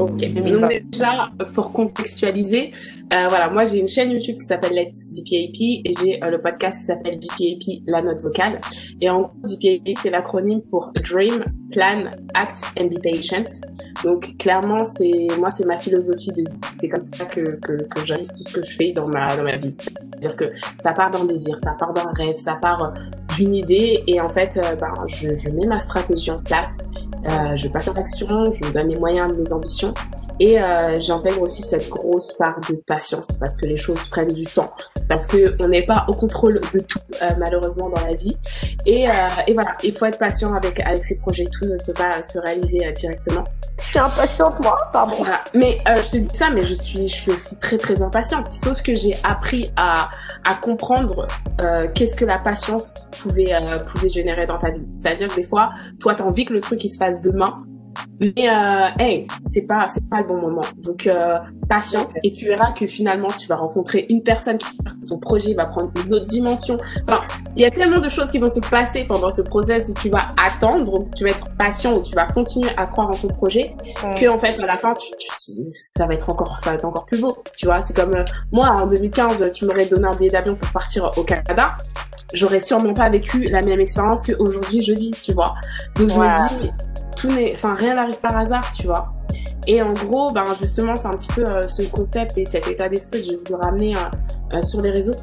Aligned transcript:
Ok, 0.00 0.32
donc 0.34 0.72
déjà 0.90 1.30
pour 1.54 1.72
contextualiser, 1.72 2.72
euh, 3.12 3.26
voilà, 3.28 3.50
moi 3.50 3.64
j'ai 3.64 3.78
une 3.78 3.88
chaîne 3.88 4.10
YouTube 4.10 4.38
qui 4.38 4.46
s'appelle 4.46 4.72
Let's 4.72 5.10
DPAP 5.10 5.60
et 5.60 5.92
j'ai 6.00 6.24
euh, 6.24 6.30
le 6.30 6.40
podcast 6.40 6.78
qui 6.78 6.84
s'appelle 6.84 7.18
DPAP, 7.18 7.82
la 7.86 8.02
note 8.02 8.20
vocale. 8.22 8.60
Et 9.00 9.10
en 9.10 9.22
gros, 9.22 9.32
DPAP 9.42 9.96
c'est 9.98 10.10
l'acronyme 10.10 10.62
pour 10.62 10.92
Dream, 10.94 11.44
Plan, 11.72 12.04
Act 12.34 12.62
and 12.78 12.86
Be 12.86 13.02
Patient. 13.02 13.44
Donc 14.04 14.36
clairement, 14.38 14.84
c'est 14.84 15.28
moi 15.38 15.50
c'est 15.50 15.66
ma 15.66 15.78
philosophie 15.78 16.32
de 16.32 16.44
c'est 16.72 16.88
comme 16.88 17.00
ça 17.00 17.26
que 17.26 17.58
que, 17.60 17.82
que 17.82 18.06
j'analyse 18.06 18.34
tout 18.34 18.48
ce 18.48 18.54
que 18.54 18.64
je 18.64 18.76
fais 18.76 18.92
dans 18.92 19.06
ma 19.06 19.36
dans 19.36 19.42
ma 19.42 19.56
vie. 19.56 19.72
C'est-à-dire 19.72 20.36
que 20.36 20.52
ça 20.78 20.92
part 20.92 21.10
d'un 21.10 21.24
désir, 21.24 21.58
ça 21.58 21.76
part 21.78 21.92
d'un 21.92 22.10
rêve, 22.14 22.36
ça 22.38 22.58
part 22.60 22.82
euh, 22.82 22.90
d'une 23.36 23.54
idée 23.54 24.02
et 24.06 24.20
en 24.20 24.28
fait, 24.28 24.56
euh, 24.56 24.74
ben 24.76 24.92
je, 25.06 25.34
je 25.34 25.48
mets 25.48 25.66
ma 25.66 25.80
stratégie 25.80 26.30
en 26.30 26.38
place, 26.38 26.90
je 27.26 27.68
passe 27.68 27.88
à 27.88 27.92
l'action, 27.92 28.50
je 28.52 28.70
donne 28.72 28.88
les 28.88 28.96
moyens 28.96 29.32
mes 29.36 29.52
ambitions 29.52 29.94
et 30.40 30.58
euh, 30.58 30.98
j'intègre 31.00 31.42
aussi 31.42 31.62
cette 31.62 31.88
grosse 31.90 32.32
part 32.32 32.58
de 32.68 32.76
patience 32.86 33.32
parce 33.38 33.58
que 33.58 33.66
les 33.66 33.76
choses 33.76 34.08
prennent 34.08 34.32
du 34.32 34.46
temps, 34.46 34.72
parce 35.06 35.26
que 35.26 35.54
on 35.62 35.68
n'est 35.68 35.84
pas 35.84 36.06
au 36.08 36.12
contrôle 36.12 36.60
de 36.72 36.80
tout 36.80 36.98
euh, 37.20 37.28
malheureusement 37.38 37.90
dans 37.90 38.02
la 38.06 38.14
vie. 38.14 38.34
Et, 38.86 39.06
euh, 39.06 39.12
et 39.46 39.52
voilà, 39.52 39.76
il 39.82 39.94
faut 39.94 40.06
être 40.06 40.18
patient 40.18 40.54
avec 40.54 40.80
avec 40.80 41.04
ces 41.04 41.18
projets. 41.18 41.44
Tout 41.44 41.66
ne 41.66 41.76
peut 41.76 41.92
pas 41.92 42.22
se 42.22 42.38
réaliser 42.38 42.86
euh, 42.86 42.92
directement. 42.92 43.44
Je 43.80 43.84
suis 43.84 43.98
impatiente 43.98 44.60
moi, 44.60 44.78
pardon. 44.94 45.16
Voilà. 45.18 45.40
Mais 45.52 45.78
euh, 45.86 46.02
je 46.02 46.10
te 46.10 46.16
dis 46.16 46.34
ça, 46.34 46.48
mais 46.48 46.62
je 46.62 46.74
suis 46.74 47.06
je 47.06 47.14
suis 47.14 47.32
aussi 47.32 47.58
très 47.58 47.76
très 47.76 48.00
impatiente. 48.00 48.48
Sauf 48.48 48.80
que 48.80 48.94
j'ai 48.94 49.16
appris 49.22 49.70
à 49.76 50.10
à 50.44 50.54
comprendre 50.54 51.28
euh, 51.60 51.86
qu'est-ce 51.94 52.16
que 52.16 52.24
la 52.24 52.38
patience 52.38 53.08
pouvait 53.20 53.52
pouvait 53.86 54.08
générer 54.08 54.46
dans 54.46 54.58
ta 54.58 54.70
vie. 54.70 54.88
C'est-à-dire 54.94 55.28
que 55.28 55.36
des 55.36 55.44
fois, 55.44 55.72
toi, 56.00 56.14
t'as 56.14 56.24
envie 56.24 56.46
que 56.46 56.54
le 56.54 56.62
truc 56.62 56.82
il 56.82 56.88
se 56.88 56.96
fasse 56.96 57.20
demain 57.20 57.62
mais 58.20 58.32
euh, 58.50 58.88
hey, 58.98 59.26
c'est 59.42 59.62
pas 59.66 59.86
c'est 59.92 60.08
pas 60.10 60.20
le 60.20 60.26
bon 60.28 60.36
moment. 60.40 60.60
Donc 60.82 61.06
euh, 61.06 61.38
patiente 61.68 62.12
et 62.22 62.32
tu 62.32 62.46
verras 62.46 62.72
que 62.72 62.86
finalement 62.86 63.28
tu 63.28 63.46
vas 63.46 63.56
rencontrer 63.56 64.06
une 64.10 64.22
personne 64.22 64.58
qui 64.58 64.66
ton 65.08 65.18
projet 65.18 65.54
va 65.54 65.66
prendre 65.66 65.90
une 66.04 66.14
autre 66.14 66.26
dimension. 66.26 66.78
Enfin, 67.08 67.20
il 67.56 67.62
y 67.62 67.64
a 67.64 67.70
tellement 67.70 67.98
de 67.98 68.08
choses 68.08 68.30
qui 68.30 68.38
vont 68.38 68.48
se 68.48 68.60
passer 68.60 69.04
pendant 69.08 69.30
ce 69.30 69.42
process 69.42 69.88
où 69.88 69.94
tu 69.94 70.10
vas 70.10 70.28
attendre, 70.44 70.92
où 71.00 71.04
tu 71.16 71.24
vas 71.24 71.30
être 71.30 71.46
patient, 71.58 71.96
où 71.96 72.02
tu 72.02 72.14
vas 72.14 72.26
continuer 72.26 72.70
à 72.76 72.86
croire 72.86 73.08
en 73.10 73.14
ton 73.14 73.28
projet, 73.28 73.74
Ouais. 74.04 74.14
que 74.16 74.28
en 74.28 74.38
fait 74.38 74.58
à 74.60 74.66
la 74.66 74.76
fin 74.76 74.94
tu, 74.94 75.06
tu- 75.18 75.52
ça 75.72 76.06
va 76.06 76.12
être 76.14 76.28
encore 76.30 76.58
ça 76.58 76.70
va 76.70 76.76
être 76.76 76.84
encore 76.84 77.06
plus 77.06 77.20
beau. 77.20 77.36
Tu 77.56 77.66
vois, 77.66 77.80
c'est 77.82 77.94
comme 77.96 78.14
euh, 78.14 78.24
moi 78.52 78.68
en 78.68 78.86
2015, 78.86 79.52
tu 79.54 79.64
m'aurais 79.64 79.86
donné 79.86 80.06
un 80.06 80.14
billet 80.14 80.30
d'avion 80.30 80.54
pour 80.56 80.70
partir 80.72 81.10
au 81.16 81.22
Canada. 81.22 81.76
J'aurais 82.34 82.60
sûrement 82.60 82.94
pas 82.94 83.08
vécu 83.10 83.48
la 83.48 83.60
même 83.62 83.80
expérience 83.80 84.22
qu'aujourd'hui 84.24 84.84
je 84.84 84.92
vis, 84.92 85.10
tu 85.22 85.32
vois. 85.32 85.54
Donc 85.96 86.10
je 86.10 86.14
me 86.16 86.60
dis 86.60 86.70
tout 87.16 87.30
n'est, 87.30 87.54
enfin 87.54 87.74
rien 87.74 87.94
n'arrive 87.94 88.18
par 88.18 88.36
hasard, 88.36 88.70
tu 88.72 88.86
vois. 88.86 89.12
Et 89.66 89.82
en 89.82 89.92
gros, 89.92 90.30
ben 90.32 90.44
justement, 90.58 90.96
c'est 90.96 91.08
un 91.08 91.16
petit 91.16 91.28
peu 91.28 91.46
euh, 91.46 91.62
ce 91.62 91.82
concept 91.82 92.38
et 92.38 92.46
cet 92.46 92.66
état 92.68 92.88
d'esprit 92.88 93.20
que 93.20 93.28
j'ai 93.28 93.36
voulu 93.36 93.54
ramener 93.54 93.94
euh, 93.94 94.56
euh, 94.56 94.62
sur 94.62 94.80
les 94.80 94.90
réseaux 94.90 95.16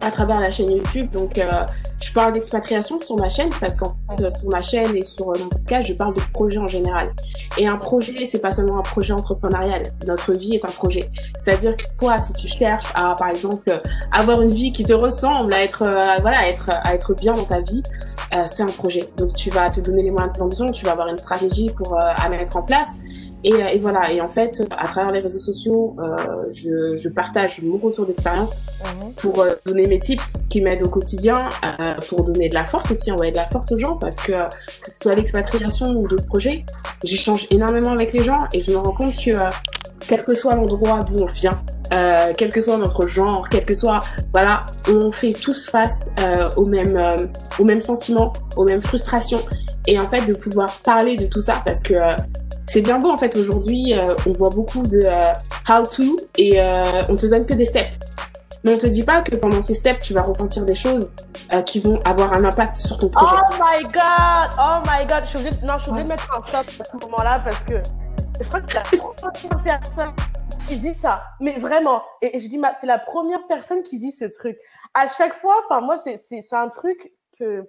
à 0.00 0.10
travers 0.10 0.40
la 0.40 0.50
chaîne 0.50 0.70
YouTube. 0.70 1.10
Donc, 1.12 1.40
je 2.00 2.12
parle 2.12 2.32
d'expatriation 2.32 2.98
sur 2.98 3.14
ma 3.18 3.28
chaîne 3.28 3.50
parce 3.60 3.76
qu'en 3.76 3.94
fait, 4.16 4.32
sur 4.32 4.48
ma 4.48 4.60
chaîne 4.60 4.96
et 4.96 5.02
sur 5.02 5.26
mon 5.26 5.48
podcast, 5.48 5.86
je 5.86 5.92
parle 5.92 6.14
de 6.14 6.20
projet 6.32 6.58
en 6.58 6.66
général. 6.66 7.12
Et 7.56 7.68
un 7.68 7.76
projet, 7.76 8.26
c'est 8.26 8.40
pas 8.40 8.50
seulement 8.50 8.80
un 8.80 8.82
projet 8.82 9.12
entrepreneurial. 9.12 9.84
Notre 10.08 10.32
vie 10.32 10.56
est 10.56 10.64
un 10.64 10.72
projet. 10.72 11.08
C'est-à-dire 11.38 11.76
que 11.76 11.84
toi, 12.00 12.18
si 12.18 12.32
tu 12.32 12.48
cherches 12.48 12.90
à, 12.96 13.14
par 13.14 13.28
exemple, 13.28 13.80
avoir 14.10 14.42
une 14.42 14.50
vie 14.50 14.72
qui 14.72 14.82
te 14.82 14.92
ressemble, 14.92 15.54
à 15.54 15.62
être, 15.62 15.84
voilà, 16.20 16.40
à 16.40 16.48
être, 16.48 16.70
à 16.70 16.94
être 16.94 17.14
bien 17.14 17.32
dans 17.32 17.44
ta 17.44 17.60
vie, 17.60 17.84
euh, 18.34 18.42
c'est 18.46 18.62
un 18.62 18.66
projet. 18.66 19.08
Donc, 19.16 19.34
tu 19.34 19.50
vas 19.50 19.70
te 19.70 19.80
donner 19.80 20.02
les 20.02 20.10
moyens 20.10 20.32
de 20.34 20.38
tes 20.38 20.42
ambitions, 20.42 20.70
tu 20.70 20.84
vas 20.84 20.92
avoir 20.92 21.08
une 21.08 21.18
stratégie 21.18 21.70
pour 21.70 21.94
euh, 21.94 22.12
à 22.16 22.28
mettre 22.28 22.56
en 22.56 22.62
place. 22.62 22.98
Et, 23.44 23.52
euh, 23.52 23.66
et 23.66 23.78
voilà. 23.78 24.12
Et 24.12 24.20
en 24.20 24.28
fait, 24.28 24.62
à 24.70 24.86
travers 24.86 25.10
les 25.10 25.18
réseaux 25.20 25.40
sociaux, 25.40 25.96
euh, 25.98 26.16
je, 26.52 26.96
je 26.96 27.08
partage 27.08 27.60
mon 27.62 27.76
retour 27.76 28.06
d'expérience 28.06 28.64
Mhm. 29.02 29.12
pour 29.14 29.40
euh, 29.40 29.50
donner 29.66 29.84
mes 29.88 29.98
tips 29.98 30.46
qui 30.48 30.60
m'aident 30.60 30.86
au 30.86 30.88
quotidien, 30.88 31.38
euh, 31.64 31.94
pour 32.08 32.22
donner 32.24 32.48
de 32.48 32.54
la 32.54 32.64
force 32.64 32.90
aussi, 32.92 33.10
envoyer 33.10 33.32
de 33.32 33.36
la 33.38 33.48
force 33.48 33.72
aux 33.72 33.76
gens 33.76 33.96
parce 33.96 34.16
que 34.16 34.32
que 34.32 34.90
ce 34.90 34.98
soit 34.98 35.14
l'expatriation 35.14 35.88
ou 35.90 36.06
d'autres 36.06 36.26
projets, 36.26 36.64
j'échange 37.04 37.46
énormément 37.50 37.90
avec 37.90 38.12
les 38.12 38.22
gens 38.22 38.44
et 38.52 38.60
je 38.60 38.70
me 38.70 38.76
rends 38.76 38.94
compte 38.94 39.16
que 39.16 39.30
euh, 39.30 39.50
quel 40.08 40.24
que 40.24 40.34
soit 40.34 40.54
l'endroit 40.54 41.02
d'où 41.04 41.22
on 41.22 41.26
vient, 41.26 41.60
euh, 41.92 42.32
quel 42.36 42.50
que 42.50 42.60
soit 42.60 42.78
notre 42.78 43.06
genre, 43.06 43.46
quel 43.50 43.64
que 43.64 43.74
soit, 43.74 44.00
voilà, 44.32 44.64
on 44.88 45.12
fait 45.12 45.32
tous 45.32 45.68
face 45.68 46.10
euh, 46.20 46.48
aux 46.56 46.64
mêmes 46.64 46.96
euh, 46.96 47.26
aux 47.58 47.64
mêmes 47.64 47.80
sentiments, 47.80 48.32
aux 48.56 48.64
mêmes 48.64 48.80
frustrations 48.80 49.40
et 49.86 49.98
en 49.98 50.06
fait 50.06 50.24
de 50.24 50.32
pouvoir 50.32 50.78
parler 50.80 51.16
de 51.16 51.26
tout 51.26 51.42
ça 51.42 51.60
parce 51.64 51.82
que 51.82 51.94
c'est 52.66 52.80
bien 52.80 52.98
beau 52.98 53.10
en 53.10 53.18
fait 53.18 53.36
aujourd'hui, 53.36 53.92
on 54.26 54.32
voit 54.32 54.48
beaucoup 54.48 54.82
de 54.82 55.02
how 55.68 55.84
to 55.84 56.16
et 56.38 56.60
on 57.08 57.16
te 57.16 57.26
donne 57.26 57.44
que 57.44 57.54
des 57.54 57.66
steps. 57.66 57.90
Mais 58.64 58.74
on 58.74 58.78
te 58.78 58.86
dit 58.86 59.02
pas 59.02 59.20
que 59.22 59.34
pendant 59.34 59.60
ces 59.60 59.74
steps, 59.74 60.06
tu 60.06 60.14
vas 60.14 60.22
ressentir 60.22 60.64
des 60.64 60.76
choses 60.76 61.14
qui 61.66 61.80
vont 61.80 62.00
avoir 62.04 62.32
un 62.32 62.44
impact 62.44 62.76
sur 62.76 62.96
ton 62.96 63.08
projet. 63.08 63.34
Oh 63.50 63.54
my 63.54 63.82
god! 63.82 64.56
Oh 64.56 64.78
my 64.86 65.04
god! 65.04 65.22
Je 65.24 65.30
suis 65.30 65.38
obligée 65.38 65.56
de, 65.56 65.66
non, 65.66 65.74
je 65.78 65.82
suis 65.82 65.90
obligée 65.90 66.06
de 66.06 66.12
mettre 66.12 66.38
un 66.38 66.42
stop 66.46 66.66
à 66.80 66.84
ce 66.84 66.96
moment-là 67.04 67.42
parce 67.44 67.64
que 67.64 67.74
je 68.40 68.48
crois 68.48 68.60
que 68.60 68.74
la 68.74 69.78
personne 69.78 70.12
qui 70.56 70.76
dit 70.76 70.94
ça. 70.94 71.24
Mais 71.40 71.52
vraiment. 71.58 72.02
Et, 72.20 72.36
et 72.36 72.40
je 72.40 72.48
dis, 72.48 72.60
t'es 72.80 72.86
la 72.86 72.98
première 72.98 73.46
personne 73.46 73.82
qui 73.82 73.98
dit 73.98 74.12
ce 74.12 74.24
truc. 74.24 74.58
À 74.94 75.06
chaque 75.08 75.34
fois, 75.34 75.54
enfin, 75.64 75.80
moi, 75.80 75.98
c'est, 75.98 76.18
un 76.52 76.68
truc 76.68 77.12
que, 77.38 77.64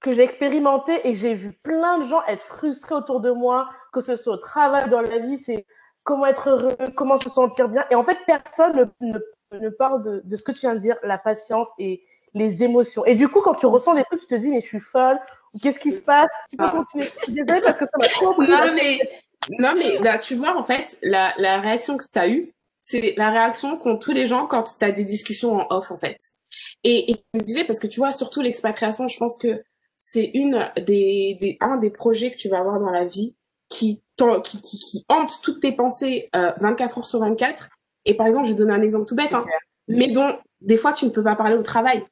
que 0.00 0.12
j'ai 0.12 0.22
expérimenté 0.22 1.08
et 1.08 1.14
j'ai 1.14 1.34
vu 1.34 1.52
plein 1.52 1.98
de 1.98 2.04
gens 2.04 2.22
être 2.26 2.42
frustrés 2.42 2.94
autour 2.94 3.20
de 3.20 3.30
moi, 3.30 3.68
que 3.92 4.00
ce 4.00 4.16
soit 4.16 4.34
au 4.34 4.38
travail, 4.38 4.88
dans 4.88 5.00
la 5.00 5.18
vie, 5.18 5.38
c'est 5.38 5.66
comment 6.04 6.26
être 6.26 6.48
heureux, 6.48 6.76
comment 6.96 7.18
se 7.18 7.28
sentir 7.28 7.68
bien. 7.68 7.84
Et 7.90 7.94
en 7.94 8.02
fait, 8.02 8.18
personne 8.26 8.90
ne, 9.00 9.08
ne, 9.12 9.18
ne 9.58 9.68
parle 9.68 10.02
de, 10.02 10.22
de 10.24 10.36
ce 10.36 10.44
que 10.44 10.52
tu 10.52 10.60
viens 10.60 10.74
de 10.74 10.80
dire, 10.80 10.96
la 11.02 11.18
patience 11.18 11.70
et 11.78 12.02
les 12.34 12.62
émotions. 12.62 13.04
Et 13.06 13.14
du 13.14 13.28
coup, 13.28 13.40
quand 13.40 13.54
tu 13.54 13.66
ressens 13.66 13.94
des 13.94 14.04
trucs, 14.04 14.20
tu 14.20 14.26
te 14.26 14.34
dis, 14.34 14.50
mais 14.50 14.60
je 14.60 14.66
suis 14.66 14.80
folle, 14.80 15.18
ou 15.54 15.58
qu'est-ce 15.58 15.78
qui 15.78 15.92
se 15.92 16.00
passe? 16.02 16.30
Tu 16.50 16.56
peux 16.56 16.64
Ah. 16.66 16.70
continuer. 16.76 17.04
Je 17.18 17.24
suis 17.24 17.32
désolée 17.32 17.60
parce 17.62 17.78
que 17.78 17.84
ça 17.84 17.98
m'a 17.98 18.06
trop. 18.06 18.42
Non 18.42 18.74
mais 18.74 19.00
non 19.50 19.74
mais 19.76 19.98
là 19.98 20.18
tu 20.18 20.34
vois 20.34 20.56
en 20.56 20.64
fait 20.64 20.98
la, 21.02 21.34
la 21.38 21.60
réaction 21.60 21.96
que 21.96 22.04
tu 22.10 22.18
as 22.18 22.28
eue 22.28 22.52
c'est 22.80 23.14
la 23.16 23.30
réaction 23.30 23.76
qu'ont 23.76 23.98
tous 23.98 24.12
les 24.12 24.26
gens 24.26 24.46
quand 24.46 24.64
tu 24.78 24.84
as 24.84 24.92
des 24.92 25.04
discussions 25.04 25.56
en 25.56 25.66
off 25.70 25.90
en 25.90 25.98
fait. 25.98 26.16
Et, 26.84 27.10
et 27.10 27.16
je 27.34 27.38
me 27.38 27.44
disais 27.44 27.64
parce 27.64 27.80
que 27.80 27.86
tu 27.86 28.00
vois 28.00 28.12
surtout 28.12 28.40
l'expatriation 28.40 29.08
je 29.08 29.18
pense 29.18 29.38
que 29.38 29.62
c'est 29.98 30.30
une 30.34 30.70
des, 30.76 31.36
des 31.40 31.56
un 31.60 31.76
des 31.76 31.90
projets 31.90 32.30
que 32.30 32.36
tu 32.36 32.48
vas 32.48 32.58
avoir 32.58 32.80
dans 32.80 32.90
la 32.90 33.04
vie 33.04 33.36
qui 33.68 34.02
qui, 34.44 34.62
qui, 34.62 34.78
qui 34.78 35.04
hante 35.08 35.40
toutes 35.42 35.60
tes 35.60 35.72
pensées 35.72 36.28
euh, 36.34 36.52
24 36.60 36.98
heures 36.98 37.06
sur 37.06 37.20
24 37.20 37.68
et 38.04 38.14
par 38.14 38.26
exemple 38.26 38.46
je 38.46 38.52
vais 38.52 38.58
donner 38.58 38.72
un 38.72 38.82
exemple 38.82 39.06
tout 39.06 39.14
bête 39.14 39.34
hein, 39.34 39.44
mais 39.86 40.08
dont 40.08 40.38
des 40.60 40.76
fois 40.76 40.92
tu 40.92 41.04
ne 41.04 41.10
peux 41.10 41.22
pas 41.22 41.36
parler 41.36 41.56
au 41.56 41.62
travail. 41.62 42.04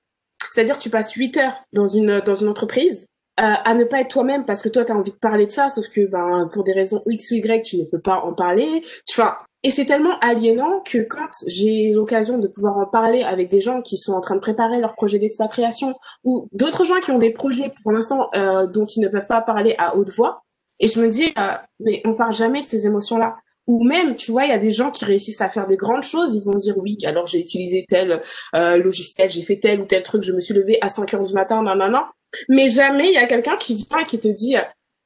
C'est-à-dire 0.53 0.79
tu 0.79 0.91
passes 0.91 1.13
8 1.13 1.37
heures 1.39 1.65
dans 1.73 1.89
une 1.89 2.21
dans 2.21 2.35
une 2.35 2.49
entreprise 2.49 3.07
à 3.37 3.75
ne 3.75 3.85
pas 3.85 4.01
être 4.01 4.09
toi-même 4.09 4.45
parce 4.45 4.63
que 4.63 4.69
toi 4.69 4.85
tu 4.85 4.93
as 4.93 4.97
envie 4.97 5.13
de 5.13 5.19
parler 5.19 5.47
de 5.47 5.53
ça 5.53 5.69
sauf 5.69 5.89
que 5.91 6.07
ben 6.07 6.49
pour 6.53 6.65
des 6.65 6.73
raisons 6.73 7.03
X 7.07 7.33
ou 7.33 7.35
Y 7.35 7.63
tu 7.63 7.79
ne 7.79 7.85
peux 7.85 8.01
pas 8.01 8.17
en 8.17 8.33
parler. 8.33 8.83
Vois 9.15 9.39
et 9.67 9.71
c'est 9.73 9.87
tellement 9.87 10.17
aliénant 10.21 10.81
que 10.81 10.99
quand 10.99 11.29
j'ai 11.49 11.91
l'occasion 11.91 12.39
de 12.39 12.47
pouvoir 12.47 12.79
en 12.79 12.87
parler 12.87 13.25
avec 13.25 13.51
des 13.51 13.61
gens 13.61 13.83
qui 13.83 13.97
sont 13.97 14.13
en 14.13 14.21
train 14.21 14.37
de 14.37 14.41
préparer 14.41 14.81
leur 14.81 14.95
projet 14.95 15.19
d'expatriation 15.19 15.97
ou 16.23 16.49
d'autres 16.53 16.85
gens 16.85 17.01
qui 17.01 17.11
ont 17.11 17.19
des 17.19 17.33
projets 17.33 17.73
pour 17.83 17.91
l'instant 17.91 18.29
euh, 18.37 18.69
dont 18.69 18.87
ils 18.87 19.01
ne 19.01 19.09
peuvent 19.09 19.27
pas 19.27 19.41
parler 19.41 19.75
à 19.77 19.97
haute 19.97 20.11
voix 20.11 20.45
et 20.79 20.87
je 20.87 21.01
me 21.01 21.09
dis 21.09 21.33
euh, 21.37 21.55
mais 21.81 22.01
on 22.05 22.15
parle 22.15 22.33
jamais 22.33 22.63
de 22.63 22.67
ces 22.69 22.87
émotions 22.87 23.19
là 23.19 23.39
ou 23.67 23.83
même 23.83 24.15
tu 24.15 24.31
vois 24.31 24.45
il 24.45 24.51
y 24.51 24.55
a 24.55 24.59
des 24.59 24.71
gens 24.71 24.93
qui 24.93 25.05
réussissent 25.05 25.41
à 25.41 25.49
faire 25.49 25.67
des 25.67 25.77
grandes 25.77 26.05
choses 26.05 26.37
ils 26.37 26.45
vont 26.45 26.57
dire 26.57 26.79
oui 26.79 26.99
alors 27.05 27.27
j'ai 27.27 27.41
utilisé 27.41 27.85
tel 27.89 28.23
euh, 28.55 28.77
logiciel 28.77 29.31
j'ai 29.31 29.43
fait 29.43 29.59
tel 29.59 29.81
ou 29.81 29.85
tel 29.85 30.05
truc 30.05 30.23
je 30.23 30.33
me 30.33 30.39
suis 30.39 30.55
levée 30.55 30.79
à 30.81 30.89
5 30.89 31.13
heures 31.15 31.25
du 31.25 31.35
matin 31.35 31.65
non 31.65 31.75
non 31.75 31.89
non 31.89 32.05
mais 32.49 32.69
jamais 32.69 33.09
il 33.09 33.15
y 33.15 33.19
a 33.19 33.27
quelqu'un 33.27 33.57
qui 33.57 33.75
vient 33.75 33.99
et 34.01 34.05
qui 34.05 34.19
te 34.19 34.29
dit 34.29 34.57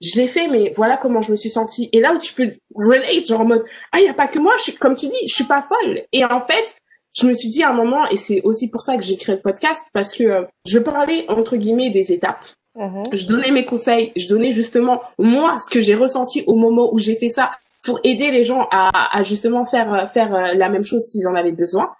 je 0.00 0.16
l'ai 0.16 0.28
fait 0.28 0.48
mais 0.48 0.72
voilà 0.76 0.96
comment 0.96 1.22
je 1.22 1.30
me 1.30 1.36
suis 1.36 1.50
sentie 1.50 1.88
et 1.92 2.00
là 2.00 2.14
où 2.14 2.18
tu 2.18 2.32
peux 2.32 2.48
relate 2.74 3.26
genre 3.26 3.42
en 3.42 3.44
mode 3.44 3.64
ah 3.92 4.00
il 4.00 4.06
y 4.06 4.08
a 4.08 4.14
pas 4.14 4.28
que 4.28 4.38
moi 4.38 4.52
je 4.58 4.62
suis 4.64 4.74
comme 4.74 4.96
tu 4.96 5.06
dis 5.06 5.18
je 5.28 5.34
suis 5.34 5.44
pas 5.44 5.62
folle 5.62 6.02
et 6.12 6.24
en 6.24 6.40
fait 6.40 6.80
je 7.12 7.26
me 7.26 7.34
suis 7.34 7.48
dit 7.48 7.62
à 7.62 7.70
un 7.70 7.74
moment 7.74 8.06
et 8.08 8.16
c'est 8.16 8.40
aussi 8.42 8.70
pour 8.70 8.82
ça 8.82 8.96
que 8.96 9.02
j'ai 9.02 9.16
créé 9.16 9.34
le 9.34 9.40
podcast 9.40 9.84
parce 9.92 10.14
que 10.14 10.24
euh, 10.24 10.42
je 10.66 10.78
parlais 10.78 11.24
entre 11.28 11.56
guillemets 11.56 11.90
des 11.90 12.12
étapes. 12.12 12.48
Mhm. 12.76 13.02
je 13.12 13.26
donnais 13.26 13.50
mes 13.50 13.64
conseils, 13.64 14.12
je 14.14 14.28
donnais 14.28 14.52
justement 14.52 15.02
moi 15.18 15.56
ce 15.58 15.68
que 15.70 15.80
j'ai 15.80 15.96
ressenti 15.96 16.44
au 16.46 16.54
moment 16.54 16.94
où 16.94 17.00
j'ai 17.00 17.16
fait 17.16 17.28
ça 17.28 17.50
pour 17.82 17.98
aider 18.04 18.30
les 18.30 18.44
gens 18.44 18.68
à, 18.70 19.18
à 19.18 19.22
justement 19.24 19.66
faire 19.66 19.92
euh, 19.92 20.06
faire 20.06 20.32
euh, 20.32 20.54
la 20.54 20.68
même 20.68 20.84
chose 20.84 21.02
s'ils 21.02 21.26
en 21.26 21.34
avaient 21.34 21.50
besoin, 21.52 21.90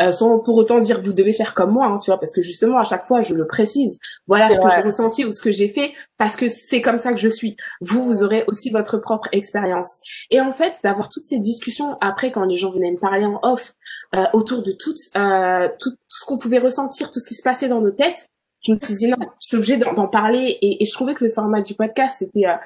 euh, 0.00 0.12
sans 0.12 0.38
pour 0.40 0.56
autant 0.56 0.78
dire 0.78 1.00
vous 1.02 1.12
devez 1.12 1.32
faire 1.32 1.54
comme 1.54 1.72
moi, 1.72 1.86
hein, 1.86 1.98
tu 2.02 2.10
vois, 2.10 2.18
parce 2.18 2.32
que 2.32 2.42
justement 2.42 2.78
à 2.78 2.84
chaque 2.84 3.06
fois 3.06 3.20
je 3.20 3.34
le 3.34 3.46
précise, 3.46 3.98
voilà 4.26 4.48
ce 4.50 4.60
que 4.60 4.68
j'ai 4.74 4.82
ressenti 4.82 5.24
ou 5.24 5.32
ce 5.32 5.42
que 5.42 5.50
j'ai 5.50 5.68
fait 5.68 5.92
parce 6.18 6.36
que 6.36 6.48
c'est 6.48 6.80
comme 6.80 6.98
ça 6.98 7.12
que 7.12 7.18
je 7.18 7.28
suis. 7.28 7.56
Vous 7.80 8.04
vous 8.04 8.22
aurez 8.22 8.44
aussi 8.46 8.70
votre 8.70 8.98
propre 8.98 9.28
expérience. 9.32 9.98
Et 10.30 10.40
en 10.40 10.52
fait 10.52 10.80
d'avoir 10.82 11.08
toutes 11.08 11.26
ces 11.26 11.38
discussions 11.38 11.96
après 12.00 12.30
quand 12.30 12.44
les 12.44 12.56
gens 12.56 12.70
venaient 12.70 12.92
me 12.92 12.98
parler 12.98 13.24
en 13.24 13.38
off 13.42 13.74
euh, 14.14 14.24
autour 14.32 14.62
de 14.62 14.72
tout, 14.72 14.94
euh, 15.16 15.68
tout 15.78 15.90
ce 16.06 16.24
qu'on 16.24 16.38
pouvait 16.38 16.58
ressentir, 16.58 17.10
tout 17.10 17.20
ce 17.20 17.26
qui 17.26 17.34
se 17.34 17.42
passait 17.42 17.68
dans 17.68 17.80
nos 17.80 17.92
têtes 17.92 18.28
je 18.66 18.72
me 18.72 18.78
suis 18.82 18.94
dit 18.94 19.08
non, 19.08 19.16
je 19.40 19.46
suis 19.46 19.56
obligée 19.56 19.76
d'en 19.76 20.08
parler 20.08 20.58
et, 20.60 20.82
et 20.82 20.86
je 20.86 20.92
trouvais 20.92 21.14
que 21.14 21.24
le 21.24 21.30
format 21.30 21.60
du 21.60 21.74
podcast 21.74 22.16
c'était 22.18 22.46
euh, 22.46 22.56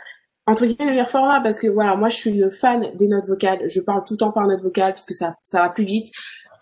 entre 0.47 0.67
guillemets 0.67 0.87
le 0.87 0.91
meilleur 0.93 1.11
format 1.11 1.41
parce 1.41 1.61
que 1.61 1.69
voilà, 1.69 1.95
moi 1.95 2.09
je 2.09 2.17
suis 2.17 2.31
une 2.31 2.51
fan 2.51 2.91
des 2.97 3.07
notes 3.07 3.29
vocales. 3.29 3.69
Je 3.69 3.81
parle 3.81 4.03
tout 4.05 4.15
le 4.15 4.19
temps 4.19 4.33
par 4.33 4.47
note 4.47 4.63
vocale 4.63 4.93
parce 4.93 5.07
que 5.07 5.15
ça 5.15 5.35
ça 5.43 5.61
va 5.61 5.69
plus 5.69 5.85
vite. 5.85 6.11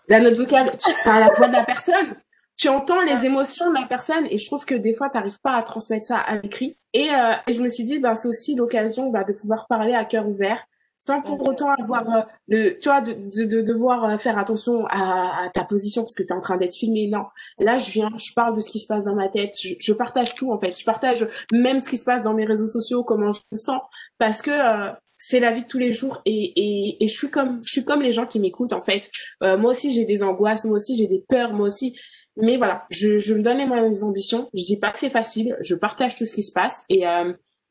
La 0.09 0.19
note 0.19 0.37
vocale, 0.37 0.75
tu 0.77 0.91
as 1.07 1.19
la 1.19 1.33
voix 1.35 1.47
de 1.47 1.53
la 1.53 1.63
personne, 1.63 2.15
tu 2.57 2.67
entends 2.67 3.01
les 3.03 3.27
émotions 3.27 3.69
de 3.69 3.75
la 3.75 3.85
personne 3.87 4.25
et 4.31 4.39
je 4.39 4.45
trouve 4.47 4.65
que 4.65 4.73
des 4.73 4.93
fois 4.93 5.09
tu 5.09 5.17
n'arrives 5.17 5.39
pas 5.39 5.55
à 5.55 5.61
transmettre 5.61 6.05
ça 6.07 6.17
à 6.17 6.37
l'écrit. 6.37 6.77
Et, 6.93 7.11
euh, 7.11 7.33
et, 7.47 7.53
je 7.53 7.61
me 7.61 7.69
suis 7.69 7.83
dit, 7.83 7.99
ben 7.99 8.15
c'est 8.15 8.27
aussi 8.27 8.55
l'occasion 8.55 9.11
bah, 9.11 9.23
de 9.23 9.33
pouvoir 9.33 9.67
parler 9.67 9.93
à 9.93 10.05
cœur 10.05 10.27
ouvert 10.27 10.65
sans 10.99 11.21
pour 11.21 11.47
autant 11.47 11.71
avoir 11.79 12.09
euh, 12.13 12.21
le 12.49 12.77
tu 12.77 12.89
vois 12.89 13.01
de, 13.01 13.13
de, 13.13 13.45
de, 13.45 13.61
devoir 13.61 14.03
euh, 14.03 14.17
faire 14.17 14.37
attention 14.37 14.85
à, 14.87 15.45
à 15.45 15.49
ta 15.49 15.63
position 15.63 16.03
parce 16.03 16.13
que 16.13 16.23
tu 16.23 16.29
es 16.29 16.33
en 16.33 16.41
train 16.41 16.57
d'être 16.57 16.75
filmé. 16.75 17.07
Non. 17.07 17.25
Là 17.57 17.77
je 17.77 17.89
viens 17.89 18.09
je 18.17 18.33
parle 18.33 18.55
de 18.55 18.61
ce 18.61 18.69
qui 18.69 18.79
se 18.79 18.87
passe 18.87 19.05
dans 19.05 19.15
ma 19.15 19.29
tête. 19.29 19.53
Je, 19.61 19.75
je, 19.79 19.93
partage 19.93 20.35
tout 20.35 20.51
en 20.51 20.59
fait. 20.59 20.77
Je 20.77 20.83
partage 20.83 21.25
même 21.53 21.79
ce 21.79 21.89
qui 21.89 21.97
se 21.97 22.03
passe 22.03 22.21
dans 22.21 22.33
mes 22.33 22.45
réseaux 22.45 22.67
sociaux 22.67 23.03
comment 23.03 23.31
je 23.31 23.39
me 23.51 23.57
sens. 23.57 23.81
Parce 24.17 24.41
que 24.41 24.51
euh, 24.51 24.91
c'est 25.21 25.39
la 25.39 25.51
vie 25.51 25.63
de 25.63 25.67
tous 25.67 25.77
les 25.77 25.91
jours 25.91 26.21
et, 26.25 26.53
et, 26.55 27.03
et 27.03 27.07
je 27.07 27.13
suis 27.13 27.29
comme 27.29 27.61
je 27.63 27.71
suis 27.71 27.83
comme 27.83 28.01
les 28.01 28.13
gens 28.13 28.25
qui 28.25 28.39
m'écoutent 28.39 28.73
en 28.73 28.81
fait 28.81 29.11
moi 29.41 29.71
aussi 29.71 29.93
j'ai 29.93 30.05
des 30.05 30.23
angoisses 30.23 30.65
moi 30.65 30.77
aussi 30.77 30.95
j'ai 30.95 31.07
des 31.07 31.23
peurs 31.27 31.53
moi 31.53 31.67
aussi 31.67 31.99
mais 32.37 32.55
voilà 32.55 32.85
je, 32.89 33.19
je 33.19 33.33
me 33.33 33.41
donne 33.41 33.57
les 33.57 33.65
moyens 33.65 33.91
des 33.91 34.03
ambitions 34.03 34.49
je 34.53 34.63
dis 34.63 34.79
pas 34.79 34.91
que 34.91 34.99
c'est 34.99 35.09
facile 35.09 35.57
je 35.61 35.75
partage 35.75 36.15
tout 36.15 36.25
ce 36.25 36.35
qui 36.35 36.43
se 36.43 36.53
passe 36.53 36.83
et 36.89 37.05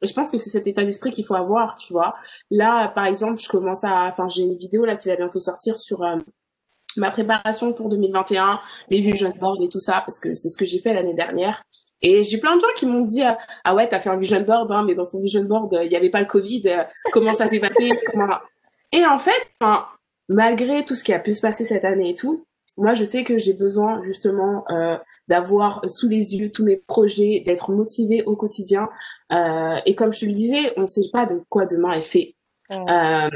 je 0.03 0.13
pense 0.13 0.31
que 0.31 0.39
c'est 0.39 0.51
cet 0.51 0.67
état 0.67 0.85
d'esprit 0.85 1.13
qu'il 1.13 1.25
faut 1.25 1.35
avoir, 1.35 1.77
tu 1.77 1.93
vois. 1.93 2.15
Là, 2.51 2.89
par 2.89 3.07
exemple, 3.07 3.41
je 3.41 3.49
commence 3.49 3.85
à, 3.85 4.07
enfin, 4.07 4.29
j'ai 4.29 4.43
une 4.43 4.57
vidéo 4.57 4.85
là 4.85 4.97
qui 4.97 5.09
va 5.09 5.17
bientôt 5.17 5.41
sortir 5.41 5.77
sur 5.77 6.03
euh, 6.03 6.17
ma 6.97 7.11
préparation 7.11 7.73
pour 7.73 7.89
2021, 7.89 8.61
mes 8.91 9.01
vision 9.01 9.33
board 9.39 9.63
et 9.63 9.69
tout 9.69 9.81
ça, 9.81 10.03
parce 10.05 10.21
que 10.21 10.35
c'est 10.35 10.49
ce 10.49 10.57
que 10.57 10.67
j'ai 10.67 10.79
fait 10.79 10.95
l'année 10.95 11.15
dernière. 11.15 11.63
Et 12.01 12.23
j'ai 12.23 12.39
plein 12.39 12.55
de 12.57 12.61
gens 12.61 12.67
qui 12.77 12.87
m'ont 12.87 13.01
dit 13.01 13.25
euh, 13.25 13.33
ah 13.65 13.75
ouais 13.75 13.89
t'as 13.89 13.99
fait 13.99 14.11
un 14.11 14.17
vision 14.17 14.41
board 14.41 14.71
hein, 14.71 14.85
mais 14.87 14.95
dans 14.95 15.07
ton 15.07 15.21
vision 15.21 15.43
board 15.43 15.77
il 15.85 15.91
y 15.91 15.97
avait 15.97 16.11
pas 16.11 16.21
le 16.21 16.27
Covid 16.27 16.63
euh, 16.67 16.85
comment 17.13 17.35
ça 17.35 17.47
s'est 17.47 17.59
passé 17.59 17.91
comment 18.13 18.29
et 18.93 19.05
en 19.05 19.19
fait 19.19 19.43
enfin 19.61 19.87
malgré 20.29 20.85
tout 20.85 20.95
ce 20.95 21.03
qui 21.03 21.13
a 21.13 21.19
pu 21.19 21.35
se 21.35 21.41
passer 21.41 21.65
cette 21.65 21.85
année 21.85 22.11
et 22.11 22.15
tout 22.15 22.47
moi 22.79 22.95
je 22.95 23.05
sais 23.05 23.25
que 23.25 23.39
j'ai 23.39 23.53
besoin 23.53 24.01
justement 24.05 24.65
euh, 24.71 24.97
d'avoir 25.27 25.83
sous 25.91 26.09
les 26.09 26.37
yeux 26.37 26.51
tous 26.51 26.65
mes 26.65 26.77
projets, 26.77 27.43
d'être 27.45 27.73
motivée 27.73 28.23
au 28.25 28.35
quotidien. 28.37 28.89
Euh, 29.33 29.77
et 29.85 29.95
comme 29.95 30.13
je 30.13 30.21
te 30.21 30.27
le 30.27 30.33
disais, 30.33 30.73
on 30.77 30.83
ne 30.83 30.87
sait 30.87 31.09
pas 31.13 31.27
de 31.27 31.43
quoi 31.51 31.67
demain 31.67 31.93
est 31.93 32.03
fait. 32.03 32.35
Euh, 32.71 33.29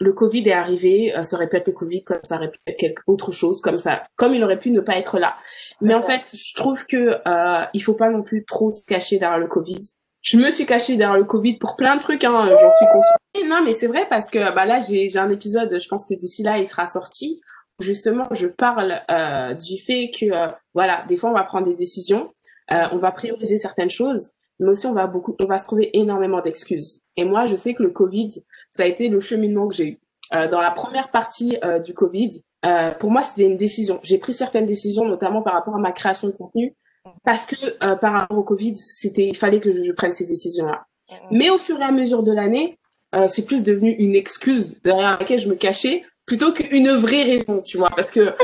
le 0.00 0.12
Covid 0.12 0.48
est 0.48 0.52
arrivé, 0.52 1.16
euh, 1.16 1.24
ça 1.24 1.36
aurait 1.36 1.48
pu 1.48 1.56
être 1.56 1.66
le 1.66 1.72
Covid, 1.72 2.02
comme 2.04 2.22
ça 2.22 2.36
aurait 2.36 2.50
pu 2.50 2.58
être 2.66 2.78
quelque 2.78 3.02
autre 3.06 3.32
chose, 3.32 3.60
comme 3.60 3.78
ça, 3.78 4.02
comme 4.16 4.34
il 4.34 4.42
aurait 4.42 4.58
pu 4.58 4.70
ne 4.70 4.80
pas 4.80 4.96
être 4.96 5.18
là. 5.18 5.34
Mais 5.80 5.94
en 5.94 6.02
fait, 6.02 6.22
je 6.32 6.54
trouve 6.54 6.86
que 6.86 7.20
euh, 7.26 7.64
il 7.72 7.80
faut 7.80 7.94
pas 7.94 8.10
non 8.10 8.22
plus 8.22 8.44
trop 8.44 8.70
se 8.72 8.84
cacher 8.84 9.18
derrière 9.18 9.38
le 9.38 9.48
Covid. 9.48 9.82
Je 10.22 10.38
me 10.38 10.50
suis 10.50 10.64
cachée 10.64 10.96
derrière 10.96 11.18
le 11.18 11.24
Covid 11.24 11.58
pour 11.58 11.76
plein 11.76 11.96
de 11.96 12.00
trucs, 12.00 12.24
hein, 12.24 12.48
j'en 12.48 12.70
suis 12.70 12.86
consciente. 12.86 13.18
Non, 13.46 13.62
mais 13.64 13.74
c'est 13.74 13.88
vrai 13.88 14.06
parce 14.08 14.24
que 14.24 14.54
bah 14.54 14.64
là, 14.64 14.78
j'ai 14.78 15.18
un 15.18 15.30
épisode, 15.30 15.78
je 15.78 15.88
pense 15.88 16.06
que 16.08 16.14
d'ici 16.14 16.42
là, 16.42 16.56
il 16.56 16.66
sera 16.66 16.86
sorti, 16.86 17.40
justement 17.80 18.28
je 18.32 18.46
parle 18.46 19.02
euh, 19.10 19.54
du 19.54 19.78
fait 19.78 20.10
que 20.10 20.32
euh, 20.32 20.48
voilà 20.74 21.04
des 21.08 21.16
fois 21.16 21.30
on 21.30 21.34
va 21.34 21.44
prendre 21.44 21.66
des 21.66 21.74
décisions 21.74 22.32
euh, 22.70 22.84
on 22.92 22.98
va 22.98 23.12
prioriser 23.12 23.58
certaines 23.58 23.90
choses 23.90 24.32
mais 24.58 24.70
aussi 24.70 24.86
on 24.86 24.92
va 24.92 25.06
beaucoup 25.06 25.36
on 25.40 25.46
va 25.46 25.58
se 25.58 25.64
trouver 25.64 25.90
énormément 25.96 26.40
d'excuses. 26.40 27.02
Et 27.16 27.24
moi 27.24 27.46
je 27.46 27.56
sais 27.56 27.74
que 27.74 27.82
le 27.82 27.90
Covid 27.90 28.42
ça 28.70 28.84
a 28.84 28.86
été 28.86 29.08
le 29.08 29.20
cheminement 29.20 29.68
que 29.68 29.74
j'ai 29.74 29.88
eu. 29.88 30.00
Euh, 30.34 30.48
dans 30.48 30.60
la 30.60 30.70
première 30.70 31.10
partie 31.10 31.58
euh, 31.64 31.78
du 31.78 31.94
Covid 31.94 32.42
pour 32.98 33.10
moi 33.10 33.20
c'était 33.20 33.44
une 33.44 33.58
décision. 33.58 34.00
J'ai 34.02 34.16
pris 34.18 34.32
certaines 34.32 34.66
décisions 34.66 35.04
notamment 35.04 35.42
par 35.42 35.52
rapport 35.52 35.74
à 35.74 35.78
ma 35.78 35.92
création 35.92 36.28
de 36.28 36.32
contenu 36.32 36.74
parce 37.22 37.44
que 37.44 37.78
par 37.96 38.12
rapport 38.14 38.38
au 38.38 38.42
Covid 38.42 38.74
c'était 38.76 39.26
il 39.26 39.36
fallait 39.36 39.60
que 39.60 39.70
je, 39.70 39.82
je 39.82 39.92
prenne 39.92 40.12
ces 40.12 40.24
décisions 40.24 40.66
là 40.66 40.86
mais 41.30 41.50
au 41.50 41.58
fur 41.58 41.78
et 41.78 41.84
à 41.84 41.92
mesure 41.92 42.22
de 42.22 42.32
l'année 42.32 42.78
c'est 43.28 43.44
plus 43.44 43.64
devenu 43.64 43.90
une 43.90 44.14
excuse 44.14 44.80
derrière 44.82 45.18
laquelle 45.18 45.40
je 45.40 45.48
me 45.48 45.54
cachais 45.54 46.04
plutôt 46.26 46.52
qu'une 46.52 46.90
vraie 46.92 47.22
raison, 47.22 47.60
tu 47.60 47.76
vois, 47.76 47.90
parce 47.90 48.10
que 48.10 48.34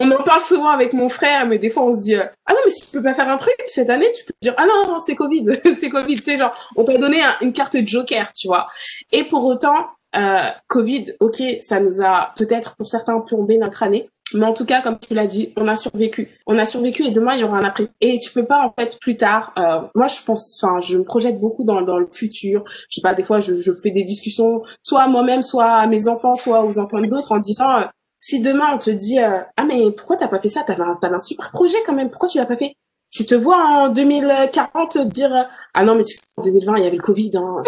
on 0.00 0.10
en 0.10 0.22
parle 0.22 0.40
souvent 0.40 0.70
avec 0.70 0.92
mon 0.92 1.08
frère, 1.08 1.46
mais 1.46 1.58
des 1.58 1.70
fois 1.70 1.84
on 1.84 1.92
se 1.92 2.04
dit 2.04 2.14
ah 2.14 2.52
non 2.52 2.58
mais 2.64 2.70
si 2.70 2.86
tu 2.86 2.96
peux 2.96 3.02
pas 3.02 3.14
faire 3.14 3.28
un 3.28 3.36
truc 3.36 3.54
cette 3.66 3.90
année, 3.90 4.10
tu 4.12 4.24
peux 4.24 4.34
dire 4.40 4.54
ah 4.56 4.66
non, 4.66 5.00
c'est 5.00 5.14
Covid, 5.14 5.44
c'est 5.74 5.90
Covid, 5.90 6.18
c'est 6.18 6.38
genre 6.38 6.54
on 6.76 6.84
t'a 6.84 6.96
donné 6.96 7.22
une 7.40 7.52
carte 7.52 7.76
de 7.76 7.86
Joker, 7.86 8.30
tu 8.32 8.48
vois. 8.48 8.68
Et 9.12 9.24
pour 9.24 9.44
autant, 9.44 9.88
euh, 10.16 10.48
Covid, 10.68 11.12
ok, 11.20 11.42
ça 11.60 11.80
nous 11.80 12.02
a 12.02 12.32
peut-être 12.36 12.76
pour 12.76 12.86
certains 12.86 13.20
plombé 13.20 13.58
notre 13.58 13.82
année, 13.82 14.08
mais 14.34 14.44
en 14.44 14.52
tout 14.52 14.64
cas, 14.64 14.82
comme 14.82 14.98
tu 14.98 15.14
l'as 15.14 15.26
dit, 15.26 15.52
on 15.56 15.68
a 15.68 15.76
survécu. 15.76 16.28
On 16.46 16.58
a 16.58 16.64
survécu 16.64 17.04
et 17.04 17.10
demain, 17.10 17.34
il 17.34 17.40
y 17.40 17.44
aura 17.44 17.58
un 17.58 17.64
après. 17.64 17.88
Et 18.00 18.18
tu 18.18 18.30
peux 18.32 18.44
pas, 18.44 18.62
en 18.62 18.72
fait, 18.72 18.98
plus 19.00 19.16
tard, 19.16 19.52
euh, 19.58 19.80
moi, 19.94 20.06
je 20.06 20.22
pense, 20.24 20.58
enfin, 20.60 20.80
je 20.80 20.98
me 20.98 21.04
projette 21.04 21.38
beaucoup 21.38 21.64
dans, 21.64 21.80
dans 21.80 21.98
le 21.98 22.08
futur. 22.12 22.64
Je 22.90 22.96
sais 22.96 23.00
pas, 23.00 23.14
des 23.14 23.22
fois, 23.22 23.40
je, 23.40 23.56
je 23.56 23.72
fais 23.82 23.90
des 23.90 24.04
discussions, 24.04 24.62
soit 24.82 25.02
à 25.02 25.08
moi-même, 25.08 25.42
soit 25.42 25.66
à 25.66 25.86
mes 25.86 26.08
enfants, 26.08 26.34
soit 26.34 26.64
aux 26.64 26.78
enfants 26.78 27.00
d'autres, 27.00 27.32
en 27.32 27.38
disant, 27.38 27.78
euh, 27.78 27.84
si 28.28 28.40
demain, 28.42 28.74
on 28.74 28.78
te 28.78 28.90
dit, 28.90 29.18
euh, 29.18 29.40
ah, 29.56 29.64
mais 29.64 29.90
pourquoi 29.90 30.18
t'as 30.18 30.28
pas 30.28 30.38
fait 30.38 30.48
ça? 30.48 30.62
T'avais 30.62 30.82
un, 30.82 30.98
un 31.00 31.20
super 31.20 31.50
projet 31.50 31.78
quand 31.86 31.94
même. 31.94 32.10
Pourquoi 32.10 32.28
tu 32.28 32.36
l'as 32.36 32.44
pas 32.44 32.56
fait? 32.56 32.74
Tu 33.10 33.24
te 33.24 33.34
vois 33.34 33.56
en 33.56 33.88
2040 33.88 34.98
dire, 34.98 35.48
ah 35.72 35.82
non, 35.82 35.94
mais 35.94 36.02
en 36.36 36.42
2020, 36.42 36.76
il 36.76 36.84
y 36.84 36.86
avait 36.86 36.96
le 36.96 37.02
Covid, 37.02 37.30
hein. 37.36 37.62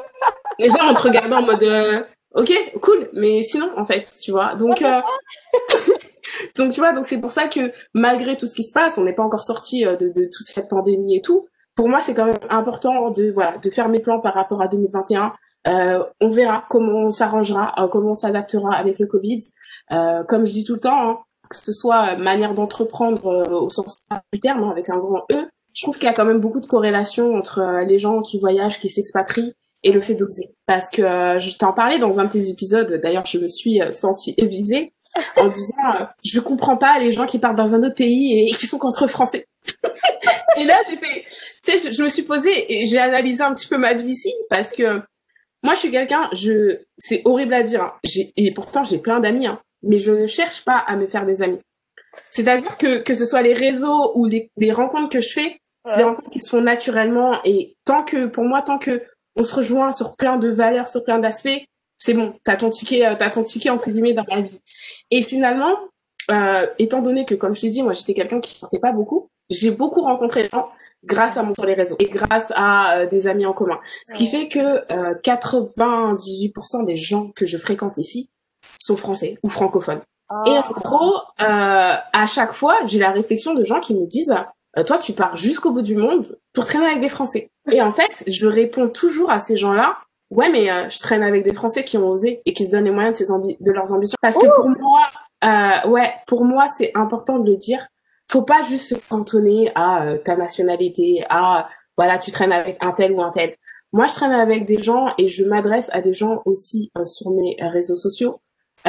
Les 0.58 0.68
gens, 0.68 0.88
on 0.88 0.94
te 0.94 1.02
regardait 1.02 1.34
en 1.34 1.42
mode, 1.42 2.06
ok, 2.34 2.50
cool, 2.80 3.10
mais 3.12 3.42
sinon, 3.42 3.68
en 3.76 3.84
fait, 3.84 4.10
tu 4.22 4.30
vois. 4.30 4.54
Donc, 4.54 4.80
euh... 4.80 5.02
donc 6.56 6.72
tu 6.72 6.80
vois, 6.80 6.94
donc 6.94 7.04
c'est 7.04 7.20
pour 7.20 7.32
ça 7.32 7.46
que 7.46 7.70
malgré 7.92 8.38
tout 8.38 8.46
ce 8.46 8.54
qui 8.54 8.64
se 8.64 8.72
passe, 8.72 8.96
on 8.96 9.04
n'est 9.04 9.12
pas 9.12 9.22
encore 9.22 9.44
sorti 9.44 9.84
euh, 9.84 9.96
de, 9.96 10.08
de, 10.08 10.30
toute 10.32 10.46
cette 10.46 10.68
pandémie 10.68 11.14
et 11.14 11.20
tout. 11.20 11.46
Pour 11.74 11.90
moi, 11.90 12.00
c'est 12.00 12.14
quand 12.14 12.24
même 12.24 12.38
important 12.48 13.10
de 13.10 13.30
voilà 13.30 13.58
de 13.58 13.68
faire 13.68 13.90
mes 13.90 14.00
plans 14.00 14.20
par 14.20 14.32
rapport 14.32 14.62
à 14.62 14.68
2021. 14.68 15.34
Euh, 15.66 16.04
on 16.20 16.30
verra 16.30 16.64
comment 16.70 17.06
on 17.06 17.10
s'arrangera, 17.10 17.74
euh, 17.78 17.88
comment 17.88 18.10
on 18.10 18.14
s'adaptera 18.14 18.74
avec 18.76 18.98
le 18.98 19.06
Covid. 19.06 19.40
Euh, 19.92 20.22
comme 20.24 20.46
je 20.46 20.52
dis 20.52 20.64
tout 20.64 20.74
le 20.74 20.80
temps, 20.80 21.10
hein, 21.10 21.18
que 21.48 21.56
ce 21.56 21.72
soit 21.72 22.16
manière 22.16 22.54
d'entreprendre 22.54 23.48
au 23.50 23.70
sens 23.70 24.04
du 24.32 24.40
terme, 24.40 24.64
hein, 24.64 24.70
avec 24.70 24.90
un 24.90 24.98
grand 24.98 25.24
E, 25.32 25.46
je 25.72 25.82
trouve 25.82 25.96
qu'il 25.96 26.06
y 26.06 26.08
a 26.08 26.14
quand 26.14 26.24
même 26.24 26.40
beaucoup 26.40 26.60
de 26.60 26.66
corrélations 26.66 27.36
entre 27.36 27.84
les 27.86 27.98
gens 27.98 28.22
qui 28.22 28.40
voyagent, 28.40 28.80
qui 28.80 28.88
s'expatrient 28.88 29.54
et 29.86 29.92
le 29.92 30.00
fait 30.00 30.14
d'oser. 30.14 30.48
Parce 30.66 30.90
que 30.90 31.02
euh, 31.02 31.38
je 31.38 31.56
t'en 31.56 31.72
parlais 31.72 31.98
dans 31.98 32.18
un 32.18 32.24
de 32.24 32.32
tes 32.32 32.50
épisodes, 32.50 33.00
d'ailleurs 33.02 33.24
je 33.24 33.38
me 33.38 33.46
suis 33.46 33.80
euh, 33.80 33.92
sentie 33.92 34.34
évisée 34.36 34.92
en 35.36 35.48
disant 35.48 35.94
euh, 36.00 36.04
je 36.24 36.40
comprends 36.40 36.76
pas 36.76 36.98
les 36.98 37.12
gens 37.12 37.24
qui 37.24 37.38
partent 37.38 37.56
dans 37.56 37.74
un 37.74 37.82
autre 37.84 37.94
pays 37.94 38.48
et, 38.48 38.52
qui 38.52 38.66
sont 38.66 38.78
contre 38.78 39.06
français. 39.06 39.46
et 40.60 40.64
là 40.64 40.76
j'ai 40.90 40.96
fait, 40.96 41.24
tu 41.62 41.78
sais, 41.78 41.92
je, 41.92 42.02
me 42.02 42.08
suis 42.08 42.24
posée 42.24 42.80
et 42.80 42.86
j'ai 42.86 42.98
analysé 42.98 43.42
un 43.42 43.54
petit 43.54 43.68
peu 43.68 43.78
ma 43.78 43.94
vie 43.94 44.10
ici 44.10 44.34
parce 44.50 44.72
que 44.72 45.00
moi 45.62 45.74
je 45.74 45.80
suis 45.80 45.90
quelqu'un, 45.90 46.28
je, 46.32 46.78
c'est 46.96 47.22
horrible 47.24 47.54
à 47.54 47.62
dire, 47.62 47.82
hein, 47.82 47.94
et 48.36 48.52
pourtant 48.52 48.84
j'ai 48.84 48.98
plein 48.98 49.20
d'amis, 49.20 49.46
hein, 49.46 49.60
mais 49.82 49.98
je 49.98 50.12
ne 50.12 50.26
cherche 50.26 50.64
pas 50.64 50.78
à 50.78 50.96
me 50.96 51.06
faire 51.06 51.26
des 51.26 51.42
amis. 51.42 51.60
C'est-à-dire 52.30 52.76
que 52.78 53.02
que 53.02 53.14
ce 53.14 53.26
soit 53.26 53.42
les 53.42 53.52
réseaux 53.52 54.12
ou 54.14 54.26
les, 54.26 54.50
les 54.56 54.72
rencontres 54.72 55.10
que 55.10 55.20
je 55.20 55.28
fais, 55.28 55.60
c'est 55.86 55.98
des 55.98 56.04
rencontres 56.04 56.30
qui 56.30 56.40
se 56.40 56.50
font 56.50 56.62
naturellement. 56.62 57.38
Et 57.44 57.76
tant 57.84 58.02
que 58.02 58.26
pour 58.26 58.44
moi 58.44 58.62
tant 58.62 58.78
que 58.78 59.02
on 59.36 59.42
se 59.42 59.54
rejoint 59.54 59.92
sur 59.92 60.16
plein 60.16 60.36
de 60.36 60.48
valeurs, 60.48 60.88
sur 60.88 61.04
plein 61.04 61.18
d'aspects, 61.18 61.60
c'est 61.98 62.14
bon, 62.14 62.34
t'as 62.44 62.56
ton 62.56 62.70
ticket, 62.70 63.06
euh, 63.06 63.14
t'as 63.18 63.30
ton 63.30 63.42
ticket 63.42 63.70
entre 63.70 63.90
guillemets 63.90 64.14
dans 64.14 64.24
la 64.28 64.40
vie. 64.40 64.60
Et 65.10 65.22
finalement, 65.22 65.76
euh, 66.30 66.66
étant 66.78 67.02
donné 67.02 67.24
que 67.24 67.34
comme 67.34 67.54
je 67.54 67.62
t'ai 67.62 67.70
dit, 67.70 67.82
moi 67.82 67.92
j'étais 67.92 68.14
quelqu'un 68.14 68.40
qui 68.40 68.54
sortait 68.58 68.78
pas 68.78 68.92
beaucoup, 68.92 69.26
j'ai 69.50 69.70
beaucoup 69.70 70.02
rencontré 70.02 70.44
des 70.44 70.48
gens 70.48 70.70
grâce 71.06 71.36
à 71.36 71.42
mon 71.42 71.54
sur 71.54 71.64
les 71.64 71.74
réseaux 71.74 71.96
et 71.98 72.06
grâce 72.06 72.52
à 72.54 72.98
euh, 72.98 73.06
des 73.06 73.26
amis 73.26 73.46
en 73.46 73.52
commun. 73.52 73.78
Ce 74.08 74.16
qui 74.16 74.26
fait 74.26 74.48
que 74.48 74.86
98% 75.22 76.84
des 76.84 76.96
gens 76.96 77.30
que 77.34 77.46
je 77.46 77.56
fréquente 77.56 77.98
ici 77.98 78.30
sont 78.78 78.96
français 78.96 79.38
ou 79.42 79.48
francophones. 79.48 80.00
Et 80.46 80.58
en 80.58 80.72
gros, 80.72 81.14
à 81.38 82.26
chaque 82.26 82.52
fois, 82.52 82.76
j'ai 82.84 82.98
la 82.98 83.12
réflexion 83.12 83.54
de 83.54 83.64
gens 83.64 83.80
qui 83.80 83.94
me 83.94 84.06
disent 84.06 84.36
euh, 84.78 84.84
toi, 84.84 84.98
tu 84.98 85.12
pars 85.12 85.36
jusqu'au 85.36 85.72
bout 85.72 85.82
du 85.82 85.96
monde 85.96 86.38
pour 86.52 86.66
traîner 86.66 86.86
avec 86.86 87.00
des 87.00 87.08
Français. 87.08 87.50
Et 87.72 87.80
en 87.80 87.92
fait, 87.92 88.24
je 88.26 88.46
réponds 88.46 88.88
toujours 88.88 89.30
à 89.30 89.38
ces 89.38 89.56
gens-là, 89.56 89.96
ouais, 90.30 90.50
mais 90.50 90.70
euh, 90.70 90.88
je 90.90 90.98
traîne 90.98 91.22
avec 91.22 91.44
des 91.44 91.54
Français 91.54 91.82
qui 91.82 91.96
ont 91.96 92.08
osé 92.08 92.42
et 92.44 92.52
qui 92.52 92.66
se 92.66 92.70
donnent 92.70 92.84
les 92.84 92.90
moyens 92.90 93.18
de, 93.18 93.64
de 93.64 93.72
leurs 93.72 93.92
ambitions. 93.92 94.16
Parce 94.20 94.36
que 94.36 94.46
pour 94.54 94.68
moi, 94.68 95.02
euh, 95.44 95.88
ouais, 95.88 96.12
pour 96.26 96.44
moi, 96.44 96.66
c'est 96.68 96.92
important 96.94 97.38
de 97.38 97.48
le 97.48 97.56
dire. 97.56 97.86
Faut 98.28 98.42
pas 98.42 98.62
juste 98.62 98.88
se 98.88 99.08
cantonner 99.08 99.70
à 99.74 100.04
euh, 100.04 100.18
ta 100.18 100.36
nationalité, 100.36 101.24
à 101.28 101.68
voilà, 101.96 102.18
tu 102.18 102.30
traînes 102.30 102.52
avec 102.52 102.76
un 102.80 102.92
tel 102.92 103.12
ou 103.12 103.22
un 103.22 103.30
tel. 103.30 103.56
Moi, 103.92 104.06
je 104.06 104.14
traîne 104.14 104.32
avec 104.32 104.66
des 104.66 104.82
gens 104.82 105.14
et 105.16 105.28
je 105.28 105.44
m'adresse 105.44 105.88
à 105.92 106.02
des 106.02 106.12
gens 106.12 106.42
aussi 106.44 106.92
sur 107.06 107.30
mes 107.30 107.56
réseaux 107.60 107.96
sociaux 107.96 108.40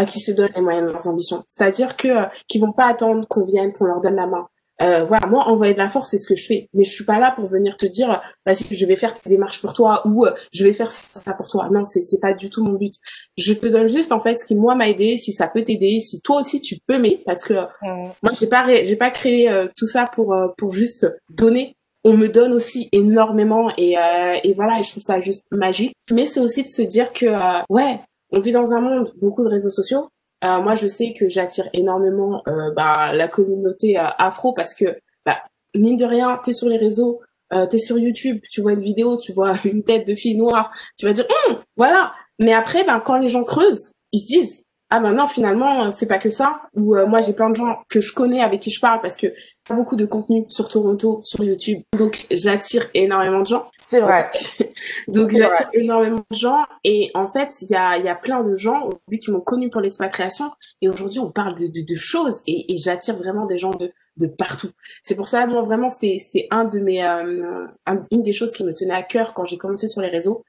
qui 0.08 0.20
se 0.20 0.32
donnent 0.32 0.52
les 0.56 0.62
moyens 0.62 0.88
de 0.88 0.92
leurs 0.92 1.08
ambitions. 1.08 1.44
C'est-à-dire 1.48 1.96
que 1.96 2.26
qui 2.48 2.60
vont 2.60 2.74
pas 2.74 2.88
attendre 2.88 3.26
qu'on 3.28 3.46
vienne, 3.46 3.72
qu'on 3.72 3.86
leur 3.86 4.02
donne 4.02 4.16
la 4.16 4.28
main 4.28 4.50
euh, 4.82 5.06
voilà, 5.06 5.26
moi, 5.28 5.48
envoyer 5.48 5.74
de 5.74 5.80
la 5.80 5.90
force, 5.90 6.10
c'est 6.12 6.18
ce 6.18 6.28
que 6.28 6.36
je 6.36 6.46
fais. 6.46 6.70
Mais 6.74 6.84
je 6.84 6.92
suis 6.92 7.06
pas 7.06 7.20
là 7.20 7.34
pour 7.36 7.48
venir 7.48 7.78
te 7.78 7.86
dire, 7.86 8.22
vas-y, 8.46 8.76
je 8.76 8.86
vais 8.86 8.96
faire 8.96 9.16
des 9.24 9.30
démarches 9.32 9.62
pour 9.62 9.74
toi 9.74 10.02
ou 10.06 10.26
euh, 10.26 10.34
je 10.54 10.64
vais 10.64 10.74
faire 10.74 10.92
ça 10.92 11.34
pour 11.34 11.50
toi. 11.50 11.70
Non, 11.72 11.86
c'est 11.86 12.02
c'est 12.02 12.20
pas 12.20 12.34
du 12.34 12.50
tout 12.50 12.64
mon 12.64 12.74
but. 12.74 12.94
Je 13.38 13.54
te 13.54 13.68
donne 13.68 13.88
juste 13.88 14.12
en 14.12 14.20
fait 14.20 14.36
ce 14.36 14.46
qui 14.46 14.56
moi 14.56 14.76
m'a 14.76 14.90
aidé, 14.90 15.18
si 15.18 15.32
ça 15.32 15.48
peut 15.48 15.64
t'aider, 15.64 16.00
si 16.00 16.22
toi 16.22 16.40
aussi 16.40 16.62
tu 16.62 16.78
peux 16.88 17.00
m'aider, 17.00 17.24
parce 17.26 17.44
que 17.44 17.54
moi 18.22 18.32
j'ai 18.40 18.48
pas 18.48 18.66
j'ai 18.68 18.96
pas 18.96 19.10
créé 19.10 19.50
euh, 19.50 19.68
tout 19.76 19.88
ça 19.88 20.06
pour 20.14 20.34
euh, 20.34 20.48
pour 20.58 20.74
juste 20.74 21.08
donner. 21.30 21.76
on 22.08 22.16
me 22.16 22.28
donne 22.30 22.54
aussi 22.54 22.88
énormément 22.94 23.70
et, 23.78 23.98
euh, 23.98 24.38
et 24.44 24.54
voilà, 24.54 24.80
et 24.80 24.84
je 24.84 24.92
trouve 24.92 25.04
ça 25.04 25.20
juste 25.20 25.46
magique. 25.52 25.94
Mais 26.12 26.26
c'est 26.26 26.40
aussi 26.40 26.64
de 26.64 26.70
se 26.70 26.82
dire 26.82 27.12
que, 27.12 27.26
euh, 27.26 27.62
ouais, 27.70 28.00
on 28.32 28.40
vit 28.40 28.54
dans 28.54 28.74
un 28.74 28.80
monde, 28.82 29.12
beaucoup 29.20 29.44
de 29.44 29.50
réseaux 29.50 29.70
sociaux. 29.70 30.08
Euh, 30.44 30.62
moi, 30.62 30.76
je 30.76 30.88
sais 30.88 31.14
que 31.18 31.30
j'attire 31.30 31.68
énormément 31.74 32.44
euh, 32.48 32.72
bah, 32.76 33.12
la 33.14 33.28
communauté 33.28 33.98
afro 33.98 34.54
parce 34.54 34.76
que, 34.76 34.98
bah, 35.26 35.38
mine 35.76 35.98
de 35.98 36.06
rien, 36.06 36.40
t'es 36.44 36.54
sur 36.54 36.70
les 36.70 36.78
réseaux, 36.78 37.22
t'es 37.70 37.80
sur 37.80 37.98
YouTube, 37.98 38.42
tu 38.52 38.62
vois 38.62 38.74
une 38.74 38.82
vidéo, 38.82 39.18
tu 39.18 39.32
vois 39.32 39.54
une 39.66 39.84
tête 39.84 40.08
de 40.08 40.16
fille 40.16 40.38
noire, 40.38 40.72
tu 40.98 41.06
vas 41.06 41.14
dire, 41.14 41.26
hum, 41.50 41.58
voilà. 41.76 42.12
Mais 42.40 42.54
après, 42.54 42.84
ben, 42.84 43.00
quand 43.00 43.18
les 43.18 43.30
gens 43.30 43.44
creusent, 43.44 43.94
ils 44.12 44.20
se 44.20 44.28
disent, 44.28 44.64
ah 44.90 45.00
ben 45.02 45.14
non 45.14 45.28
finalement 45.28 45.92
c'est 45.92 46.08
pas 46.08 46.18
que 46.18 46.30
ça 46.30 46.62
ou 46.74 46.96
euh, 46.96 47.06
moi 47.06 47.20
j'ai 47.20 47.34
plein 47.34 47.50
de 47.50 47.56
gens 47.56 47.84
que 47.90 48.00
je 48.00 48.14
connais 48.14 48.42
avec 48.42 48.62
qui 48.62 48.70
je 48.70 48.80
parle 48.80 49.02
parce 49.02 49.18
que 49.18 49.28
pas 49.68 49.76
beaucoup 49.76 49.98
de 49.98 50.06
contenu 50.06 50.46
sur 50.48 50.70
Toronto 50.70 51.20
sur 51.24 51.44
YouTube. 51.44 51.82
Donc 51.98 52.26
j'attire 52.32 52.88
énormément 52.94 53.42
de 53.42 53.48
gens. 53.48 53.70
C'est 53.82 54.00
vrai. 54.00 54.30
Donc 55.10 55.32
j'attire 55.32 55.68
énormément 55.74 56.24
de 56.32 56.38
gens. 56.38 56.64
Et 56.84 57.12
en 57.14 57.28
fait 57.28 57.50
il 57.62 57.70
y 57.70 57.76
a 57.76 57.98
il 57.98 58.06
y 58.06 58.10
a 58.10 58.16
plein 58.16 58.44
de 58.44 58.56
gens 58.56 58.84
aujourd'hui 58.84 59.20
qui 59.20 59.32
m'ont 59.32 59.42
connu 59.42 59.70
pour 59.70 59.82
l'expatriation. 59.82 60.52
Et 60.82 60.90
aujourd'hui 60.90 61.20
on 61.20 61.32
parle 61.32 61.56
de, 61.56 61.68
de, 61.68 61.86
de 61.86 61.96
choses 61.96 62.42
et, 62.48 62.74
et 62.74 62.78
j'attire 62.78 63.18
vraiment 63.18 63.46
des 63.46 63.58
gens 63.58 63.72
de 63.72 63.92
de 64.18 64.28
partout. 64.28 64.72
C'est 65.04 65.16
pour 65.16 65.28
ça 65.28 65.46
moi 65.48 65.64
vraiment 65.64 65.90
c'était 65.90 66.18
c'était 66.18 66.48
un 66.50 66.64
de 66.64 66.80
mes 66.80 67.04
euh, 67.04 67.68
une 68.12 68.24
des 68.24 68.34
choses 68.34 68.52
qui 68.54 68.64
me 68.64 68.74
tenait 68.74 68.94
à 68.94 69.04
cœur 69.04 69.34
quand 69.34 69.46
j'ai 69.46 69.58
commencé 69.58 69.88
sur 69.88 70.02
les 70.02 70.10
réseaux. 70.10 70.44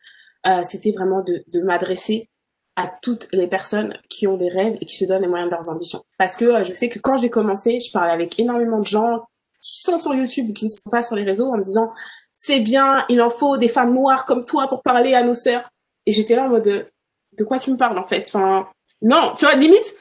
Euh, 0.47 0.62
c'était 0.62 0.92
vraiment 0.92 1.23
de 1.23 1.42
de 1.49 1.61
m'adresser 1.61 2.30
à 2.78 2.87
toutes 3.02 3.26
les 3.32 3.49
personnes 3.49 3.99
qui 4.08 4.28
ont 4.28 4.37
des 4.37 4.49
rêves 4.49 4.78
et 4.80 4.87
qui 4.87 4.97
se 4.97 5.04
donnent 5.04 5.23
les 5.23 5.28
moyens 5.28 5.50
de 5.50 5.56
leurs 5.56 5.68
ambitions. 5.68 6.04
Parce 6.16 6.37
que 6.37 6.44
euh, 6.44 6.62
je 6.62 6.73
sais 6.73 6.88
que 6.88 7.00
quand 7.00 7.16
j'ai 7.16 7.28
commencé, 7.28 7.80
je 7.80 7.90
parlais 7.90 8.12
avec 8.12 8.38
énormément 8.38 8.78
de 8.78 8.87
gens 8.87 9.25
qui 9.61 9.82
sont 9.82 9.99
sur 9.99 10.14
YouTube 10.14 10.50
ou 10.50 10.52
qui 10.52 10.64
ne 10.64 10.70
sont 10.70 10.88
pas 10.88 11.02
sur 11.02 11.16
les 11.16 11.25
réseaux 11.25 11.49
en 11.49 11.56
me 11.56 11.64
disant 11.64 11.90
c'est 12.35 12.61
bien, 12.61 13.04
il 13.08 13.20
en 13.20 13.30
faut 13.30 13.56
des 13.56 13.66
femmes 13.66 13.92
noires 13.92 14.26
comme 14.26 14.44
toi 14.44 14.68
pour 14.68 14.82
parler 14.82 15.14
à 15.14 15.25
nos 15.25 15.35
sœurs. 15.35 15.68
Et 16.06 16.12
j'étais 16.12 16.37
là 16.37 16.44
en 16.44 16.50
mode 16.50 16.88
de 17.37 17.44
quoi 17.44 17.58
tu 17.58 17.73
me 17.73 17.76
parles 17.76 17.99
en 17.99 18.06
fait? 18.06 18.25
Enfin 18.28 18.68
non, 19.02 19.35
tu 19.37 19.44
vois 19.44 19.56
limite 19.56 19.97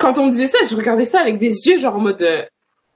quand 0.00 0.18
on 0.18 0.26
me 0.26 0.32
disait 0.32 0.48
ça, 0.48 0.58
je 0.68 0.74
regardais 0.74 1.04
ça 1.04 1.20
avec 1.20 1.38
des 1.38 1.68
yeux 1.68 1.78
genre 1.78 1.94
en 1.94 2.00
mode 2.00 2.20
euh, 2.22 2.42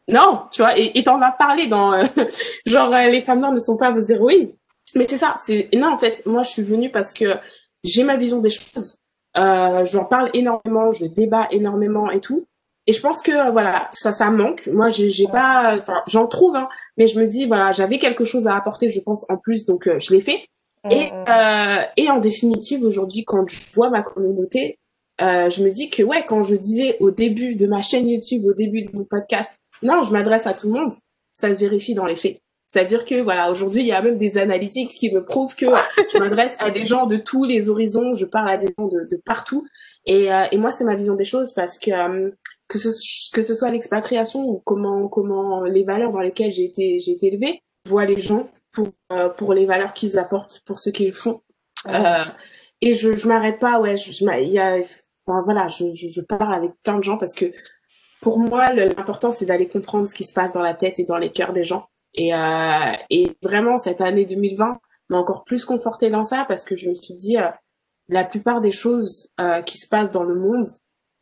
non, 0.09 0.43
tu 0.50 0.62
vois 0.62 0.76
et 0.76 1.00
t'en 1.05 1.23
as 1.23 1.31
parlé 1.31 1.69
dans 1.69 1.93
euh, 1.93 2.02
genre 2.67 2.91
les 2.91 3.23
femmes 3.23 3.38
noires 3.38 3.52
ne 3.52 3.61
sont 3.61 3.76
pas 3.76 3.93
vos 3.93 4.00
héroïnes. 4.00 4.50
Mais 4.97 5.07
c'est 5.09 5.17
ça, 5.17 5.37
c'est 5.38 5.69
non 5.75 5.93
en 5.93 5.99
fait, 5.99 6.26
moi 6.26 6.43
je 6.43 6.50
suis 6.50 6.62
venue 6.64 6.91
parce 6.91 7.12
que 7.12 7.37
j'ai 7.85 8.02
ma 8.02 8.17
vision 8.17 8.41
des 8.41 8.50
choses 8.50 8.99
euh, 9.39 9.85
j'en 9.87 10.05
parle 10.05 10.31
énormément, 10.35 10.93
je 10.93 11.07
débat 11.07 11.49
énormément 11.51 12.11
et 12.11 12.21
tout. 12.21 12.47
Et 12.87 12.93
je 12.93 13.01
pense 13.01 13.23
que 13.23 13.31
euh, 13.31 13.51
voilà, 13.51 13.89
ça, 13.93 14.12
ça 14.12 14.31
manque. 14.31 14.67
Moi, 14.67 14.91
j'ai, 14.91 15.09
j'ai 15.09 15.29
pas, 15.29 15.77
enfin, 15.77 16.03
j'en 16.09 16.27
trouve, 16.27 16.57
hein, 16.57 16.69
mais 16.97 17.07
je 17.07 17.19
me 17.21 17.27
dis 17.27 17.47
voilà, 17.47 17.71
j'avais 17.73 17.99
quelque 17.99 18.25
chose 18.25 18.49
à 18.49 18.57
apporter, 18.57 18.91
je 18.91 19.01
pense 19.01 19.25
en 19.29 19.37
plus, 19.37 19.67
donc 19.67 19.87
euh, 19.87 19.99
je 20.01 20.12
l'ai 20.12 20.21
fait. 20.21 20.45
Et 20.91 21.11
mm, 21.11 21.15
mm. 21.15 21.25
euh, 21.29 21.83
et 21.97 22.11
en 22.11 22.19
définitive, 22.19 22.83
aujourd'hui, 22.83 23.25
quand 23.25 23.49
je 23.49 23.73
vois 23.75 23.91
ma 23.91 24.03
communauté, 24.03 24.79
euh, 25.21 25.49
je 25.51 25.62
me 25.62 25.71
dis 25.71 25.91
que 25.91 26.03
ouais, 26.03 26.25
quand 26.27 26.43
je 26.43 26.57
disais 26.57 26.97
au 27.01 27.11
début 27.11 27.55
de 27.55 27.67
ma 27.67 27.83
chaîne 27.83 28.09
YouTube, 28.09 28.45
au 28.47 28.55
début 28.55 28.83
de 28.83 28.91
mon 28.97 29.05
podcast, 29.05 29.57
non, 29.83 30.03
je 30.03 30.12
m'adresse 30.12 30.47
à 30.47 30.55
tout 30.55 30.67
le 30.67 30.81
monde, 30.81 30.93
ça 31.33 31.53
se 31.53 31.61
vérifie 31.61 31.95
dans 31.95 32.07
les 32.07 32.17
faits. 32.17 32.41
C'est-à-dire 32.73 33.05
que 33.05 33.21
voilà, 33.21 33.50
aujourd'hui, 33.50 33.83
il 33.83 33.87
y 33.87 33.93
a 33.93 34.00
même 34.00 34.17
des 34.17 34.38
analytiques 34.38 34.93
qui 34.93 35.12
me 35.12 35.23
prouvent 35.23 35.55
que 35.55 35.67
je 36.11 36.17
m'adresse 36.17 36.57
à 36.59 36.71
des 36.71 36.87
gens 36.87 37.05
de 37.05 37.19
tous 37.19 37.45
les 37.45 37.69
horizons, 37.69 38.14
je 38.14 38.25
parle 38.25 38.49
à 38.49 38.57
des 38.57 38.73
gens 38.79 38.87
de, 38.87 39.07
de 39.11 39.21
partout. 39.26 39.67
Et, 40.07 40.33
euh, 40.33 40.47
et 40.50 40.57
moi, 40.57 40.71
c'est 40.71 40.85
ma 40.85 40.95
vision 40.95 41.14
des 41.14 41.26
choses 41.26 41.52
parce 41.52 41.79
que 41.79 41.91
euh, 41.91 42.31
que 42.69 42.79
ce 42.79 43.31
que 43.35 43.43
ce 43.43 43.52
soit 43.52 43.69
l'expatriation 43.69 44.41
ou 44.49 44.62
comment 44.64 45.07
comment 45.09 45.64
les 45.64 45.85
valeurs 45.85 46.12
dans 46.12 46.21
lesquelles 46.21 46.50
j'ai 46.50 46.64
été 46.64 46.99
j'ai 46.99 47.12
été 47.12 47.26
élevée, 47.26 47.61
je 47.85 47.91
vois 47.91 48.07
les 48.07 48.19
gens 48.19 48.47
pour 48.73 48.88
euh, 49.12 49.29
pour 49.29 49.52
les 49.52 49.67
valeurs 49.67 49.93
qu'ils 49.93 50.19
apportent, 50.19 50.62
pour 50.64 50.81
ce 50.81 50.88
qu'ils 50.88 51.12
font. 51.12 51.43
et 52.81 52.95
je 52.95 53.14
je 53.19 53.29
m'arrête 53.29 53.59
pas, 53.59 53.81
ouais, 53.81 53.99
je, 53.99 54.12
je 54.12 54.25
il 54.41 54.50
y 54.50 54.59
a 54.59 54.79
enfin 55.26 55.43
voilà, 55.45 55.69
je, 55.69 55.93
je 55.93 56.09
je 56.09 56.23
parle 56.23 56.55
avec 56.55 56.71
plein 56.83 56.97
de 56.97 57.05
gens 57.05 57.19
parce 57.19 57.35
que 57.35 57.52
pour 58.23 58.38
moi, 58.38 58.73
l'important 58.73 59.31
c'est 59.31 59.45
d'aller 59.45 59.69
comprendre 59.69 60.09
ce 60.09 60.14
qui 60.14 60.25
se 60.25 60.33
passe 60.33 60.55
dans 60.55 60.62
la 60.62 60.73
tête 60.73 60.99
et 60.99 61.05
dans 61.05 61.19
les 61.19 61.33
cœurs 61.33 61.52
des 61.52 61.64
gens 61.64 61.87
et, 62.14 62.35
euh, 62.35 62.92
et 63.11 63.31
vraiment, 63.42 63.78
cette 63.78 64.00
année 64.00 64.26
2020 64.26 64.78
m'a 65.09 65.16
encore 65.16 65.45
plus 65.45 65.64
confortée 65.64 66.11
dans 66.11 66.25
ça 66.25 66.45
parce 66.47 66.64
que 66.64 66.76
je 66.76 66.88
me 66.88 66.95
suis 66.95 67.14
dit, 67.14 67.38
euh, 67.38 67.49
la 68.09 68.25
plupart 68.25 68.61
des 68.61 68.73
choses 68.73 69.28
euh, 69.40 69.62
qui 69.62 69.78
se 69.78 69.88
passent 69.88 70.11
dans 70.11 70.25
le 70.25 70.35
monde, 70.35 70.66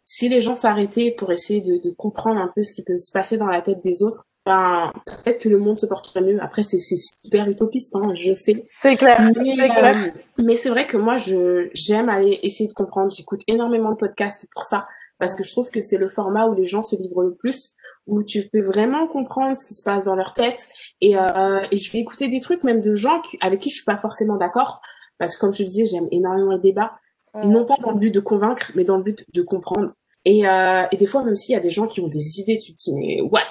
si 0.05 0.29
les 0.29 0.41
gens 0.41 0.57
s'arrêtaient 0.57 1.15
pour 1.17 1.31
essayer 1.31 1.61
de, 1.61 1.81
de, 1.81 1.95
comprendre 1.95 2.41
un 2.41 2.51
peu 2.55 2.65
ce 2.65 2.73
qui 2.73 2.83
peut 2.83 2.99
se 2.99 3.13
passer 3.13 3.37
dans 3.37 3.47
la 3.47 3.63
tête 3.63 3.83
des 3.85 4.03
autres, 4.03 4.27
ben, 4.47 4.91
peut-être 5.07 5.39
que 5.39 5.49
le 5.49 5.59
monde 5.59 5.77
se 5.77 5.87
porterait 5.87 6.23
mieux. 6.23 6.43
Après, 6.43 6.63
c'est 6.63 6.79
super 6.81 7.49
utopiste, 7.49 7.95
hein, 7.95 8.01
je 8.19 8.33
sais. 8.33 8.55
C'est 8.69 8.97
clair. 8.97 9.21
Mais, 9.37 9.61
euh, 9.61 9.93
mais 10.39 10.57
c'est 10.57 10.71
vrai 10.71 10.87
que 10.87 10.97
moi, 10.97 11.19
je 11.19 11.69
j'aime 11.75 12.09
aller 12.09 12.41
essayer 12.43 12.69
de 12.69 12.73
comprendre. 12.73 13.13
J'écoute 13.15 13.43
énormément 13.47 13.91
de 13.91 13.97
podcasts 13.97 14.49
pour 14.53 14.65
ça 14.65 14.89
parce 15.21 15.37
que 15.37 15.45
je 15.45 15.53
trouve 15.53 15.71
que 15.71 15.83
c'est 15.83 15.99
le 15.99 16.09
format 16.09 16.47
où 16.47 16.55
les 16.55 16.67
gens 16.67 16.81
se 16.81 16.97
livrent 16.97 17.23
le 17.23 17.35
plus, 17.35 17.75
où 18.07 18.25
tu 18.25 18.49
peux 18.49 18.63
vraiment 18.63 19.07
comprendre 19.07 19.57
ce 19.57 19.67
qui 19.67 19.75
se 19.75 19.83
passe 19.83 20.05
dans 20.05 20.17
leur 20.17 20.33
tête. 20.33 20.67
Et, 21.03 21.17
euh, 21.17 21.61
et 21.71 21.77
je 21.77 21.93
vais 21.93 21.99
écouter 22.01 22.29
des 22.29 22.41
trucs 22.41 22.65
même 22.65 22.81
de 22.81 22.95
gens 22.95 23.21
avec 23.43 23.61
qui 23.61 23.69
je 23.69 23.77
suis 23.77 23.85
pas 23.85 23.99
forcément 23.99 24.37
d'accord, 24.37 24.81
parce 25.19 25.37
que 25.37 25.41
comme 25.43 25.55
je 25.55 25.63
disais, 25.63 25.85
j'aime 25.85 26.09
énormément 26.11 26.53
le 26.53 26.59
débat, 26.59 26.93
mm. 27.35 27.51
non 27.51 27.67
pas 27.67 27.77
dans 27.83 27.93
le 27.93 27.99
but 27.99 28.11
de 28.11 28.21
convaincre, 28.21 28.73
mais 28.75 28.85
dans 28.85 28.97
le 28.97 29.03
but 29.03 29.27
de 29.33 29.43
comprendre. 29.43 29.93
Et, 30.25 30.49
euh, 30.49 30.87
et 30.91 30.97
des 30.97 31.07
fois, 31.07 31.23
même 31.23 31.37
s'il 31.37 31.53
y 31.53 31.57
a 31.57 31.61
des 31.61 31.71
gens 31.71 31.87
qui 31.87 32.01
ont 32.01 32.09
des 32.09 32.41
idées, 32.41 32.57
tu 32.57 32.73
te 32.73 32.79
dis 32.79 32.95
mais 32.95 33.21
what, 33.21 33.43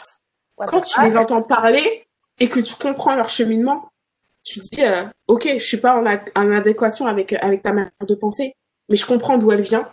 Quand 0.66 0.82
tu 0.82 1.02
les 1.04 1.16
entends 1.16 1.44
parler 1.44 2.08
et 2.40 2.50
que 2.50 2.60
tu 2.60 2.76
comprends 2.76 3.16
leur 3.16 3.30
cheminement, 3.30 3.90
tu 4.44 4.60
te 4.60 4.76
dis 4.76 4.84
euh, 4.84 5.06
ok, 5.28 5.48
je 5.58 5.64
suis 5.64 5.78
pas 5.78 5.96
en, 5.96 6.06
en 6.36 6.52
adéquation 6.52 7.06
avec 7.06 7.34
avec 7.34 7.62
ta 7.62 7.74
manière 7.74 7.92
de 8.08 8.16
penser, 8.16 8.54
mais 8.88 8.96
je 8.96 9.06
comprends 9.06 9.38
d'où 9.38 9.52
elle 9.52 9.62
vient 9.62 9.88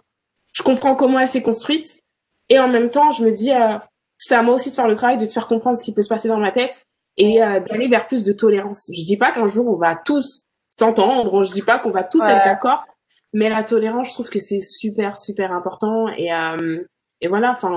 je 0.57 0.63
comprends 0.63 0.95
comment 0.95 1.19
elle 1.19 1.29
s'est 1.29 1.43
construite. 1.43 2.01
Et 2.49 2.59
en 2.59 2.69
même 2.69 2.91
temps 2.91 3.11
je 3.11 3.25
me 3.25 3.31
dis 3.31 3.53
euh, 3.53 3.79
c'est 4.17 4.35
à 4.35 4.43
moi 4.43 4.55
aussi 4.55 4.71
de 4.71 4.75
faire 4.75 4.89
le 4.89 4.97
travail 4.97 5.19
de 5.19 5.27
te 5.27 5.33
faire 5.33 5.47
comprendre 5.47 5.79
ce 5.79 5.85
qui 5.85 5.93
peut 5.93 6.03
se 6.03 6.09
passer 6.09 6.29
dans 6.29 6.39
ma 6.39 6.53
tête 6.53 6.87
et 7.17 7.43
euh, 7.43 7.61
d'aller 7.61 7.89
vers 7.89 8.07
plus 8.07 8.25
de 8.25 8.33
tolérance. 8.33 8.91
Je 8.93 9.05
dis 9.05 9.17
pas 9.17 9.33
qu'un 9.33 9.49
jour 9.49 9.67
on 9.69 9.77
va 9.77 9.97
tous 9.97 10.43
s'entendre 10.71 11.45
je 11.45 11.53
dis 11.53 11.63
pas 11.63 11.79
qu'on 11.79 11.91
va 11.91 12.05
tous 12.05 12.23
être 12.23 12.45
d'accord 12.45 12.85
mais 13.33 13.49
la 13.49 13.65
tolérance 13.65 14.09
je 14.09 14.15
trouve 14.15 14.31
que 14.31 14.41
c'est 14.41 14.61
super 14.61 15.17
super 15.17 15.53
important 15.53 16.09
et 16.09 16.33
euh, 16.33 16.83
et 17.21 17.29
voilà 17.29 17.53
enfin 17.53 17.71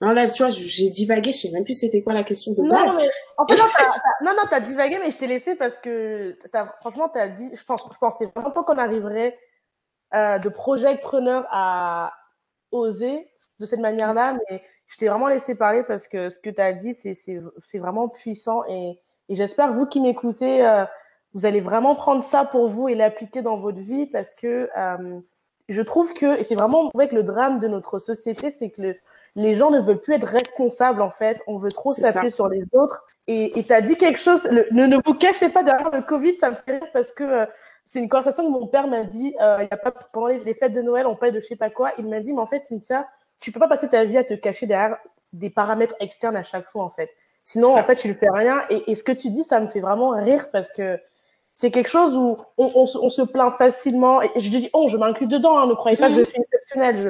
non 0.00 0.10
là 0.10 0.28
tu 0.28 0.42
vois 0.42 0.50
j'ai 0.50 0.90
divagué 0.90 1.32
je 1.32 1.38
sais 1.38 1.50
même 1.52 1.64
plus 1.64 1.74
c'était 1.74 2.02
quoi 2.02 2.12
la 2.12 2.24
question 2.24 2.52
de 2.52 2.68
base. 2.68 2.96
non 2.96 2.96
mais 2.96 3.08
en 3.38 3.46
fait 3.46 3.56
non 3.56 3.68
t'as, 3.76 4.24
non 4.24 4.30
non 4.36 4.42
t'as 4.48 4.60
divagué 4.60 4.98
mais 4.98 5.10
je 5.10 5.16
t'ai 5.16 5.26
laissé 5.26 5.54
parce 5.56 5.78
que 5.78 6.36
t'as, 6.50 6.66
franchement 6.80 7.08
t'as 7.08 7.28
dit 7.28 7.50
je 7.52 7.64
pense 7.64 7.86
je 7.92 7.98
pensais 7.98 8.30
vraiment 8.34 8.50
pas 8.50 8.62
qu'on 8.62 8.78
arriverait 8.78 9.36
euh, 10.14 10.38
de 10.38 10.48
project-preneur 10.48 11.46
à 11.50 12.12
oser 12.72 13.28
de 13.58 13.66
cette 13.66 13.80
manière-là, 13.80 14.36
mais 14.50 14.62
je 14.86 14.96
t'ai 14.96 15.08
vraiment 15.08 15.28
laissé 15.28 15.54
parler 15.54 15.82
parce 15.82 16.08
que 16.08 16.30
ce 16.30 16.38
que 16.38 16.50
tu 16.50 16.60
as 16.60 16.72
dit, 16.72 16.94
c'est 16.94 17.78
vraiment 17.78 18.08
puissant 18.08 18.64
et, 18.68 18.98
et 19.28 19.36
j'espère, 19.36 19.72
vous 19.72 19.86
qui 19.86 20.00
m'écoutez, 20.00 20.66
euh, 20.66 20.84
vous 21.34 21.46
allez 21.46 21.60
vraiment 21.60 21.94
prendre 21.94 22.22
ça 22.22 22.44
pour 22.44 22.68
vous 22.68 22.88
et 22.88 22.94
l'appliquer 22.94 23.42
dans 23.42 23.56
votre 23.56 23.78
vie 23.78 24.06
parce 24.06 24.34
que 24.34 24.68
euh, 24.76 25.20
je 25.68 25.82
trouve 25.82 26.12
que, 26.14 26.40
et 26.40 26.44
c'est 26.44 26.56
vraiment 26.56 26.90
vrai 26.92 27.08
que 27.08 27.14
le 27.14 27.22
drame 27.22 27.60
de 27.60 27.68
notre 27.68 28.00
société, 28.00 28.50
c'est 28.50 28.70
que 28.70 28.82
le, 28.82 28.96
les 29.36 29.54
gens 29.54 29.70
ne 29.70 29.78
veulent 29.78 30.00
plus 30.00 30.14
être 30.14 30.26
responsables 30.26 31.00
en 31.00 31.12
fait. 31.12 31.40
On 31.46 31.58
veut 31.58 31.70
trop 31.70 31.94
s'appuyer 31.94 32.30
sur 32.30 32.48
les 32.48 32.64
autres. 32.72 33.06
Et 33.28 33.52
tu 33.64 33.72
as 33.72 33.80
dit 33.80 33.96
quelque 33.96 34.18
chose, 34.18 34.48
le, 34.50 34.66
ne, 34.72 34.86
ne 34.86 34.96
vous 35.04 35.14
cachez 35.14 35.48
pas 35.48 35.62
derrière 35.62 35.90
le 35.92 36.02
Covid, 36.02 36.34
ça 36.34 36.50
me 36.50 36.56
fait 36.56 36.78
rire 36.78 36.88
parce 36.92 37.12
que 37.12 37.22
euh, 37.22 37.46
c'est 37.90 37.98
une 37.98 38.08
conversation 38.08 38.44
que 38.44 38.50
mon 38.50 38.68
père 38.68 38.86
m'a 38.86 39.02
dit 39.02 39.34
euh, 39.40 39.56
il 39.58 39.68
y 39.68 39.74
a 39.74 39.76
pas, 39.76 39.90
pendant 39.90 40.28
les, 40.28 40.54
fêtes 40.54 40.72
de 40.72 40.80
Noël, 40.80 41.08
on 41.08 41.16
parle 41.16 41.32
de 41.32 41.40
je 41.40 41.46
sais 41.46 41.56
pas 41.56 41.70
quoi. 41.70 41.90
Il 41.98 42.06
m'a 42.06 42.20
dit, 42.20 42.32
mais 42.32 42.40
en 42.40 42.46
fait, 42.46 42.64
Cynthia, 42.64 43.08
tu 43.40 43.50
peux 43.50 43.58
pas 43.58 43.66
passer 43.66 43.88
ta 43.88 44.04
vie 44.04 44.16
à 44.16 44.22
te 44.22 44.32
cacher 44.34 44.66
derrière 44.66 44.96
des 45.32 45.50
paramètres 45.50 45.96
externes 45.98 46.36
à 46.36 46.44
chaque 46.44 46.68
fois, 46.68 46.84
en 46.84 46.88
fait. 46.88 47.10
Sinon, 47.42 47.76
en 47.76 47.82
fait, 47.82 47.96
tu 47.96 48.06
ne 48.06 48.14
fais 48.14 48.30
rien. 48.30 48.62
Et, 48.70 48.92
et, 48.92 48.94
ce 48.94 49.02
que 49.02 49.10
tu 49.10 49.28
dis, 49.28 49.42
ça 49.42 49.58
me 49.58 49.66
fait 49.66 49.80
vraiment 49.80 50.10
rire 50.10 50.50
parce 50.52 50.72
que 50.72 51.00
c'est 51.52 51.72
quelque 51.72 51.88
chose 51.88 52.16
où 52.16 52.36
on, 52.58 52.70
on, 52.76 52.86
on, 53.02 53.08
se 53.08 53.22
plaint 53.22 53.52
facilement. 53.52 54.22
Et 54.22 54.30
je 54.36 54.50
dis, 54.50 54.70
oh, 54.72 54.86
je 54.86 54.96
m'inclus 54.96 55.26
dedans, 55.26 55.58
hein, 55.58 55.66
ne 55.66 55.74
croyez 55.74 55.96
pas 55.96 56.10
que 56.10 56.14
je 56.14 56.22
suis 56.22 56.38
exceptionnelle. 56.38 57.00
Je, 57.00 57.08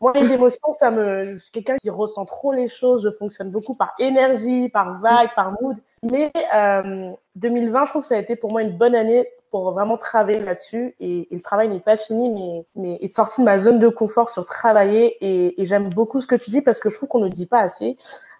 moi, 0.00 0.12
les 0.14 0.32
émotions, 0.32 0.72
ça 0.72 0.90
me, 0.90 1.32
je 1.32 1.36
suis 1.36 1.50
quelqu'un 1.50 1.76
qui 1.76 1.90
ressent 1.90 2.24
trop 2.24 2.52
les 2.52 2.68
choses. 2.68 3.02
Je 3.04 3.10
fonctionne 3.10 3.50
beaucoup 3.50 3.74
par 3.74 3.92
énergie, 3.98 4.70
par 4.70 4.98
vague, 4.98 5.34
par 5.34 5.52
mood. 5.60 5.76
Mais 6.02 6.32
euh, 6.54 7.10
2020, 7.36 7.84
je 7.84 7.90
trouve 7.90 8.02
que 8.02 8.08
ça 8.08 8.14
a 8.14 8.18
été 8.18 8.34
pour 8.34 8.50
moi 8.50 8.62
une 8.62 8.78
bonne 8.78 8.94
année 8.94 9.28
pour 9.52 9.70
vraiment 9.70 9.98
travailler 9.98 10.40
là-dessus. 10.40 10.96
Et, 10.98 11.28
et, 11.30 11.36
le 11.36 11.40
travail 11.40 11.68
n'est 11.68 11.78
pas 11.78 11.98
fini, 11.98 12.30
mais, 12.30 12.64
mais 12.74 12.98
est 13.02 13.14
sorti 13.14 13.42
de 13.42 13.44
ma 13.44 13.58
zone 13.58 13.78
de 13.78 13.88
confort 13.88 14.30
sur 14.30 14.46
travailler. 14.46 15.18
Et, 15.20 15.60
et 15.60 15.66
j'aime 15.66 15.90
beaucoup 15.90 16.20
ce 16.20 16.26
que 16.26 16.34
tu 16.34 16.50
dis 16.50 16.62
parce 16.62 16.80
que 16.80 16.90
je 16.90 16.96
trouve 16.96 17.08
qu'on 17.08 17.20
ne 17.20 17.28
dit 17.28 17.46
pas 17.46 17.60
assez. 17.60 17.96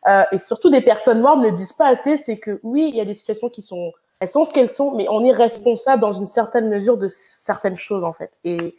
Euh, 0.09 0.23
et 0.33 0.39
surtout 0.39 0.71
des 0.71 0.81
personnes 0.81 1.21
noires 1.21 1.37
ne 1.37 1.45
le 1.45 1.53
disent 1.53 1.75
pas 1.75 1.87
assez. 1.87 2.17
C'est 2.17 2.39
que 2.39 2.59
oui, 2.63 2.89
il 2.89 2.97
y 2.97 3.01
a 3.01 3.05
des 3.05 3.15
situations 3.15 3.51
qui 3.51 3.61
sont, 3.61 3.93
elles 4.21 4.29
sont 4.29 4.47
ce 4.47 4.55
qu'elles 4.55 4.71
sont, 4.71 4.95
mais 4.95 5.07
on 5.11 5.23
est 5.23 5.33
responsable 5.33 6.01
dans 6.01 6.13
une 6.13 6.27
certaine 6.27 6.69
mesure 6.71 6.97
de 6.97 7.09
certaines 7.09 7.77
choses 7.77 8.05
en 8.05 8.15
fait. 8.15 8.33
Et, 8.45 8.75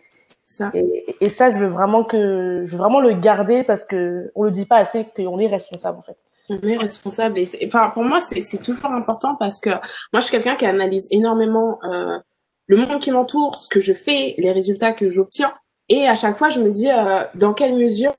ça. 0.47 0.71
Et, 0.73 1.15
et, 1.21 1.29
ça, 1.29 1.51
je 1.51 1.57
veux 1.57 1.67
vraiment 1.67 2.03
que, 2.03 2.63
je 2.65 2.71
veux 2.71 2.77
vraiment 2.77 2.99
le 2.99 3.13
garder 3.13 3.63
parce 3.63 3.83
que 3.83 4.31
on 4.35 4.43
le 4.43 4.51
dit 4.51 4.65
pas 4.65 4.77
assez 4.77 5.05
qu'on 5.15 5.37
est 5.37 5.47
responsable 5.47 5.99
en 5.99 6.01
fait. 6.01 6.17
On 6.49 6.59
est 6.61 6.77
responsable. 6.77 7.39
Et 7.39 7.47
enfin, 7.65 7.89
pour 7.93 8.03
moi, 8.03 8.19
c'est 8.19 8.61
toujours 8.61 8.91
important 8.91 9.35
parce 9.35 9.59
que 9.59 9.69
moi, 9.69 10.19
je 10.19 10.21
suis 10.21 10.31
quelqu'un 10.31 10.55
qui 10.55 10.65
analyse 10.65 11.07
énormément 11.11 11.79
euh, 11.83 12.19
le 12.67 12.77
monde 12.77 12.99
qui 12.99 13.11
m'entoure, 13.11 13.57
ce 13.57 13.69
que 13.69 13.79
je 13.79 13.93
fais, 13.93 14.35
les 14.37 14.51
résultats 14.51 14.93
que 14.93 15.09
j'obtiens. 15.09 15.53
Et 15.89 16.07
à 16.07 16.15
chaque 16.15 16.37
fois, 16.37 16.49
je 16.49 16.59
me 16.59 16.71
dis 16.71 16.89
euh, 16.89 17.23
dans 17.35 17.53
quelle 17.53 17.75
mesure 17.75 18.13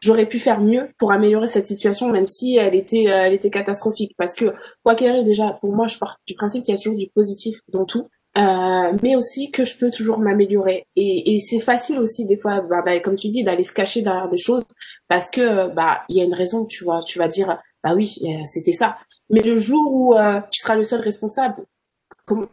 j'aurais 0.00 0.26
pu 0.26 0.38
faire 0.38 0.60
mieux 0.60 0.90
pour 0.98 1.12
améliorer 1.12 1.46
cette 1.46 1.66
situation, 1.66 2.10
même 2.10 2.28
si 2.28 2.56
elle 2.56 2.74
était, 2.74 3.08
euh, 3.08 3.24
elle 3.24 3.34
était 3.34 3.50
catastrophique. 3.50 4.14
Parce 4.16 4.34
que 4.34 4.54
quoi 4.82 4.94
qu'il 4.94 5.08
arrive, 5.08 5.24
déjà, 5.24 5.58
pour 5.60 5.74
moi, 5.74 5.86
je 5.86 5.98
pars 5.98 6.18
du 6.26 6.34
principe 6.34 6.64
qu'il 6.64 6.74
y 6.74 6.78
a 6.78 6.80
toujours 6.80 6.98
du 6.98 7.08
positif 7.14 7.60
dans 7.68 7.84
tout. 7.84 8.08
Euh, 8.36 8.96
mais 9.02 9.16
aussi 9.16 9.50
que 9.50 9.64
je 9.64 9.76
peux 9.78 9.90
toujours 9.90 10.18
m'améliorer. 10.18 10.86
Et, 10.96 11.34
et 11.34 11.40
c'est 11.40 11.60
facile 11.60 11.98
aussi 11.98 12.26
des 12.26 12.36
fois, 12.36 12.60
bah, 12.60 12.82
bah, 12.84 13.00
comme 13.00 13.16
tu 13.16 13.28
dis, 13.28 13.42
d'aller 13.42 13.64
se 13.64 13.72
cacher 13.72 14.02
derrière 14.02 14.28
des 14.28 14.38
choses 14.38 14.64
parce 15.08 15.30
que 15.30 15.68
bah 15.74 16.02
il 16.08 16.16
y 16.18 16.20
a 16.20 16.24
une 16.24 16.34
raison, 16.34 16.66
tu 16.66 16.84
vois. 16.84 17.02
Tu 17.04 17.18
vas 17.18 17.28
dire 17.28 17.58
bah 17.82 17.94
oui, 17.94 18.20
c'était 18.46 18.72
ça. 18.72 18.98
Mais 19.30 19.40
le 19.40 19.56
jour 19.56 19.92
où 19.92 20.14
euh, 20.14 20.40
tu 20.50 20.60
seras 20.60 20.76
le 20.76 20.82
seul 20.82 21.00
responsable, 21.00 21.64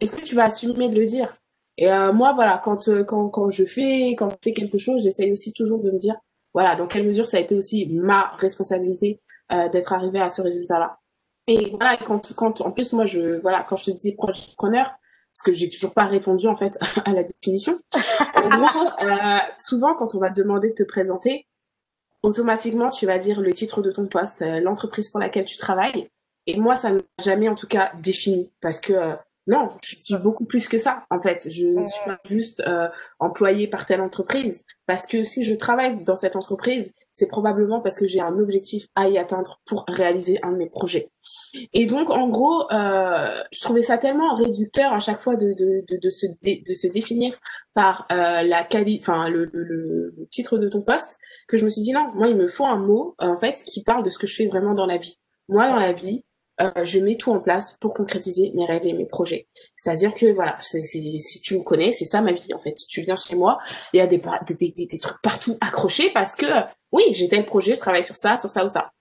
est-ce 0.00 0.12
que 0.12 0.24
tu 0.24 0.34
vas 0.34 0.44
assumer 0.44 0.88
de 0.88 0.98
le 0.98 1.06
dire? 1.06 1.36
Et 1.76 1.90
euh, 1.90 2.12
moi, 2.12 2.32
voilà, 2.32 2.60
quand, 2.64 2.88
quand 3.04 3.28
quand 3.28 3.50
je 3.50 3.64
fais 3.64 4.10
quand 4.16 4.30
je 4.30 4.36
fais 4.42 4.52
quelque 4.52 4.78
chose, 4.78 5.02
j'essaye 5.02 5.32
aussi 5.32 5.52
toujours 5.52 5.80
de 5.82 5.90
me 5.90 5.98
dire 5.98 6.16
voilà 6.54 6.74
dans 6.74 6.86
quelle 6.86 7.06
mesure 7.06 7.26
ça 7.26 7.36
a 7.36 7.40
été 7.40 7.54
aussi 7.54 7.86
ma 7.92 8.30
responsabilité 8.38 9.20
d'être 9.50 9.92
arrivé 9.92 10.20
à 10.20 10.30
ce 10.30 10.42
résultat-là. 10.42 10.98
Et 11.48 11.70
voilà, 11.70 11.96
quand 11.98 12.34
quand 12.34 12.60
en 12.62 12.72
plus 12.72 12.92
moi 12.92 13.06
je 13.06 13.40
voilà 13.40 13.64
quand 13.68 13.76
je 13.76 13.84
te 13.84 13.90
disais 13.92 14.16
preneur 14.56 14.96
parce 15.36 15.42
que 15.42 15.52
j'ai 15.52 15.68
toujours 15.68 15.92
pas 15.92 16.06
répondu 16.06 16.48
en 16.48 16.56
fait 16.56 16.78
à 17.04 17.12
la 17.12 17.22
définition. 17.22 17.78
En 18.36 18.48
gros, 18.48 18.88
euh, 19.02 19.38
souvent 19.58 19.94
quand 19.94 20.14
on 20.14 20.18
va 20.18 20.30
te 20.30 20.40
demander 20.40 20.70
de 20.70 20.74
te 20.74 20.82
présenter, 20.82 21.46
automatiquement 22.22 22.88
tu 22.88 23.04
vas 23.04 23.18
dire 23.18 23.42
le 23.42 23.52
titre 23.52 23.82
de 23.82 23.90
ton 23.90 24.06
poste, 24.06 24.40
euh, 24.40 24.60
l'entreprise 24.60 25.10
pour 25.10 25.20
laquelle 25.20 25.44
tu 25.44 25.58
travailles. 25.58 26.08
Et 26.46 26.58
moi, 26.58 26.74
ça 26.74 26.90
ne 26.90 26.96
m'a 26.96 27.02
jamais 27.22 27.50
en 27.50 27.54
tout 27.54 27.66
cas 27.66 27.92
défini 28.02 28.50
parce 28.62 28.80
que 28.80 28.94
euh, 28.94 29.14
non, 29.46 29.68
je 29.82 29.96
suis 29.96 30.16
beaucoup 30.16 30.46
plus 30.46 30.68
que 30.68 30.78
ça, 30.78 31.04
en 31.10 31.20
fait. 31.20 31.48
Je 31.50 31.66
ne 31.66 31.84
suis 31.84 32.04
pas 32.04 32.18
juste 32.24 32.60
employée 33.20 33.68
par 33.68 33.86
telle 33.86 34.00
entreprise. 34.00 34.64
Parce 34.86 35.06
que 35.06 35.22
si 35.22 35.44
je 35.44 35.54
travaille 35.54 36.02
dans 36.02 36.16
cette 36.16 36.34
entreprise, 36.34 36.92
c'est 37.16 37.28
probablement 37.28 37.80
parce 37.80 37.98
que 37.98 38.06
j'ai 38.06 38.20
un 38.20 38.38
objectif 38.38 38.88
à 38.94 39.08
y 39.08 39.16
atteindre 39.16 39.62
pour 39.64 39.86
réaliser 39.88 40.38
un 40.42 40.52
de 40.52 40.58
mes 40.58 40.68
projets. 40.68 41.08
Et 41.72 41.86
donc, 41.86 42.10
en 42.10 42.28
gros, 42.28 42.70
euh, 42.70 43.42
je 43.50 43.60
trouvais 43.62 43.80
ça 43.80 43.96
tellement 43.96 44.36
réducteur 44.36 44.92
à 44.92 44.98
chaque 44.98 45.22
fois 45.22 45.34
de, 45.34 45.54
de, 45.54 45.82
de, 45.88 45.98
de 45.98 46.10
se, 46.10 46.26
de 46.26 46.74
se 46.74 46.86
définir 46.88 47.34
par 47.72 48.06
euh, 48.12 48.42
la 48.42 48.64
qualité, 48.64 49.00
enfin 49.00 49.30
le, 49.30 49.46
le, 49.46 49.64
le, 49.64 50.26
titre 50.30 50.58
de 50.58 50.68
ton 50.68 50.82
poste, 50.82 51.18
que 51.48 51.56
je 51.56 51.64
me 51.64 51.70
suis 51.70 51.80
dit 51.80 51.92
non, 51.92 52.12
moi 52.14 52.28
il 52.28 52.36
me 52.36 52.48
faut 52.48 52.66
un 52.66 52.76
mot 52.76 53.14
en 53.18 53.38
fait 53.38 53.62
qui 53.64 53.82
parle 53.82 54.04
de 54.04 54.10
ce 54.10 54.18
que 54.18 54.26
je 54.26 54.36
fais 54.36 54.46
vraiment 54.46 54.74
dans 54.74 54.86
la 54.86 54.98
vie. 54.98 55.18
Moi, 55.48 55.70
dans 55.70 55.76
la 55.76 55.94
vie, 55.94 56.22
euh, 56.60 56.84
je 56.84 57.00
mets 57.00 57.16
tout 57.16 57.32
en 57.32 57.40
place 57.40 57.76
pour 57.80 57.94
concrétiser 57.94 58.52
mes 58.54 58.64
rêves 58.64 58.86
et 58.86 58.92
mes 58.92 59.06
projets. 59.06 59.48
C'est-à-dire 59.76 60.14
que 60.14 60.32
voilà, 60.32 60.56
c'est, 60.60 60.82
si 60.82 61.40
tu 61.42 61.58
me 61.58 61.62
connais, 61.62 61.92
c'est 61.92 62.04
ça 62.04 62.20
ma 62.20 62.32
vie 62.32 62.54
en 62.54 62.58
fait. 62.58 62.78
Si 62.78 62.86
tu 62.86 63.02
viens 63.02 63.16
chez 63.16 63.36
moi, 63.36 63.58
il 63.92 63.98
y 63.98 64.00
a 64.00 64.06
des, 64.06 64.20
des, 64.48 64.72
des, 64.72 64.86
des 64.86 64.98
trucs 64.98 65.20
partout 65.22 65.56
accrochés 65.60 66.10
parce 66.12 66.34
que 66.34 66.46
oui, 66.92 67.04
j'ai 67.12 67.28
tel 67.28 67.44
projet, 67.46 67.74
je 67.74 67.80
travaille 67.80 68.04
sur 68.04 68.16
ça, 68.16 68.36
sur 68.36 68.50
ça 68.50 68.64
ou 68.64 68.68
ça. 68.68 68.92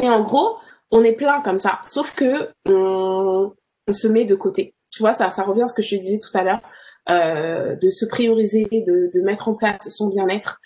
Et 0.00 0.08
en 0.08 0.22
gros, 0.22 0.56
on 0.90 1.04
est 1.04 1.12
plein 1.12 1.40
comme 1.42 1.58
ça. 1.58 1.80
Sauf 1.88 2.14
que 2.14 2.50
on, 2.64 3.52
on 3.86 3.92
se 3.92 4.08
met 4.08 4.24
de 4.24 4.34
côté. 4.34 4.74
Tu 4.90 5.02
vois, 5.02 5.12
ça, 5.12 5.30
ça 5.30 5.44
revient 5.44 5.62
à 5.62 5.68
ce 5.68 5.74
que 5.74 5.82
je 5.82 5.90
te 5.90 6.00
disais 6.00 6.18
tout 6.18 6.36
à 6.36 6.42
l'heure, 6.42 6.60
euh, 7.08 7.76
de 7.76 7.90
se 7.90 8.04
prioriser, 8.04 8.64
de, 8.72 9.10
de 9.12 9.20
mettre 9.22 9.48
en 9.48 9.54
place 9.54 9.88
son 9.88 10.08
bien-être. 10.08 10.60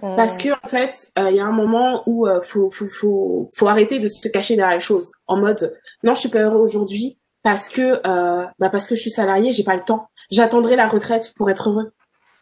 Parce 0.00 0.38
que 0.38 0.48
en 0.64 0.68
fait, 0.68 1.12
il 1.16 1.22
euh, 1.22 1.30
y 1.32 1.40
a 1.40 1.44
un 1.44 1.52
moment 1.52 2.02
où 2.06 2.26
euh, 2.26 2.40
faut, 2.42 2.70
faut, 2.70 2.88
faut, 2.88 3.50
faut 3.54 3.68
arrêter 3.68 3.98
de 3.98 4.08
se 4.08 4.26
cacher 4.28 4.56
derrière 4.56 4.76
les 4.76 4.82
choses. 4.82 5.12
En 5.26 5.36
mode, 5.36 5.76
non, 6.02 6.14
je 6.14 6.20
suis 6.20 6.28
pas 6.30 6.40
heureux 6.40 6.60
aujourd'hui 6.60 7.18
parce 7.42 7.68
que, 7.68 8.00
euh, 8.06 8.46
bah 8.58 8.70
parce 8.70 8.86
que 8.86 8.94
je 8.94 9.00
suis 9.00 9.10
salarié, 9.10 9.52
j'ai 9.52 9.64
pas 9.64 9.76
le 9.76 9.82
temps. 9.82 10.06
J'attendrai 10.30 10.76
la 10.76 10.86
retraite 10.86 11.34
pour 11.36 11.50
être 11.50 11.68
heureux. 11.68 11.92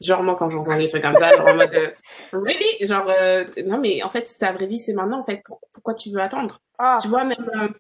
Genre 0.00 0.22
moi 0.22 0.36
quand 0.38 0.48
j'entends 0.48 0.76
des 0.76 0.88
trucs 0.88 1.02
comme 1.02 1.16
ça, 1.16 1.30
genre 1.30 1.48
en 1.48 1.56
mode, 1.56 1.74
euh, 1.74 1.90
really, 2.32 2.86
genre 2.86 3.06
euh, 3.08 3.44
non 3.66 3.78
mais 3.78 4.02
en 4.02 4.08
fait 4.08 4.34
ta 4.38 4.50
vraie 4.52 4.66
vie 4.66 4.78
c'est 4.78 4.94
maintenant 4.94 5.20
en 5.20 5.24
fait. 5.24 5.42
Pourquoi 5.72 5.94
tu 5.94 6.10
veux 6.10 6.20
attendre? 6.20 6.60
Ah. 6.78 6.98
Tu 7.02 7.08
vois 7.08 7.24
même, 7.24 7.74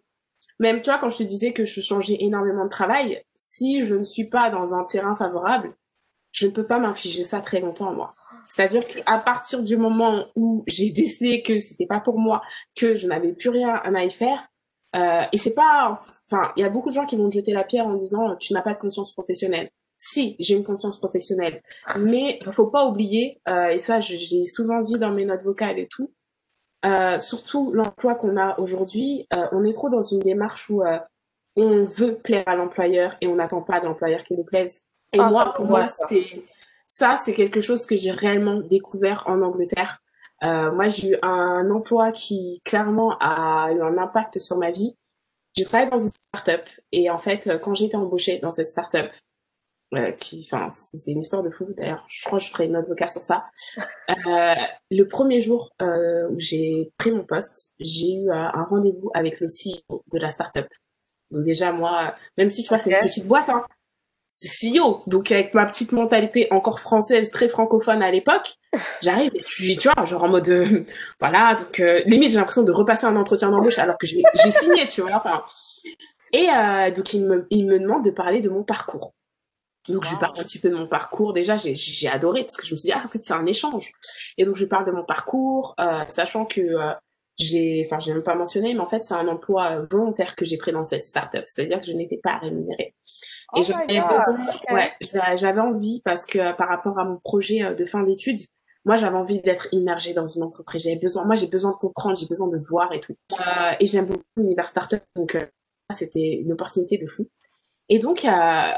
même 0.58 0.82
tu 0.82 0.90
vois 0.90 0.98
quand 0.98 1.08
je 1.08 1.18
te 1.18 1.22
disais 1.22 1.52
que 1.52 1.64
je 1.64 1.80
changeais 1.80 2.18
énormément 2.20 2.64
de 2.64 2.70
travail, 2.70 3.24
si 3.36 3.84
je 3.86 3.94
ne 3.94 4.02
suis 4.02 4.28
pas 4.28 4.50
dans 4.50 4.74
un 4.74 4.84
terrain 4.84 5.14
favorable, 5.14 5.72
je 6.40 6.46
ne 6.46 6.52
peux 6.52 6.66
pas 6.66 6.78
m'infliger 6.78 7.22
ça 7.22 7.40
très 7.40 7.60
longtemps 7.60 7.92
moi. 7.92 8.12
C'est-à-dire 8.48 8.86
qu'à 8.86 9.18
partir 9.18 9.62
du 9.62 9.76
moment 9.76 10.26
où 10.34 10.64
j'ai 10.66 10.90
décidé 10.90 11.42
que 11.42 11.60
c'était 11.60 11.86
pas 11.86 12.00
pour 12.00 12.18
moi, 12.18 12.40
que 12.74 12.96
je 12.96 13.06
n'avais 13.06 13.32
plus 13.32 13.50
rien 13.50 13.74
à 13.84 14.04
y 14.04 14.10
faire, 14.10 14.48
euh, 14.96 15.22
et 15.32 15.38
c'est 15.38 15.54
pas, 15.54 16.02
enfin, 16.30 16.52
il 16.56 16.62
y 16.62 16.64
a 16.64 16.70
beaucoup 16.70 16.88
de 16.88 16.94
gens 16.94 17.06
qui 17.06 17.16
vont 17.16 17.28
te 17.28 17.34
jeter 17.34 17.52
la 17.52 17.62
pierre 17.62 17.86
en 17.86 17.94
disant 17.94 18.36
tu 18.36 18.54
n'as 18.54 18.62
pas 18.62 18.74
de 18.74 18.78
conscience 18.78 19.12
professionnelle. 19.12 19.70
Si, 19.98 20.34
j'ai 20.38 20.54
une 20.54 20.64
conscience 20.64 20.98
professionnelle, 20.98 21.62
mais 21.98 22.40
faut 22.52 22.68
pas 22.68 22.86
oublier, 22.86 23.40
euh, 23.48 23.68
et 23.68 23.76
ça, 23.76 24.00
je, 24.00 24.14
l'ai 24.14 24.46
souvent 24.46 24.80
dit 24.80 24.98
dans 24.98 25.10
mes 25.10 25.26
notes 25.26 25.44
vocales 25.44 25.78
et 25.78 25.88
tout, 25.88 26.10
euh, 26.86 27.18
surtout 27.18 27.72
l'emploi 27.72 28.14
qu'on 28.14 28.38
a 28.38 28.58
aujourd'hui, 28.58 29.26
euh, 29.34 29.46
on 29.52 29.64
est 29.64 29.72
trop 29.72 29.90
dans 29.90 30.00
une 30.00 30.20
démarche 30.20 30.70
où 30.70 30.82
euh, 30.82 30.98
on 31.56 31.84
veut 31.84 32.16
plaire 32.16 32.48
à 32.48 32.56
l'employeur 32.56 33.16
et 33.20 33.26
on 33.26 33.34
n'attend 33.34 33.62
pas 33.62 33.80
de 33.80 33.84
l'employeur 33.84 34.24
qui 34.24 34.34
nous 34.34 34.44
plaise. 34.44 34.82
Et 35.12 35.20
ah, 35.20 35.28
moi, 35.28 35.52
pour 35.54 35.66
moi, 35.66 35.86
c'est 35.86 36.44
ça, 36.86 37.16
c'est 37.16 37.34
quelque 37.34 37.60
chose 37.60 37.86
que 37.86 37.96
j'ai 37.96 38.10
réellement 38.10 38.60
découvert 38.60 39.24
en 39.26 39.42
Angleterre. 39.42 40.02
Euh, 40.42 40.72
moi, 40.72 40.88
j'ai 40.88 41.10
eu 41.10 41.16
un 41.22 41.70
emploi 41.70 42.12
qui 42.12 42.60
clairement 42.64 43.16
a 43.20 43.70
eu 43.72 43.80
un 43.82 43.98
impact 43.98 44.38
sur 44.38 44.56
ma 44.56 44.70
vie. 44.70 44.96
J'ai 45.56 45.64
travaillé 45.64 45.90
dans 45.90 45.98
une 45.98 46.08
start-up 46.08 46.62
et 46.92 47.10
en 47.10 47.18
fait, 47.18 47.50
quand 47.62 47.74
j'ai 47.74 47.86
été 47.86 47.96
embauchée 47.96 48.38
dans 48.38 48.52
cette 48.52 48.68
start-up, 48.68 49.10
euh, 49.92 50.12
qui, 50.12 50.46
enfin, 50.46 50.70
c'est 50.74 51.10
une 51.10 51.18
histoire 51.18 51.42
de 51.42 51.50
fou. 51.50 51.66
D'ailleurs, 51.76 52.04
je 52.08 52.24
crois 52.24 52.38
que 52.38 52.44
je 52.44 52.50
ferai 52.50 52.66
une 52.66 52.72
note 52.72 52.86
vocale 52.86 53.08
sur 53.08 53.22
ça. 53.22 53.46
Euh, 54.26 54.54
le 54.90 55.04
premier 55.04 55.40
jour 55.40 55.70
euh, 55.80 56.28
où 56.30 56.38
j'ai 56.38 56.92
pris 56.98 57.12
mon 57.12 57.24
poste, 57.24 57.74
j'ai 57.78 58.14
eu 58.14 58.28
euh, 58.28 58.34
un 58.34 58.64
rendez-vous 58.64 59.08
avec 59.14 59.40
le 59.40 59.46
CEO 59.46 60.02
de 60.12 60.18
la 60.18 60.30
start-up. 60.30 60.66
Donc 61.30 61.44
déjà, 61.44 61.72
moi, 61.72 62.14
même 62.36 62.50
si 62.50 62.62
tu 62.62 62.68
vois, 62.68 62.78
c'est 62.78 62.90
une 62.90 63.06
petite 63.06 63.26
boîte, 63.26 63.48
hein, 63.48 63.64
CEO. 64.30 65.02
Donc 65.06 65.32
avec 65.32 65.54
ma 65.54 65.66
petite 65.66 65.92
mentalité 65.92 66.46
encore 66.52 66.80
française, 66.80 67.30
très 67.30 67.48
francophone 67.48 68.02
à 68.02 68.10
l'époque, 68.10 68.54
j'arrive 69.02 69.32
et 69.34 69.42
tu, 69.42 69.76
tu 69.76 69.88
vois, 69.88 70.04
genre 70.04 70.24
en 70.24 70.28
mode 70.28 70.48
euh, 70.48 70.84
voilà, 71.18 71.56
donc 71.56 71.80
euh, 71.80 72.02
limite 72.06 72.30
j'ai 72.30 72.36
l'impression 72.36 72.62
de 72.62 72.72
repasser 72.72 73.06
un 73.06 73.16
entretien 73.16 73.50
d'embauche 73.50 73.78
alors 73.78 73.98
que 73.98 74.06
j'ai 74.06 74.22
signé, 74.50 74.88
tu 74.88 75.02
vois, 75.02 75.16
enfin. 75.16 75.42
Et 76.32 76.48
euh, 76.48 76.90
donc 76.92 77.12
il 77.12 77.26
me 77.26 77.46
il 77.50 77.66
me 77.66 77.78
demande 77.78 78.04
de 78.04 78.10
parler 78.10 78.40
de 78.40 78.48
mon 78.48 78.62
parcours. 78.62 79.14
Donc 79.88 80.04
je 80.04 80.10
lui 80.10 80.18
parle 80.18 80.38
un 80.38 80.44
petit 80.44 80.60
peu 80.60 80.70
de 80.70 80.76
mon 80.76 80.86
parcours. 80.86 81.32
Déjà 81.32 81.56
j'ai 81.56 82.08
adoré 82.08 82.44
parce 82.44 82.56
que 82.56 82.66
je 82.66 82.74
me 82.74 82.78
suis 82.78 82.88
dit 82.88 82.92
ah 82.92 83.02
en 83.04 83.08
fait 83.08 83.24
c'est 83.24 83.32
un 83.32 83.46
échange. 83.46 83.90
Et 84.38 84.44
donc 84.44 84.56
je 84.56 84.64
parle 84.64 84.84
de 84.86 84.92
mon 84.92 85.04
parcours, 85.04 85.74
euh, 85.80 86.04
sachant 86.06 86.44
que 86.44 86.60
euh, 86.60 86.92
j'ai, 87.40 87.86
enfin, 87.86 87.98
j'ai 87.98 88.12
même 88.12 88.22
pas 88.22 88.34
mentionné, 88.34 88.74
mais 88.74 88.80
en 88.80 88.86
fait, 88.86 89.04
c'est 89.04 89.14
un 89.14 89.28
emploi 89.28 89.80
volontaire 89.90 90.36
que 90.36 90.44
j'ai 90.44 90.58
pris 90.58 90.72
dans 90.72 90.84
cette 90.84 91.04
startup. 91.04 91.44
C'est-à-dire 91.46 91.80
que 91.80 91.86
je 91.86 91.92
n'étais 91.92 92.18
pas 92.18 92.38
rémunérée. 92.38 92.94
Et 93.56 93.60
oh 93.60 93.62
j'avais 93.62 94.00
besoin, 94.00 94.46
ouais, 94.70 94.92
j'avais 95.36 95.60
envie 95.60 96.00
parce 96.04 96.24
que 96.24 96.38
euh, 96.38 96.52
par 96.52 96.68
rapport 96.68 96.98
à 96.98 97.04
mon 97.04 97.16
projet 97.18 97.62
euh, 97.62 97.74
de 97.74 97.84
fin 97.84 98.02
d'études, 98.02 98.40
moi, 98.84 98.96
j'avais 98.96 99.16
envie 99.16 99.40
d'être 99.40 99.68
immergée 99.72 100.14
dans 100.14 100.26
une 100.26 100.42
entreprise. 100.42 100.84
J'avais 100.84 100.96
besoin, 100.96 101.24
moi, 101.24 101.34
j'ai 101.34 101.48
besoin 101.48 101.72
de 101.72 101.76
comprendre, 101.76 102.16
j'ai 102.16 102.26
besoin 102.26 102.48
de 102.48 102.56
voir 102.56 102.92
et 102.92 103.00
tout. 103.00 103.14
Euh, 103.32 103.72
et 103.78 103.86
j'aime 103.86 104.06
beaucoup 104.06 104.24
l'univers 104.36 104.68
startup, 104.68 105.02
donc 105.16 105.34
euh, 105.34 105.44
c'était 105.90 106.40
une 106.42 106.52
opportunité 106.52 106.96
de 106.96 107.06
fou. 107.06 107.28
Et 107.88 107.98
donc, 107.98 108.24
euh, 108.24 108.72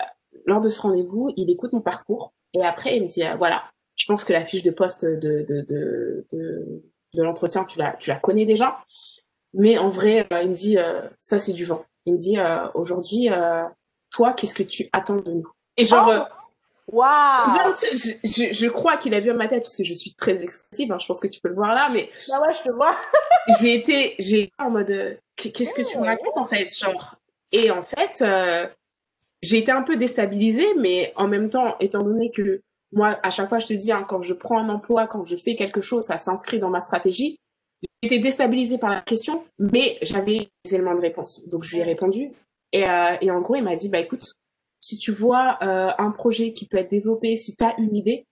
lors 0.47 0.61
de 0.61 0.69
ce 0.69 0.81
rendez-vous, 0.81 1.33
il 1.37 1.51
écoute 1.51 1.73
mon 1.73 1.83
parcours 1.83 2.33
et 2.53 2.65
après, 2.65 2.97
il 2.97 3.05
me 3.05 3.09
dit, 3.09 3.23
voilà, 3.39 3.63
je 3.97 4.07
pense 4.07 4.25
que 4.25 4.33
la 4.33 4.45
fiche 4.45 4.63
de 4.65 4.71
poste 4.71 5.05
de, 5.05 5.17
de, 5.47 5.65
de, 5.69 6.27
de, 6.33 6.83
de 7.15 7.23
l'entretien, 7.23 7.65
tu 7.65 7.79
la, 7.79 7.93
tu 7.93 8.11
la 8.11 8.17
connais 8.17 8.45
déjà. 8.45 8.79
Mais 9.55 9.79
en 9.79 9.91
vrai, 9.91 10.27
il 10.43 10.49
me 10.49 10.55
dit, 10.55 10.79
ça, 11.21 11.39
c'est 11.39 11.53
du 11.53 11.65
vent. 11.65 11.85
Il 12.07 12.15
me 12.15 12.19
dit, 12.19 12.39
aujourd'hui, 12.75 13.29
toi, 14.13 14.33
qu'est-ce 14.33 14.55
que 14.55 14.63
tu 14.63 14.89
attends 14.93 15.17
de 15.17 15.31
nous? 15.31 15.49
Et 15.77 15.85
genre, 15.85 16.11
oh 16.11 16.35
Waouh 16.89 17.75
je, 17.93 18.53
je, 18.53 18.69
crois 18.69 18.97
qu'il 18.97 19.15
a 19.15 19.21
vu 19.21 19.31
à 19.31 19.35
ma 19.35 19.47
tête 19.47 19.63
parce 19.63 19.77
que 19.77 19.85
je 19.85 19.95
suis 19.95 20.15
très 20.15 20.43
expressive. 20.43 20.91
Hein, 20.93 20.99
je 20.99 21.07
pense 21.07 21.21
que 21.21 21.29
tu 21.29 21.41
peux 21.41 21.49
le 21.49 21.55
voir 21.55 21.75
là, 21.75 21.89
mais. 21.93 22.11
Ah 22.31 22.41
ouais, 22.41 22.53
je 22.53 22.69
te 22.69 22.75
vois. 22.75 22.97
j'ai 23.61 23.75
été, 23.75 24.15
j'ai 24.19 24.51
en 24.59 24.71
mode, 24.71 24.91
euh, 24.91 25.15
qu'est-ce 25.37 25.75
que 25.75 25.83
tu 25.83 25.99
me 25.99 26.05
racontes 26.05 26.37
en 26.37 26.45
fait, 26.45 26.69
genre? 26.77 27.17
Et 27.53 27.71
en 27.71 27.83
fait, 27.83 28.21
euh, 28.23 28.67
j'ai 29.43 29.59
été 29.59 29.71
un 29.71 29.83
peu 29.83 29.97
déstabilisée, 29.97 30.75
mais 30.79 31.13
en 31.17 31.29
même 31.29 31.51
temps, 31.51 31.77
étant 31.79 32.03
donné 32.03 32.31
que 32.31 32.61
moi, 32.93 33.19
à 33.23 33.31
chaque 33.31 33.49
fois, 33.49 33.59
je 33.59 33.69
te 33.69 33.73
dis, 33.75 33.93
hein, 33.93 34.05
quand 34.07 34.23
je 34.23 34.35
prends 34.35 34.59
un 34.59 34.69
emploi, 34.69 35.07
quand 35.07 35.25
je 35.25 35.37
fais 35.37 35.55
quelque 35.55 35.81
chose, 35.81 36.05
ça 36.05 36.19
s'inscrit 36.19 36.59
dans 36.59 36.71
ma 36.71 36.81
stratégie. 36.81 37.39
J'étais 38.03 38.19
déstabilisée 38.19 38.79
par 38.79 38.91
la 38.91 39.01
question, 39.01 39.45
mais 39.59 39.99
j'avais 40.03 40.51
des 40.65 40.75
éléments 40.75 40.95
de 40.95 41.01
réponse. 41.01 41.47
Donc, 41.49 41.63
je 41.63 41.75
lui 41.75 41.81
ai 41.81 41.85
répondu. 41.85 42.33
Et, 42.73 42.89
euh, 42.89 43.17
et 43.21 43.31
en 43.31 43.41
gros, 43.41 43.57
il 43.57 43.65
m'a 43.65 43.77
dit, 43.77 43.89
bah 43.89 43.99
écoute, 43.99 44.35
si 44.81 44.99
tu 44.99 45.13
vois 45.13 45.59
euh, 45.63 45.91
un 45.99 46.11
projet 46.11 46.53
qui 46.53 46.67
peut 46.67 46.79
être 46.79 46.91
développé, 46.91 47.37
si 47.37 47.57
tu 47.57 47.65
as 47.65 47.75
une 47.79 47.95
idée, 47.95 48.27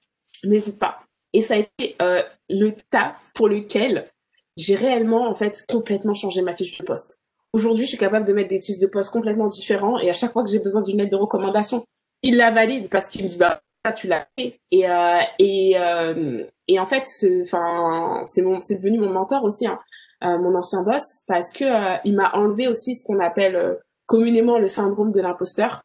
n'hésite 0.44 0.78
pas. 0.78 1.00
Et 1.32 1.42
ça 1.42 1.54
a 1.54 1.58
été 1.58 1.96
euh, 2.02 2.22
le 2.48 2.72
taf 2.90 3.16
pour 3.34 3.48
lequel 3.48 4.10
j'ai 4.56 4.74
réellement 4.74 5.28
en 5.28 5.34
fait 5.34 5.64
complètement 5.68 6.14
changé 6.14 6.42
ma 6.42 6.54
fiche 6.54 6.76
de 6.78 6.84
poste. 6.84 7.18
Aujourd'hui, 7.52 7.84
je 7.84 7.90
suis 7.90 7.98
capable 7.98 8.26
de 8.26 8.32
mettre 8.32 8.48
des 8.48 8.60
titres 8.60 8.80
de 8.80 8.86
poste 8.86 9.12
complètement 9.12 9.48
différents 9.48 9.98
et 9.98 10.10
à 10.10 10.12
chaque 10.12 10.32
fois 10.32 10.44
que 10.44 10.50
j'ai 10.50 10.58
besoin 10.58 10.82
d'une 10.82 10.98
lettre 10.98 11.10
de 11.10 11.16
recommandation, 11.16 11.84
il 12.22 12.36
la 12.36 12.50
valide 12.50 12.88
parce 12.90 13.10
qu'il 13.10 13.24
me 13.24 13.28
dit 13.28 13.38
bah 13.38 13.60
ça 13.84 13.92
tu 13.92 14.06
l'as 14.06 14.26
fait 14.38 14.60
et 14.70 14.88
euh, 14.88 15.20
et 15.38 15.74
euh, 15.78 16.44
et 16.68 16.78
en 16.78 16.86
fait 16.86 17.06
c'est 17.06 17.40
devenu 17.40 18.98
mon 18.98 19.10
mentor 19.10 19.42
aussi 19.44 19.66
hein, 19.66 19.78
euh, 20.22 20.38
mon 20.38 20.54
ancien 20.54 20.82
boss 20.82 21.22
parce 21.26 21.52
que 21.52 21.64
euh, 21.64 21.96
il 22.04 22.14
m'a 22.14 22.30
enlevé 22.34 22.68
aussi 22.68 22.94
ce 22.94 23.06
qu'on 23.06 23.20
appelle 23.20 23.56
euh, 23.56 23.74
communément 24.10 24.58
le 24.58 24.66
syndrome 24.66 25.12
de 25.12 25.20
l'imposteur 25.20 25.82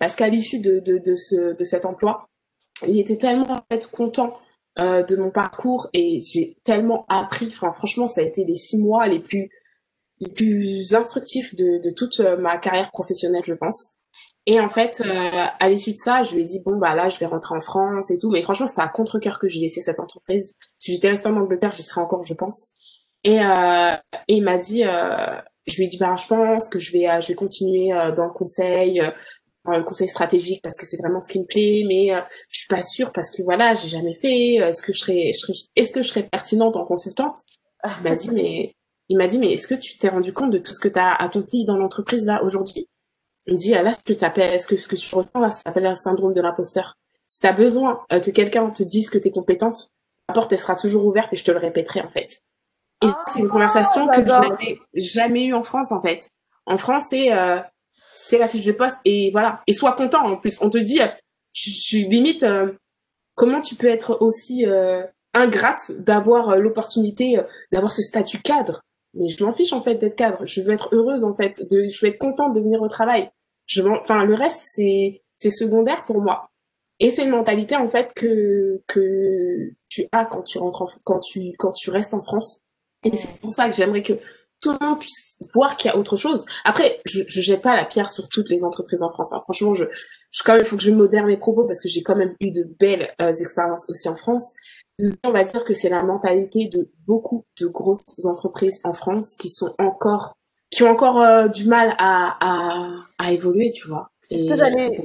parce 0.00 0.16
qu'à 0.16 0.28
l'issue 0.28 0.58
de, 0.58 0.80
de 0.80 0.98
de 0.98 1.14
ce 1.14 1.56
de 1.56 1.64
cet 1.64 1.84
emploi 1.84 2.26
il 2.86 2.98
était 2.98 3.16
tellement 3.16 3.52
en 3.52 3.62
fait 3.70 3.88
content 3.90 4.36
euh, 4.78 5.02
de 5.02 5.16
mon 5.16 5.30
parcours 5.30 5.88
et 5.92 6.20
j'ai 6.20 6.56
tellement 6.62 7.04
appris. 7.08 7.48
Enfin, 7.48 7.72
franchement, 7.72 8.06
ça 8.06 8.20
a 8.20 8.24
été 8.24 8.44
les 8.44 8.54
six 8.54 8.78
mois 8.78 9.08
les 9.08 9.18
plus 9.18 9.50
les 10.20 10.30
plus 10.30 10.94
instructifs 10.94 11.54
de, 11.54 11.80
de 11.82 11.90
toute 11.94 12.20
euh, 12.20 12.36
ma 12.36 12.58
carrière 12.58 12.90
professionnelle, 12.90 13.42
je 13.44 13.54
pense. 13.54 13.96
Et 14.46 14.60
en 14.60 14.68
fait, 14.68 15.02
euh, 15.04 15.46
à 15.60 15.68
l'issue 15.68 15.92
de 15.92 15.96
ça, 15.96 16.22
je 16.22 16.34
lui 16.34 16.42
ai 16.42 16.44
dit 16.44 16.62
bon 16.64 16.76
bah 16.76 16.94
là, 16.94 17.08
je 17.08 17.18
vais 17.18 17.26
rentrer 17.26 17.56
en 17.56 17.60
France 17.60 18.10
et 18.10 18.18
tout. 18.18 18.30
Mais 18.30 18.42
franchement, 18.42 18.66
c'était 18.66 18.82
à 18.82 18.88
contre 18.88 19.18
cœur 19.18 19.38
que 19.38 19.48
j'ai 19.48 19.60
laissé 19.60 19.80
cette 19.80 20.00
entreprise. 20.00 20.54
Si 20.78 20.92
j'étais 20.92 21.10
restée 21.10 21.28
en 21.28 21.36
Angleterre, 21.36 21.74
j'y 21.74 21.82
serais 21.82 22.00
encore, 22.00 22.24
je 22.24 22.34
pense. 22.34 22.74
Et, 23.24 23.40
euh, 23.40 23.94
et 24.28 24.36
il 24.36 24.44
m'a 24.44 24.58
dit, 24.58 24.84
euh, 24.84 25.40
je 25.68 25.76
lui 25.76 25.84
ai 25.84 25.88
dit 25.88 25.98
bah 25.98 26.16
je 26.16 26.26
pense 26.26 26.68
que 26.68 26.78
je 26.78 26.92
vais 26.92 27.06
je 27.20 27.28
vais 27.28 27.34
continuer 27.34 27.90
dans 28.16 28.24
le 28.24 28.32
conseil, 28.32 29.02
le 29.76 29.84
conseil 29.84 30.08
stratégique 30.08 30.62
parce 30.62 30.78
que 30.78 30.86
c'est 30.86 30.96
vraiment 30.96 31.20
ce 31.20 31.28
qui 31.28 31.40
me 31.40 31.44
plaît, 31.44 31.84
mais 31.86 32.14
euh, 32.14 32.20
je 32.50 32.60
suis 32.60 32.68
pas 32.68 32.82
sûre 32.82 33.12
parce 33.12 33.30
que 33.30 33.42
voilà, 33.42 33.74
j'ai 33.74 33.88
jamais 33.88 34.14
fait. 34.14 34.54
Est-ce 34.54 34.82
que 34.82 34.92
je 34.92 35.00
serais, 35.00 35.30
est-ce 35.76 35.92
que 35.92 36.02
je 36.02 36.08
serais 36.08 36.22
pertinente 36.22 36.76
en 36.76 36.84
consultante? 36.84 37.36
Il 37.84 38.08
m'a 38.08 38.14
dit 38.14 38.30
mais 38.30 38.74
il 39.08 39.16
m'a 39.16 39.26
dit 39.26 39.38
mais 39.38 39.52
est-ce 39.52 39.66
que 39.66 39.74
tu 39.74 39.98
t'es 39.98 40.08
rendu 40.08 40.32
compte 40.32 40.50
de 40.50 40.58
tout 40.58 40.74
ce 40.74 40.80
que 40.80 40.88
tu 40.88 40.98
as 40.98 41.14
accompli 41.14 41.64
dans 41.64 41.76
l'entreprise 41.76 42.26
là 42.26 42.42
aujourd'hui? 42.42 42.88
Il 43.46 43.54
me 43.54 43.58
dit 43.58 43.74
ah, 43.74 43.82
là 43.82 43.92
ce 43.92 44.02
que 44.02 44.12
tu 44.12 44.24
appelles, 44.24 44.60
ce 44.60 44.66
que 44.66 44.76
ce 44.76 44.88
que 44.88 44.96
tu 44.96 45.14
ressens 45.14 45.40
là, 45.40 45.50
ça 45.50 45.62
s'appelle 45.62 45.86
un 45.86 45.94
syndrome 45.94 46.32
de 46.32 46.40
l'imposteur. 46.40 46.96
Si 47.26 47.40
tu 47.40 47.46
as 47.46 47.52
besoin 47.52 48.00
euh, 48.12 48.20
que 48.20 48.30
quelqu'un 48.30 48.70
te 48.70 48.82
dise 48.82 49.10
que 49.10 49.18
tu 49.18 49.28
es 49.28 49.30
compétente, 49.30 49.90
la 50.28 50.34
porte 50.34 50.52
elle 50.52 50.58
sera 50.58 50.76
toujours 50.76 51.04
ouverte 51.06 51.32
et 51.32 51.36
je 51.36 51.44
te 51.44 51.50
le 51.50 51.58
répéterai 51.58 52.00
en 52.00 52.10
fait. 52.10 52.42
Et 53.02 53.06
ah, 53.06 53.24
c'est 53.28 53.38
une 53.38 53.48
conversation 53.48 54.06
que 54.08 54.16
je 54.16 54.28
n'avais 54.28 54.80
jamais 54.94 55.44
eue 55.46 55.54
en 55.54 55.62
France 55.62 55.92
en 55.92 56.02
fait. 56.02 56.28
En 56.66 56.76
France, 56.76 57.04
c'est 57.10 57.32
euh, 57.32 57.58
c'est 58.18 58.38
la 58.38 58.48
fiche 58.48 58.64
de 58.64 58.72
poste 58.72 58.98
et 59.04 59.30
voilà. 59.30 59.62
Et 59.66 59.72
sois 59.72 59.92
content 59.92 60.26
en 60.26 60.36
plus. 60.36 60.60
On 60.60 60.70
te 60.70 60.78
dit, 60.78 61.00
tu, 61.52 61.70
tu 61.70 61.98
limite, 62.08 62.42
euh, 62.42 62.72
comment 63.34 63.60
tu 63.60 63.76
peux 63.76 63.86
être 63.86 64.18
aussi 64.20 64.66
euh, 64.66 65.02
ingrate 65.34 65.92
d'avoir 65.98 66.50
euh, 66.50 66.56
l'opportunité 66.56 67.40
d'avoir 67.72 67.92
ce 67.92 68.02
statut 68.02 68.40
cadre? 68.40 68.82
Mais 69.14 69.28
je 69.28 69.42
m'en 69.44 69.52
fiche 69.52 69.72
en 69.72 69.82
fait 69.82 69.94
d'être 69.94 70.16
cadre. 70.16 70.44
Je 70.44 70.60
veux 70.60 70.72
être 70.72 70.88
heureuse 70.92 71.24
en 71.24 71.34
fait. 71.34 71.62
De, 71.70 71.88
je 71.88 72.04
veux 72.04 72.12
être 72.12 72.18
contente 72.18 72.54
de 72.54 72.60
venir 72.60 72.82
au 72.82 72.88
travail. 72.88 73.30
Je 73.66 73.82
enfin 73.82 74.24
le 74.24 74.34
reste 74.34 74.60
c'est 74.62 75.22
c'est 75.36 75.50
secondaire 75.50 76.04
pour 76.04 76.20
moi. 76.20 76.50
Et 77.00 77.10
c'est 77.10 77.22
une 77.22 77.30
mentalité 77.30 77.76
en 77.76 77.88
fait 77.88 78.10
que 78.14 78.82
que 78.88 79.70
tu 79.88 80.06
as 80.10 80.24
quand 80.24 80.42
tu 80.42 80.58
rentres 80.58 80.82
en, 80.82 80.88
quand 81.04 81.20
tu 81.20 81.52
quand 81.58 81.72
tu 81.72 81.90
restes 81.90 82.14
en 82.14 82.22
France. 82.22 82.62
Et 83.04 83.16
c'est 83.16 83.40
pour 83.40 83.52
ça 83.52 83.68
que 83.68 83.74
j'aimerais 83.74 84.02
que 84.02 84.14
tout 84.60 84.72
le 84.72 84.84
monde 84.84 84.98
puisse 84.98 85.38
voir 85.54 85.76
qu'il 85.76 85.90
y 85.90 85.94
a 85.94 85.96
autre 85.96 86.16
chose. 86.16 86.44
Après, 86.64 87.00
je, 87.04 87.22
je 87.28 87.40
jette 87.40 87.62
pas 87.62 87.76
la 87.76 87.84
pierre 87.84 88.10
sur 88.10 88.28
toutes 88.28 88.50
les 88.50 88.64
entreprises 88.64 89.02
en 89.02 89.10
France. 89.10 89.32
Hein. 89.32 89.40
Franchement, 89.44 89.74
je, 89.74 89.84
je 90.30 90.42
quand 90.42 90.54
même, 90.54 90.62
il 90.62 90.66
faut 90.66 90.76
que 90.76 90.82
je 90.82 90.90
modère 90.90 91.24
mes 91.26 91.36
propos 91.36 91.64
parce 91.64 91.80
que 91.82 91.88
j'ai 91.88 92.02
quand 92.02 92.16
même 92.16 92.34
eu 92.40 92.50
de 92.50 92.64
belles 92.78 93.14
euh, 93.20 93.32
expériences 93.32 93.88
aussi 93.88 94.08
en 94.08 94.16
France. 94.16 94.54
Mais 94.98 95.12
on 95.24 95.30
va 95.30 95.44
dire 95.44 95.64
que 95.64 95.74
c'est 95.74 95.88
la 95.88 96.02
mentalité 96.02 96.68
de 96.72 96.90
beaucoup 97.06 97.44
de 97.60 97.66
grosses 97.68 98.02
entreprises 98.24 98.80
en 98.82 98.92
France 98.92 99.36
qui 99.36 99.48
sont 99.48 99.72
encore, 99.78 100.36
qui 100.70 100.82
ont 100.82 100.90
encore 100.90 101.20
euh, 101.20 101.46
du 101.46 101.66
mal 101.66 101.94
à, 101.98 102.36
à, 102.40 102.90
à 103.18 103.32
évoluer, 103.32 103.70
tu 103.72 103.86
vois. 103.86 104.10
C'est 104.22 104.38
ce 104.38 104.44
que 104.44 104.56
j'allais, 104.56 105.00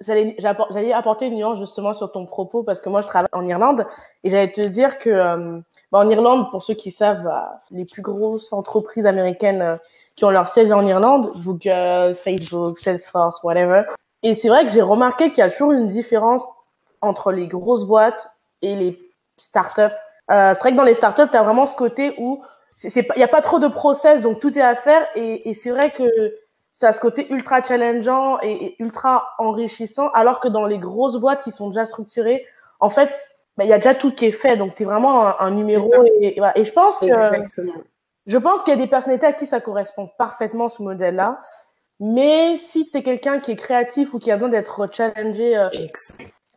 j'allais, 0.00 0.36
j'allais 0.70 0.92
apporter 0.92 1.26
une 1.26 1.34
nuance 1.34 1.58
justement 1.58 1.94
sur 1.94 2.12
ton 2.12 2.24
propos 2.26 2.62
parce 2.62 2.80
que 2.80 2.88
moi 2.88 3.02
je 3.02 3.06
travaille 3.08 3.28
en 3.32 3.46
Irlande 3.46 3.84
et 4.22 4.30
j'allais 4.30 4.52
te 4.52 4.62
dire 4.62 4.98
que 4.98 5.10
euh, 5.10 5.60
bah, 5.92 5.98
en 5.98 6.08
Irlande, 6.08 6.50
pour 6.50 6.62
ceux 6.62 6.74
qui 6.74 6.90
savent, 6.90 7.22
bah, 7.22 7.60
les 7.70 7.84
plus 7.84 8.02
grosses 8.02 8.52
entreprises 8.52 9.06
américaines 9.06 9.62
euh, 9.62 9.76
qui 10.16 10.24
ont 10.24 10.30
leur 10.30 10.48
siège 10.48 10.70
en 10.72 10.86
Irlande, 10.86 11.32
Google, 11.44 12.14
Facebook, 12.14 12.78
Salesforce, 12.78 13.42
whatever. 13.42 13.82
Et 14.22 14.34
c'est 14.34 14.48
vrai 14.48 14.64
que 14.64 14.72
j'ai 14.72 14.82
remarqué 14.82 15.30
qu'il 15.30 15.38
y 15.38 15.42
a 15.42 15.50
toujours 15.50 15.72
une 15.72 15.86
différence 15.86 16.46
entre 17.00 17.32
les 17.32 17.46
grosses 17.46 17.84
boîtes 17.84 18.28
et 18.62 18.74
les 18.74 18.98
startups. 19.36 19.82
Euh, 20.30 20.54
c'est 20.54 20.60
vrai 20.60 20.70
que 20.72 20.76
dans 20.76 20.84
les 20.84 20.94
startups, 20.94 21.28
tu 21.30 21.36
as 21.36 21.42
vraiment 21.42 21.66
ce 21.66 21.76
côté 21.76 22.14
où 22.18 22.42
il 22.82 23.04
n'y 23.16 23.22
a 23.22 23.28
pas 23.28 23.42
trop 23.42 23.58
de 23.58 23.68
process, 23.68 24.22
donc 24.22 24.40
tout 24.40 24.56
est 24.58 24.62
à 24.62 24.74
faire. 24.74 25.06
Et, 25.14 25.54
c'est 25.54 25.70
vrai 25.70 25.92
que 25.92 26.04
ça 26.72 26.88
a 26.88 26.92
ce 26.92 27.00
côté 27.00 27.30
ultra 27.30 27.62
challengeant 27.62 28.38
et, 28.42 28.74
ultra 28.78 29.28
enrichissant, 29.38 30.08
alors 30.10 30.40
que 30.40 30.48
dans 30.48 30.66
les 30.66 30.78
grosses 30.78 31.16
boîtes 31.16 31.42
qui 31.42 31.52
sont 31.52 31.68
déjà 31.68 31.86
structurées, 31.86 32.44
en 32.80 32.88
fait, 32.88 33.12
bah, 33.56 33.64
il 33.64 33.70
y 33.70 33.72
a 33.72 33.78
déjà 33.78 33.94
tout 33.94 34.12
qui 34.12 34.26
est 34.26 34.32
fait, 34.32 34.56
donc 34.56 34.74
tu 34.74 34.82
es 34.82 34.86
vraiment 34.86 35.40
un, 35.40 35.50
numéro. 35.50 35.90
Et, 36.20 36.38
et, 36.38 36.40
et, 36.56 36.64
je 36.64 36.72
pense 36.72 36.98
que 36.98 37.06
je 38.26 38.38
pense 38.38 38.62
qu'il 38.62 38.72
y 38.72 38.76
a 38.76 38.80
des 38.80 38.88
personnalités 38.88 39.26
à 39.26 39.32
qui 39.32 39.46
ça 39.46 39.60
correspond 39.60 40.08
parfaitement 40.18 40.68
ce 40.68 40.82
modèle-là. 40.82 41.40
Mais 42.00 42.56
si 42.56 42.90
tu 42.90 42.98
es 42.98 43.02
quelqu'un 43.02 43.38
qui 43.38 43.52
est 43.52 43.56
créatif 43.56 44.14
ou 44.14 44.18
qui 44.18 44.30
a 44.30 44.36
besoin 44.36 44.48
d'être 44.48 44.88
challengé, 44.92 45.56
euh, 45.56 45.68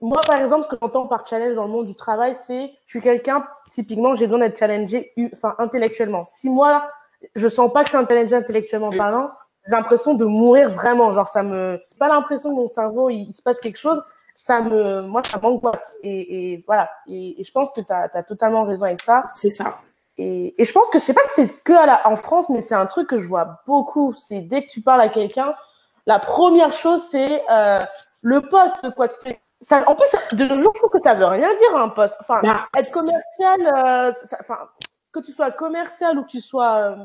moi 0.02 0.22
par 0.26 0.40
exemple, 0.40 0.64
ce 0.64 0.70
que 0.70 0.78
j'entends 0.82 1.08
par 1.08 1.28
challenge 1.28 1.56
dans 1.56 1.64
le 1.64 1.70
monde 1.70 1.86
du 1.86 1.96
travail, 1.96 2.36
c'est 2.36 2.72
je 2.86 2.90
suis 2.90 3.02
quelqu'un 3.02 3.46
typiquement 3.70 4.16
j'ai 4.16 4.26
besoin 4.26 4.48
d'être 4.48 4.58
challengé, 4.58 5.14
enfin 5.34 5.54
intellectuellement. 5.60 6.26
Si 6.26 6.50
moi 6.50 6.90
je 7.36 7.48
sens 7.48 7.72
pas 7.72 7.84
que 7.84 7.92
je 7.92 7.98
suis 7.98 8.08
challengé 8.08 8.36
intellectuellement 8.36 8.92
parlant, 8.92 9.30
j'ai 9.66 9.72
l'impression 9.72 10.16
de 10.16 10.26
mourir 10.26 10.70
vraiment. 10.70 11.14
Genre 11.14 11.28
ça 11.28 11.44
me, 11.44 11.80
pas 12.00 12.08
l'impression 12.08 12.50
que 12.50 12.56
mon 12.56 12.68
cerveau 12.68 13.10
il, 13.10 13.28
il 13.30 13.34
se 13.34 13.44
passe 13.44 13.60
quelque 13.60 13.78
chose 13.78 14.02
ça 14.38 14.62
me, 14.62 15.02
moi, 15.02 15.24
ça 15.24 15.40
m'angoisse. 15.40 15.94
Et, 16.04 16.54
et, 16.54 16.64
voilà. 16.68 16.92
Et, 17.08 17.42
et, 17.42 17.44
je 17.44 17.52
pense 17.52 17.72
que 17.72 17.82
tu 17.82 17.92
as, 17.92 18.24
totalement 18.24 18.66
raison 18.66 18.86
avec 18.86 19.02
ça. 19.02 19.32
C'est 19.36 19.50
ça. 19.50 19.80
Et, 20.20 20.54
et, 20.62 20.64
je 20.64 20.72
pense 20.72 20.92
que 20.92 21.00
je 21.00 21.04
sais 21.04 21.16
pas 21.16 21.24
que 21.24 21.32
c'est 21.32 21.64
que 21.64 21.74
à 21.74 21.88
la, 21.88 22.08
en 22.08 22.16
France, 22.16 22.50
mais 22.52 22.62
c'est 22.62 22.76
un 22.76 22.86
truc 22.86 23.10
que 23.10 23.20
je 23.20 23.28
vois 23.28 23.62
beaucoup. 23.66 24.14
C'est 24.14 24.42
dès 24.42 24.62
que 24.62 24.68
tu 24.68 24.82
parles 24.82 25.02
à 25.02 25.10
quelqu'un, 25.10 25.56
la 26.06 26.20
première 26.20 26.72
chose, 26.72 27.02
c'est 27.02 27.42
euh, 27.50 27.80
le 28.22 28.42
poste, 28.42 28.94
quoi. 28.96 29.08
Tu 29.08 29.36
ça, 29.60 29.84
en 29.88 29.96
plus, 29.96 30.38
de 30.38 30.46
nos 30.46 30.62
jours, 30.62 30.72
je 30.76 30.82
trouve 30.82 30.92
que 30.92 31.02
ça 31.02 31.16
veut 31.16 31.26
rien 31.26 31.50
dire 31.56 31.76
un 31.76 31.90
poste. 31.90 32.18
Enfin, 32.20 32.40
bah, 32.44 32.68
être 32.78 32.92
commercial, 32.92 33.60
euh, 33.66 34.12
ça, 34.12 34.38
enfin, 34.40 34.70
que 35.12 35.20
tu 35.20 35.32
sois 35.32 35.50
commercial 35.50 36.20
ou 36.20 36.24
que 36.26 36.30
tu 36.30 36.42
sois, 36.42 36.92
euh, 36.92 36.96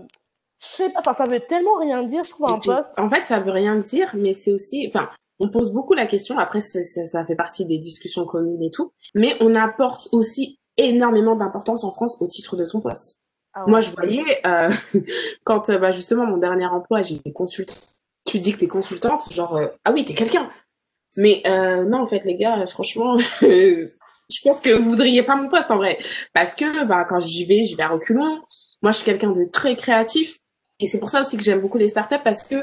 je 0.59 0.67
sais 0.67 0.91
pas, 0.91 1.01
enfin, 1.01 1.15
ça 1.15 1.25
veut 1.25 1.41
tellement 1.41 1.77
rien 1.77 2.03
dire, 2.03 2.23
je 2.25 2.29
trouve, 2.29 2.51
un 2.51 2.59
poste. 2.59 2.93
En 2.99 3.09
fait, 3.09 3.25
ça 3.25 3.41
veut 3.41 3.53
rien 3.53 3.77
dire, 3.77 4.11
mais 4.13 4.35
c'est 4.35 4.53
aussi, 4.53 4.87
enfin, 4.95 5.09
on 5.43 5.49
pose 5.49 5.73
beaucoup 5.73 5.95
la 5.95 6.07
question, 6.07 6.39
après 6.39 6.61
ça, 6.61 6.79
ça, 6.85 7.25
fait 7.25 7.35
partie 7.35 7.67
des 7.67 7.79
discussions 7.79 8.25
communes 8.25 8.63
et 8.63 8.71
tout, 8.71 8.93
mais 9.17 9.37
on 9.41 9.57
apporte 9.57 10.09
aussi 10.13 10.61
énormément 10.77 11.35
d'importance 11.35 11.83
en 11.83 11.91
France 11.91 12.17
au 12.21 12.29
titre 12.29 12.57
de 12.57 12.65
ton 12.65 12.81
poste. 12.81 13.19
Ah 13.53 13.65
Moi, 13.67 13.81
je 13.81 13.91
voyais, 13.91 14.41
euh, 14.47 14.71
quand 15.45 15.69
bah, 15.73 15.91
justement 15.91 16.27
mon 16.27 16.37
dernier 16.37 16.67
emploi, 16.67 17.03
j'étais 17.03 17.33
consultante, 17.33 17.83
tu 18.25 18.39
dis 18.39 18.53
que 18.53 18.61
t'es 18.61 18.69
consultante, 18.69 19.33
genre, 19.33 19.57
euh, 19.57 19.67
ah 19.85 19.91
oui, 19.93 20.05
t'es 20.05 20.15
quelqu'un. 20.15 20.49
Mais 21.17 21.43
euh, 21.47 21.85
non, 21.85 22.03
en 22.03 22.07
fait, 22.07 22.25
les 22.25 22.37
gars, 22.37 22.65
franchement, 22.67 23.17
je 23.41 23.89
pense 24.45 24.61
que 24.61 24.71
vous 24.71 24.91
voudriez 24.91 25.25
pas 25.25 25.35
mon 25.35 25.49
poste 25.49 25.73
en 25.73 25.77
vrai. 25.77 25.99
Parce 26.33 26.55
que 26.55 26.85
bah, 26.85 27.05
quand 27.07 27.19
j'y 27.19 27.45
vais, 27.47 27.65
j'y 27.65 27.75
vais 27.75 27.83
à 27.83 27.89
reculons. 27.89 28.43
Moi, 28.81 28.93
je 28.93 28.99
suis 28.99 29.05
quelqu'un 29.05 29.33
de 29.33 29.43
très 29.43 29.75
créatif. 29.75 30.39
Et 30.79 30.87
c'est 30.87 31.01
pour 31.01 31.11
ça 31.11 31.21
aussi 31.21 31.37
que 31.37 31.43
j'aime 31.43 31.61
beaucoup 31.61 31.79
les 31.79 31.89
startups 31.89 32.23
parce 32.23 32.49
que 32.49 32.57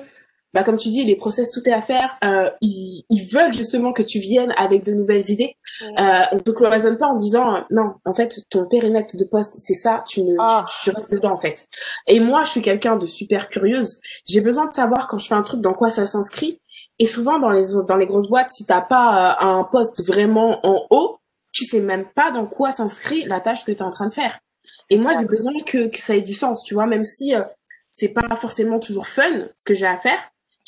bah 0.53 0.63
comme 0.63 0.77
tu 0.77 0.89
dis, 0.89 1.03
les 1.05 1.15
process 1.15 1.51
tout 1.51 1.67
est 1.69 1.73
à 1.73 1.81
faire. 1.81 2.17
Euh, 2.23 2.49
ils, 2.61 3.05
ils, 3.09 3.27
veulent 3.27 3.53
justement 3.53 3.93
que 3.93 4.01
tu 4.01 4.19
viennes 4.19 4.51
avec 4.57 4.83
de 4.83 4.93
nouvelles 4.93 5.29
idées. 5.29 5.55
Euh, 5.81 6.23
on 6.31 6.39
te 6.39 6.49
cloisonne 6.49 6.97
pas 6.97 7.05
en 7.05 7.15
disant 7.15 7.55
euh, 7.55 7.59
non, 7.69 7.93
en 8.03 8.15
fait 8.15 8.39
ton 8.49 8.67
périmètre 8.67 9.15
de 9.15 9.25
poste 9.25 9.55
c'est 9.59 9.75
ça, 9.75 10.03
tu 10.07 10.23
ne 10.23 10.35
ah. 10.39 10.65
tu, 10.83 10.89
restes 10.89 11.11
dedans 11.11 11.33
en 11.33 11.37
fait. 11.37 11.67
Et 12.07 12.19
moi 12.19 12.41
je 12.43 12.49
suis 12.49 12.61
quelqu'un 12.61 12.95
de 12.95 13.05
super 13.05 13.49
curieuse. 13.49 14.01
J'ai 14.27 14.41
besoin 14.41 14.67
de 14.67 14.75
savoir 14.75 15.07
quand 15.07 15.19
je 15.19 15.27
fais 15.27 15.35
un 15.35 15.43
truc 15.43 15.61
dans 15.61 15.73
quoi 15.73 15.91
ça 15.91 16.07
s'inscrit. 16.07 16.59
Et 16.97 17.05
souvent 17.05 17.37
dans 17.37 17.51
les 17.51 17.67
dans 17.87 17.97
les 17.97 18.07
grosses 18.07 18.27
boîtes, 18.27 18.51
si 18.51 18.65
t'as 18.65 18.81
pas 18.81 19.37
euh, 19.43 19.45
un 19.45 19.63
poste 19.63 20.03
vraiment 20.05 20.59
en 20.65 20.87
haut, 20.89 21.19
tu 21.51 21.63
sais 21.63 21.81
même 21.81 22.05
pas 22.15 22.31
dans 22.31 22.47
quoi 22.47 22.71
s'inscrit 22.71 23.25
la 23.25 23.39
tâche 23.39 23.65
que 23.65 23.71
tu 23.71 23.77
es 23.77 23.83
en 23.83 23.91
train 23.91 24.07
de 24.07 24.13
faire. 24.13 24.39
Et 24.89 24.97
moi 24.97 25.13
j'ai 25.19 25.25
besoin 25.25 25.53
que, 25.63 25.89
que 25.89 25.99
ça 25.99 26.15
ait 26.15 26.21
du 26.21 26.33
sens, 26.33 26.63
tu 26.63 26.73
vois, 26.73 26.87
même 26.87 27.03
si 27.03 27.35
euh, 27.35 27.43
c'est 27.91 28.09
pas 28.13 28.35
forcément 28.35 28.79
toujours 28.79 29.07
fun 29.07 29.47
ce 29.53 29.63
que 29.63 29.75
j'ai 29.75 29.85
à 29.85 29.97
faire 29.97 30.19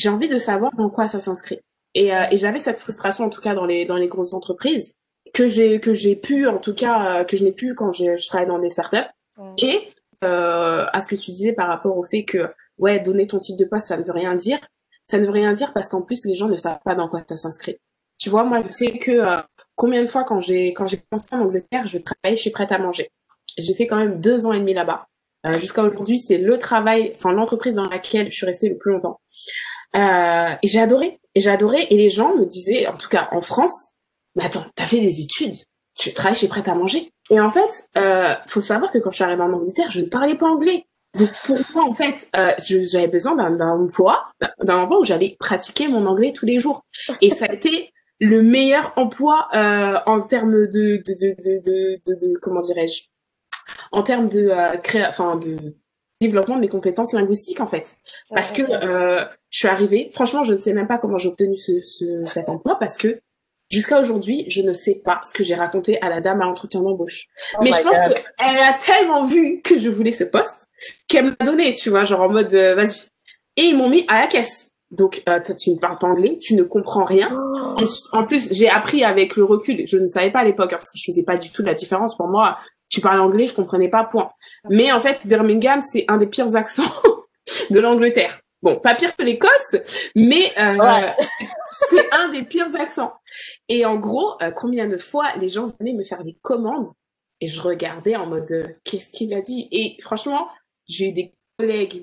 j'ai 0.02 0.10
envie 0.10 0.30
de 0.30 0.38
savoir 0.38 0.74
dans 0.76 0.90
quoi 0.90 1.06
ça 1.06 1.20
s'inscrit. 1.20 1.60
Et, 1.94 2.14
euh, 2.14 2.26
et 2.32 2.38
j'avais 2.38 2.60
cette 2.60 2.80
frustration 2.80 3.26
en 3.26 3.30
tout 3.30 3.42
cas 3.42 3.54
dans 3.54 3.66
les 3.66 3.86
dans 3.86 3.98
les 3.98 4.08
grosses 4.08 4.34
entreprises 4.34 4.96
que 5.34 5.48
j'ai 5.48 5.80
que 5.80 5.94
j'ai 5.94 6.16
pu 6.16 6.48
en 6.48 6.58
tout 6.58 6.74
cas 6.74 7.20
euh, 7.20 7.24
que 7.24 7.38
je 7.38 7.44
n'ai 7.44 7.52
pu 7.52 7.76
quand 7.76 7.94
je 7.94 8.28
travaillais 8.28 8.50
dans 8.50 8.60
des 8.60 8.70
startups. 8.70 9.10
Mmh. 9.38 9.54
Et 9.60 9.90
euh, 10.24 10.86
à 10.92 11.02
ce 11.02 11.08
que 11.08 11.16
tu 11.16 11.32
disais 11.32 11.54
par 11.54 11.68
rapport 11.68 11.98
au 11.98 12.04
fait 12.04 12.24
que 12.24 12.50
ouais 12.78 13.00
donner 13.00 13.28
ton 13.28 13.40
titre 13.40 13.60
de 13.60 13.66
poste 13.66 13.88
ça 13.88 13.98
ne 13.98 14.04
veut 14.04 14.14
rien 14.14 14.36
dire. 14.36 14.60
Ça 15.04 15.20
ne 15.20 15.26
veut 15.26 15.32
rien 15.32 15.52
dire 15.52 15.74
parce 15.74 15.90
qu'en 15.90 16.02
plus 16.02 16.26
les 16.26 16.36
gens 16.36 16.48
ne 16.48 16.58
savent 16.58 16.80
pas 16.84 16.96
dans 16.96 17.10
quoi 17.10 17.22
ça 17.28 17.38
s'inscrit. 17.38 17.78
Tu 18.18 18.30
vois 18.30 18.44
moi 18.46 18.62
je 18.66 18.72
sais 18.72 18.98
que 18.98 19.22
combien 19.76 20.02
de 20.02 20.08
fois 20.08 20.24
quand 20.24 20.40
j'ai 20.40 20.74
quand 20.74 20.88
j'ai 20.88 20.98
commencé 20.98 21.28
en 21.36 21.42
Angleterre 21.42 21.88
je 21.88 21.98
travaillais 21.98 22.38
chez 22.38 22.52
Prêt 22.52 22.72
à 22.72 22.78
manger. 22.78 23.10
J'ai 23.58 23.76
fait 23.76 23.86
quand 23.86 23.98
même 23.98 24.22
deux 24.22 24.46
ans 24.46 24.54
et 24.54 24.60
demi 24.60 24.74
là-bas. 24.74 25.08
Euh, 25.46 25.54
Jusqu'à 25.54 25.84
aujourd'hui, 25.84 26.20
c'est 26.20 26.38
le 26.38 26.58
travail, 26.60 27.14
enfin 27.16 27.32
l'entreprise 27.32 27.76
dans 27.76 27.90
laquelle 27.90 28.32
je 28.32 28.36
suis 28.36 28.46
restée 28.46 28.70
le 28.70 28.78
plus 28.78 28.92
longtemps. 28.92 29.20
Euh, 29.96 30.56
et 30.62 30.68
j'ai 30.68 30.80
adoré. 30.80 31.20
Et 31.36 31.42
j'ai 31.42 31.50
adoré. 31.50 31.88
Et 31.90 31.98
les 31.98 32.10
gens 32.10 32.36
me 32.36 32.46
disaient, 32.46 32.88
en 32.88 32.98
tout 32.98 33.10
cas 33.10 33.30
en 33.32 33.42
France, 33.42 33.94
mais 34.36 34.46
attends, 34.46 34.66
t'as 34.76 34.86
fait 34.86 35.00
des 35.00 35.22
études, 35.22 35.56
tu 35.98 36.14
travailles 36.14 36.38
chez 36.38 36.48
Prêt 36.48 36.68
à 36.68 36.76
manger. 36.76 37.12
Et 37.30 37.40
en 37.40 37.52
fait, 37.52 37.88
euh, 37.98 38.34
faut 38.48 38.62
savoir 38.62 38.92
que 38.92 38.98
quand 38.98 39.12
je 39.12 39.16
suis 39.16 39.24
arrivée 39.24 39.44
en 39.44 39.54
Angleterre, 39.54 39.92
je 39.92 40.02
ne 40.02 40.08
parlais 40.08 40.38
pas 40.38 40.48
anglais. 40.48 40.86
Donc 41.18 41.30
pour 41.46 41.58
moi, 41.76 41.90
en 41.90 41.94
fait, 41.94 42.30
euh, 42.36 42.54
j'avais 42.58 43.08
besoin 43.08 43.36
d'un 43.36 43.60
emploi, 43.60 44.32
d'un 44.64 44.78
emploi 44.78 45.00
où 45.00 45.06
j'allais 45.06 45.36
pratiquer 45.40 45.88
mon 45.88 46.06
anglais 46.06 46.34
tous 46.34 46.46
les 46.46 46.60
jours. 46.60 46.86
Et 47.22 47.30
ça 47.30 47.46
a 47.46 47.54
été 47.54 47.92
le 48.20 48.42
meilleur 48.42 48.94
emploi 48.96 49.48
euh, 49.54 49.98
en 50.06 50.22
termes 50.22 50.68
de 50.68 51.02
de, 51.06 51.14
de, 51.20 51.36
de, 51.42 52.02
de, 52.06 52.16
de 52.16 52.40
comment 52.40 52.62
dirais-je? 52.62 53.04
En 53.92 54.04
termes 54.04 54.30
de 54.30 54.50
euh, 54.50 54.78
créa 54.78 55.10
enfin 55.10 55.36
de 55.36 55.58
développement 56.22 56.56
de 56.56 56.62
mes 56.62 56.70
compétences 56.70 57.14
linguistiques 57.14 57.60
en 57.60 57.68
fait 57.68 57.96
parce 58.34 58.52
que 58.52 58.62
euh, 58.62 59.26
je 59.50 59.58
suis 59.60 59.68
arrivée 59.68 60.12
franchement 60.14 60.44
je 60.44 60.54
ne 60.54 60.58
sais 60.58 60.72
même 60.72 60.88
pas 60.88 60.98
comment 60.98 61.18
j'ai 61.18 61.30
obtenu 61.30 61.58
ce, 61.58 61.74
ce, 61.84 62.26
cet 62.26 62.48
emploi 62.48 62.78
parce 62.80 62.98
que 62.98 63.20
jusqu'à 63.70 64.00
aujourd'hui 64.00 64.46
je 64.48 64.62
ne 64.62 64.72
sais 64.72 65.02
pas 65.04 65.22
ce 65.26 65.34
que 65.34 65.44
j'ai 65.44 65.56
raconté 65.56 66.00
à 66.02 66.10
la 66.10 66.22
dame 66.22 66.42
à 66.42 66.46
l'entretien 66.46 66.82
d'embauche 66.82 67.26
oh 67.56 67.64
mais 67.64 67.72
je 67.72 67.82
pense 67.82 67.98
qu'elle 67.98 68.58
a 68.58 68.78
tellement 68.80 69.24
vu 69.24 69.62
que 69.62 69.78
je 69.78 69.90
voulais 69.90 70.12
ce 70.12 70.24
poste 70.24 70.68
qu'elle 71.08 71.26
m'a 71.26 71.46
donné 71.46 71.74
tu 71.74 71.90
vois 71.90 72.06
genre 72.06 72.22
en 72.22 72.30
mode 72.30 72.54
euh, 72.54 72.76
vas-y 72.76 73.10
et 73.58 73.64
ils 73.64 73.76
m'ont 73.76 73.90
mis 73.90 74.06
à 74.08 74.22
la 74.22 74.28
caisse 74.28 74.72
donc, 74.92 75.24
euh, 75.30 75.40
tu 75.58 75.72
ne 75.72 75.78
parles 75.78 75.98
pas 75.98 76.08
anglais, 76.08 76.38
tu 76.42 76.54
ne 76.54 76.64
comprends 76.64 77.06
rien. 77.06 77.30
Oh. 77.34 77.82
En, 78.12 78.26
plus, 78.26 78.52
j'ai 78.52 78.70
appris 78.70 79.06
avec 79.06 79.38
le 79.38 79.46
recul. 79.46 79.88
Je 79.88 79.98
ne 79.98 80.06
savais 80.06 80.32
pas 80.32 80.40
à 80.40 80.44
l'époque 80.44 80.74
hein, 80.74 80.78
parce 80.78 80.92
que 80.92 80.98
je 80.98 81.06
faisais 81.06 81.24
pas 81.24 81.38
du 81.38 81.50
tout 81.50 81.64
la 81.64 81.74
différence. 81.74 82.18
Pour 82.18 82.28
moi, 82.28 82.58
tu 82.92 83.02
parles 83.02 83.22
anglais, 83.22 83.48
je 83.48 83.54
comprenais 83.54 83.88
pas. 83.88 84.04
Point. 84.04 84.32
Mais 84.70 84.92
en 84.92 85.02
fait, 85.02 85.26
Birmingham, 85.26 85.82
c'est 85.82 86.06
un 86.08 86.18
des 86.18 86.28
pires 86.28 86.56
accents 86.56 86.84
de 87.70 87.80
l'Angleterre. 87.80 88.40
Bon, 88.62 88.80
pas 88.80 88.94
pire 88.94 89.16
que 89.16 89.24
l'Écosse, 89.24 89.76
mais 90.16 90.52
euh, 90.60 91.10
c'est 91.90 92.14
un 92.14 92.30
des 92.30 92.44
pires 92.44 92.76
accents. 92.80 93.12
Et 93.68 93.86
en 93.86 93.96
gros, 93.96 94.36
euh, 94.44 94.52
combien 94.52 94.88
de 94.88 94.98
fois 94.98 95.36
les 95.38 95.50
gens 95.50 95.74
venaient 95.80 95.94
me 95.94 96.04
faire 96.04 96.24
des 96.24 96.38
commandes 96.44 96.90
et 97.40 97.48
je 97.48 97.60
regardais 97.60 98.16
en 98.16 98.28
mode 98.28 98.52
euh, 98.52 98.68
qu'est-ce 98.84 99.10
qu'il 99.10 99.34
a 99.34 99.42
dit? 99.42 99.68
Et 99.72 99.98
franchement, 100.02 100.48
j'ai 100.88 101.10
eu 101.10 101.12
des 101.12 101.34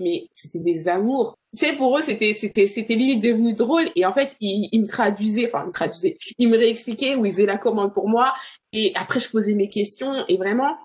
mais 0.01 0.29
c'était 0.33 0.59
des 0.59 0.89
amours. 0.89 1.37
Tu 1.53 1.65
sais, 1.65 1.73
pour 1.75 1.97
eux, 1.99 2.03
c'était, 2.03 2.33
c'était, 2.33 2.67
c'était 2.67 2.95
limite 2.95 3.23
devenu 3.23 3.55
drôle. 3.55 3.91
Et 3.97 4.05
en 4.05 4.13
fait, 4.13 4.37
ils 4.41 4.81
me 4.81 4.87
traduisaient, 4.87 5.47
enfin, 5.47 5.63
ils 5.65 5.69
me 5.69 5.73
traduisaient. 5.73 6.19
Ils 6.39 6.49
me 6.49 6.59
réexpliquaient 6.59 7.15
où 7.17 7.25
ils 7.25 7.33
faisaient 7.33 7.47
la 7.47 7.59
commande 7.59 7.95
pour 7.95 8.09
moi. 8.09 8.35
Et 8.73 8.93
après, 8.95 9.21
je 9.21 9.31
posais 9.31 9.55
mes 9.55 9.69
questions. 9.69 10.25
Et 10.29 10.37
vraiment, 10.37 10.77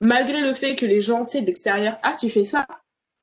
malgré 0.00 0.42
le 0.42 0.54
fait 0.54 0.76
que 0.76 0.86
les 0.86 1.00
gens, 1.00 1.24
tu 1.24 1.32
sais, 1.32 1.40
de 1.40 1.46
l'extérieur, 1.46 1.98
ah, 2.02 2.14
tu 2.18 2.28
fais 2.30 2.44
ça? 2.44 2.66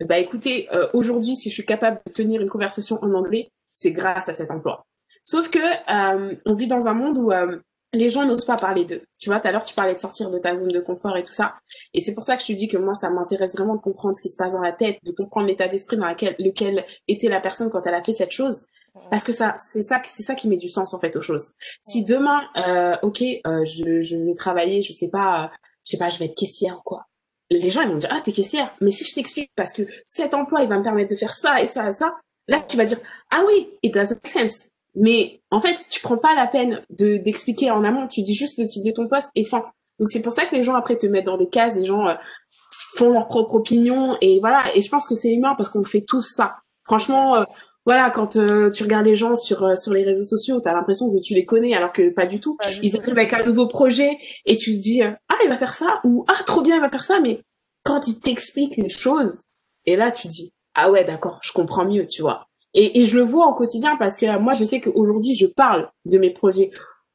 Bah, 0.06 0.18
écoutez, 0.20 0.68
euh, 0.74 0.90
aujourd'hui, 0.94 1.36
si 1.36 1.50
je 1.50 1.54
suis 1.54 1.66
capable 1.66 2.02
de 2.06 2.12
tenir 2.12 2.42
une 2.42 2.50
conversation 2.50 2.98
en 3.02 3.14
anglais, 3.14 3.50
c'est 3.72 3.92
grâce 3.92 4.28
à 4.30 4.34
cet 4.34 4.52
emploi. 4.52 4.86
Sauf 5.24 5.50
que, 5.50 5.60
euh, 5.60 6.36
on 6.46 6.54
vit 6.54 6.68
dans 6.68 6.88
un 6.88 6.94
monde 6.94 7.18
où, 7.18 7.32
euh, 7.32 7.60
les 7.94 8.10
gens 8.10 8.26
n'osent 8.26 8.46
pas 8.46 8.58
parler 8.58 8.86
d'eux. 8.86 9.04
Tu 9.20 9.30
vois, 9.30 9.40
tout 9.40 9.48
à 9.48 9.52
l'heure, 9.52 9.64
tu 9.64 9.76
parlais 9.76 9.94
de 9.94 10.00
sortir 10.00 10.30
de 10.30 10.40
ta 10.40 10.58
zone 10.58 10.72
de 10.72 10.80
confort 10.80 11.16
et 11.16 11.24
tout 11.24 11.34
ça. 11.34 11.54
Et 11.94 12.02
c'est 12.02 12.14
pour 12.14 12.24
ça 12.24 12.36
que 12.36 12.42
je 12.42 12.48
te 12.48 12.54
dis 12.54 12.68
que 12.68 12.78
moi, 12.78 12.96
ça 12.96 13.10
m'intéresse 13.10 13.56
vraiment 13.56 13.76
de 13.76 13.82
comprendre 13.82 14.18
ce 14.18 14.22
qui 14.22 14.30
se 14.30 14.38
passe 14.38 14.54
dans 14.54 14.62
la 14.62 14.72
tête, 14.72 14.98
de 15.04 15.12
comprendre 15.12 15.48
l'état 15.48 15.68
d'esprit 15.68 15.98
dans 15.98 16.10
lequel, 16.10 16.36
lequel 16.40 16.86
était 17.08 17.30
la 17.30 17.40
personne 17.40 17.70
quand 17.70 17.86
elle 17.86 17.94
a 17.94 18.04
fait 18.04 18.14
cette 18.14 18.32
chose. 18.32 18.66
Parce 19.10 19.24
que 19.24 19.32
ça, 19.32 19.56
c'est 19.58 19.82
ça, 19.82 20.02
c'est 20.04 20.24
ça 20.24 20.36
qui 20.36 20.48
met 20.48 20.58
du 20.58 20.70
sens, 20.70 20.94
en 20.94 21.00
fait, 21.00 21.16
aux 21.16 21.22
choses. 21.22 21.54
Si 21.82 22.04
demain, 22.06 22.42
euh, 22.58 22.96
ok, 23.02 23.22
euh, 23.22 23.66
je, 23.66 24.02
je 24.02 24.18
vais 24.18 24.36
travailler, 24.36 24.82
je 24.82 24.94
sais 24.94 25.10
pas, 25.10 25.46
euh, 25.46 25.48
je 25.84 25.92
sais 25.92 25.98
pas, 25.98 26.10
je 26.10 26.20
vais 26.20 26.26
être 26.26 26.36
caissière 26.36 26.78
ou 26.78 26.82
quoi. 26.84 27.06
Les 27.50 27.70
gens, 27.70 27.82
ils 27.82 27.90
vont 27.90 27.98
dire, 27.98 28.10
ah, 28.12 28.22
t'es 28.24 28.32
caissière. 28.32 28.74
Mais 28.82 28.92
si 28.92 29.04
je 29.04 29.14
t'explique 29.16 29.52
parce 29.56 29.74
que 29.74 29.84
cet 30.06 30.34
emploi, 30.34 30.62
il 30.62 30.70
va 30.70 30.78
me 30.78 30.84
permettre 30.84 31.10
de 31.12 31.16
faire 31.16 31.34
ça 31.34 31.62
et 31.62 31.68
ça 31.68 31.90
et 31.90 31.92
ça, 31.92 32.16
là, 32.48 32.64
tu 32.68 32.78
vas 32.78 32.86
dire, 32.86 33.00
ah 33.32 33.44
oui, 33.48 33.70
it 33.82 33.94
doesn't 33.94 34.20
make 34.24 34.32
sense. 34.32 34.70
Mais 34.96 35.42
en 35.50 35.60
fait, 35.60 35.78
tu 35.90 36.02
prends 36.02 36.18
pas 36.18 36.36
la 36.36 36.48
peine 36.48 36.82
de 36.90 37.18
d'expliquer 37.18 37.72
en 37.72 37.84
amont, 37.84 38.08
tu 38.08 38.22
dis 38.22 38.36
juste 38.36 38.60
le 38.60 38.68
titre 38.68 38.86
de 38.86 38.92
ton 38.92 39.08
poste 39.08 39.30
et 39.36 39.46
fin. 39.46 39.64
Donc 40.00 40.10
c'est 40.10 40.22
pour 40.22 40.34
ça 40.34 40.46
que 40.46 40.56
les 40.56 40.64
gens 40.64 40.76
après 40.76 40.98
te 40.98 41.08
mettent 41.08 41.26
dans 41.26 41.38
des 41.38 41.50
cases, 41.50 41.78
les 41.78 41.86
gens 41.86 42.08
euh, 42.08 42.16
font 42.96 43.12
leur 43.12 43.28
propre 43.28 43.56
opinion 43.56 44.18
et 44.22 44.40
voilà. 44.40 44.64
Et 44.76 44.82
je 44.82 44.90
pense 44.90 45.08
que 45.08 45.16
c'est 45.16 45.34
humain 45.34 45.56
parce 45.58 45.70
qu'on 45.70 45.84
fait 45.84 46.04
tous 46.08 46.22
ça. 46.22 46.58
Franchement, 46.84 47.36
euh, 47.36 47.44
voilà, 47.86 48.12
quand 48.12 48.36
euh, 48.36 48.70
tu 48.70 48.84
regardes 48.84 49.06
les 49.06 49.16
gens 49.16 49.36
sur 49.36 49.78
sur 49.80 49.94
les 49.94 50.04
réseaux 50.04 50.24
sociaux, 50.24 50.62
t'as 50.62 50.74
l'impression 50.74 51.12
que 51.12 51.22
tu 51.22 51.34
les 51.34 51.46
connais 51.46 51.76
alors 51.76 51.92
que 51.92 52.14
pas 52.14 52.28
du 52.28 52.40
tout. 52.40 52.58
Ils 52.82 52.96
arrivent 52.96 53.18
avec 53.18 53.34
un 53.34 53.44
nouveau 53.44 53.68
projet 53.68 54.18
et 54.46 54.56
tu 54.56 54.76
te 54.76 54.82
dis 54.82 55.02
ah 55.02 55.38
il 55.44 55.50
va 55.50 55.58
faire 55.58 55.74
ça 55.74 56.02
ou 56.04 56.24
ah 56.28 56.44
trop 56.46 56.62
bien 56.62 56.76
il 56.76 56.82
va 56.82 56.90
faire 56.90 57.04
ça, 57.04 57.20
mais 57.20 57.42
quand 57.84 58.08
ils 58.08 58.20
t'expliquent 58.20 58.78
les 58.78 58.90
choses 58.90 59.42
et 59.86 59.96
là 59.96 60.12
tu 60.12 60.28
dis 60.28 60.54
ah 60.76 60.92
ouais 60.92 61.04
d'accord 61.04 61.40
je 61.44 61.52
comprends 61.52 61.86
mieux 61.86 62.06
tu 62.08 62.22
vois. 62.22 62.48
Et, 62.74 63.02
et 63.02 63.06
je 63.06 63.16
le 63.18 63.24
vois 63.24 63.48
au 63.48 63.54
quotidien 63.54 63.96
parce 63.98 64.18
que 64.18 64.40
moi, 64.40 64.54
je 64.54 64.66
sais 64.66 64.82
qu'aujourd'hui, 64.82 65.34
je 65.36 65.46
parle 65.46 65.90
de 66.06 66.18
mes 66.18 66.32
projets. 66.32 66.72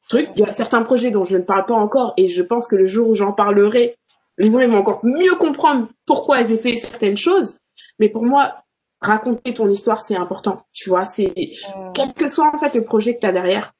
Truc, 0.09 0.31
il 0.37 0.41
y 0.41 0.45
a 0.45 0.53
certains 0.53 0.83
projets 0.83 1.11
dont 1.11 1.25
je 1.25 1.37
ne 1.37 1.43
parle 1.43 1.67
pas 1.67 1.75
encore 1.75 2.15
et 2.17 2.29
je 2.29 2.43
pense 2.43 2.67
que 2.67 2.77
le 2.77 2.87
jour 2.87 3.09
où 3.09 3.15
j'en 3.15 3.33
parlerai, 3.33 3.97
les 4.39 4.51
gens 4.51 4.69
vont 4.69 4.79
encore 4.79 5.01
mieux 5.03 5.35
comprendre 5.35 5.89
pourquoi 6.07 6.43
j'ai 6.43 6.57
fait 6.57 6.77
certaines 6.77 7.17
choses. 7.17 7.57
Mais 7.99 8.09
pour 8.09 8.25
moi, 8.25 8.55
raconter 9.01 9.53
ton 9.55 9.69
histoire, 9.69 10.03
c'est 10.03 10.17
important. 10.17 10.63
Tu 10.73 10.89
vois, 10.89 11.05
c'est 11.05 11.35
quel 11.95 12.13
que 12.15 12.29
soit 12.29 12.51
en 12.55 12.59
fait 12.59 12.75
le 12.75 12.85
projet 12.85 13.15
que 13.15 13.21
tu 13.21 13.27
as 13.27 13.33
derrière, 13.33 13.73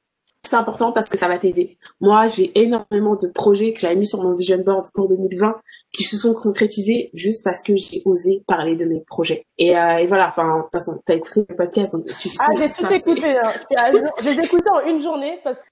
c'est 0.43 0.55
important 0.55 0.91
parce 0.91 1.09
que 1.09 1.17
ça 1.17 1.27
va 1.27 1.37
t'aider. 1.37 1.77
Moi, 2.01 2.27
j'ai 2.27 2.51
énormément 2.59 3.15
de 3.15 3.27
projets 3.27 3.73
que 3.73 3.79
j'avais 3.79 3.95
mis 3.95 4.07
sur 4.07 4.21
mon 4.23 4.35
vision 4.35 4.57
board 4.59 4.87
pour 4.93 5.07
2020 5.07 5.55
qui 5.91 6.03
se 6.03 6.17
sont 6.17 6.33
concrétisés 6.33 7.09
juste 7.13 7.43
parce 7.43 7.61
que 7.61 7.75
j'ai 7.75 8.01
osé 8.05 8.43
parler 8.47 8.75
de 8.75 8.85
mes 8.85 9.01
projets. 9.01 9.43
Et, 9.57 9.77
euh, 9.77 9.97
et 9.97 10.07
voilà, 10.07 10.27
enfin, 10.27 10.57
de 10.57 10.61
toute 10.63 10.71
façon, 10.71 10.99
t'as 11.05 11.15
écouté 11.15 11.45
le 11.49 11.55
podcast, 11.55 11.93
donc 11.93 12.07
je 12.07 12.29
Ah, 12.39 12.51
j'ai 12.57 12.69
tout 12.69 12.93
écouté. 12.93 13.37
Hein. 13.37 13.51
j'ai 14.21 14.39
écouté 14.39 14.69
en 14.69 14.81
une 14.85 15.01
journée 15.01 15.39
parce 15.43 15.63
que, 15.63 15.69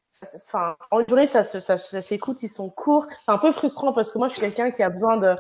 enfin, 0.47 0.75
en 0.91 0.99
une 1.01 1.07
journée, 1.07 1.27
ça, 1.27 1.43
ça, 1.43 1.61
ça, 1.61 1.77
ça 1.77 2.01
s'écoute, 2.01 2.41
ils 2.41 2.49
sont 2.49 2.69
courts. 2.69 3.05
C'est 3.25 3.31
un 3.31 3.37
peu 3.37 3.51
frustrant 3.51 3.93
parce 3.93 4.11
que 4.11 4.17
moi, 4.17 4.27
je 4.27 4.33
suis 4.33 4.41
quelqu'un 4.41 4.71
qui 4.71 4.81
a 4.81 4.89
besoin 4.89 5.17
de, 5.17 5.35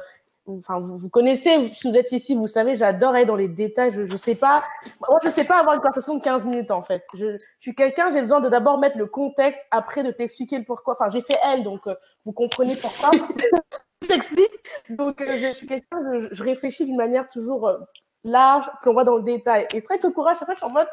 enfin, 0.47 0.79
vous, 0.79 0.97
vous, 0.97 1.09
connaissez, 1.09 1.69
si 1.73 1.89
vous 1.89 1.97
êtes 1.97 2.11
ici, 2.11 2.35
vous 2.35 2.47
savez, 2.47 2.77
j'adore 2.77 3.15
aller 3.15 3.25
dans 3.25 3.35
les 3.35 3.47
détails. 3.47 3.91
Je, 3.91 4.05
je 4.05 4.15
sais 4.15 4.35
pas, 4.35 4.63
moi, 5.09 5.19
je 5.23 5.29
sais 5.29 5.43
pas 5.43 5.59
avoir 5.59 5.75
une 5.75 5.81
conversation 5.81 6.15
de 6.15 6.21
15 6.21 6.45
minutes, 6.45 6.71
en 6.71 6.83
fait. 6.83 7.03
Je, 7.15 7.37
je 7.37 7.45
suis 7.59 7.75
quelqu'un, 7.75 8.11
j'ai 8.11 8.21
besoin 8.21 8.41
de 8.41 8.49
d'abord 8.49 8.77
mettre 8.77 8.97
le 8.97 9.07
contexte, 9.07 9.61
après 9.71 10.03
de 10.03 10.11
t'expliquer 10.11 10.59
le 10.59 10.65
pourquoi. 10.65 10.93
Enfin, 10.93 11.09
j'ai 11.11 11.21
fait 11.21 11.37
elle, 11.51 11.63
donc, 11.63 11.81
euh, 11.87 11.95
vous 12.25 12.31
comprenez 12.31 12.75
pourquoi. 12.75 13.11
t'explique. 14.07 14.51
Donc, 14.89 15.21
euh, 15.21 15.37
je, 15.37 15.53
suis 15.53 15.67
quelqu'un, 15.67 15.97
je, 16.31 16.43
réfléchis 16.43 16.85
d'une 16.85 16.97
manière 16.97 17.29
toujours 17.29 17.67
euh, 17.67 17.77
large, 18.23 18.69
qu'on 18.83 18.93
voit 18.93 19.03
dans 19.03 19.17
le 19.17 19.23
détail. 19.23 19.67
Et 19.73 19.81
c'est 19.81 19.87
vrai 19.87 19.99
que 19.99 20.07
courage, 20.07 20.37
après, 20.41 20.53
je 20.53 20.59
suis 20.59 20.65
en 20.65 20.71
mode, 20.71 20.87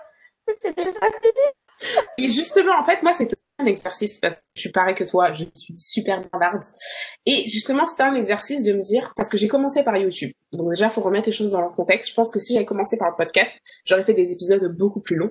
c'est 0.60 0.76
déjà 0.76 0.92
fini. 0.92 1.90
Et 2.18 2.28
justement, 2.28 2.78
en 2.78 2.84
fait, 2.84 3.02
moi, 3.02 3.12
c'est 3.12 3.33
un 3.58 3.66
exercice 3.66 4.18
parce 4.18 4.36
que 4.36 4.42
je 4.56 4.60
suis 4.62 4.70
pareil 4.70 4.94
que 4.94 5.04
toi, 5.04 5.32
je 5.32 5.44
suis 5.54 5.74
super 5.76 6.20
bavarde. 6.32 6.62
Et 7.26 7.48
justement, 7.48 7.86
c'était 7.86 8.02
un 8.02 8.14
exercice 8.14 8.64
de 8.64 8.72
me 8.72 8.82
dire, 8.82 9.12
parce 9.16 9.28
que 9.28 9.36
j'ai 9.36 9.48
commencé 9.48 9.84
par 9.84 9.96
YouTube. 9.96 10.32
Donc 10.52 10.70
déjà, 10.70 10.88
faut 10.88 11.00
remettre 11.00 11.28
les 11.28 11.32
choses 11.32 11.52
dans 11.52 11.60
leur 11.60 11.72
contexte. 11.72 12.10
Je 12.10 12.14
pense 12.14 12.30
que 12.30 12.40
si 12.40 12.54
j'avais 12.54 12.64
commencé 12.64 12.96
par 12.96 13.10
le 13.10 13.16
podcast, 13.16 13.50
j'aurais 13.84 14.04
fait 14.04 14.14
des 14.14 14.32
épisodes 14.32 14.76
beaucoup 14.76 15.00
plus 15.00 15.16
longs. 15.16 15.30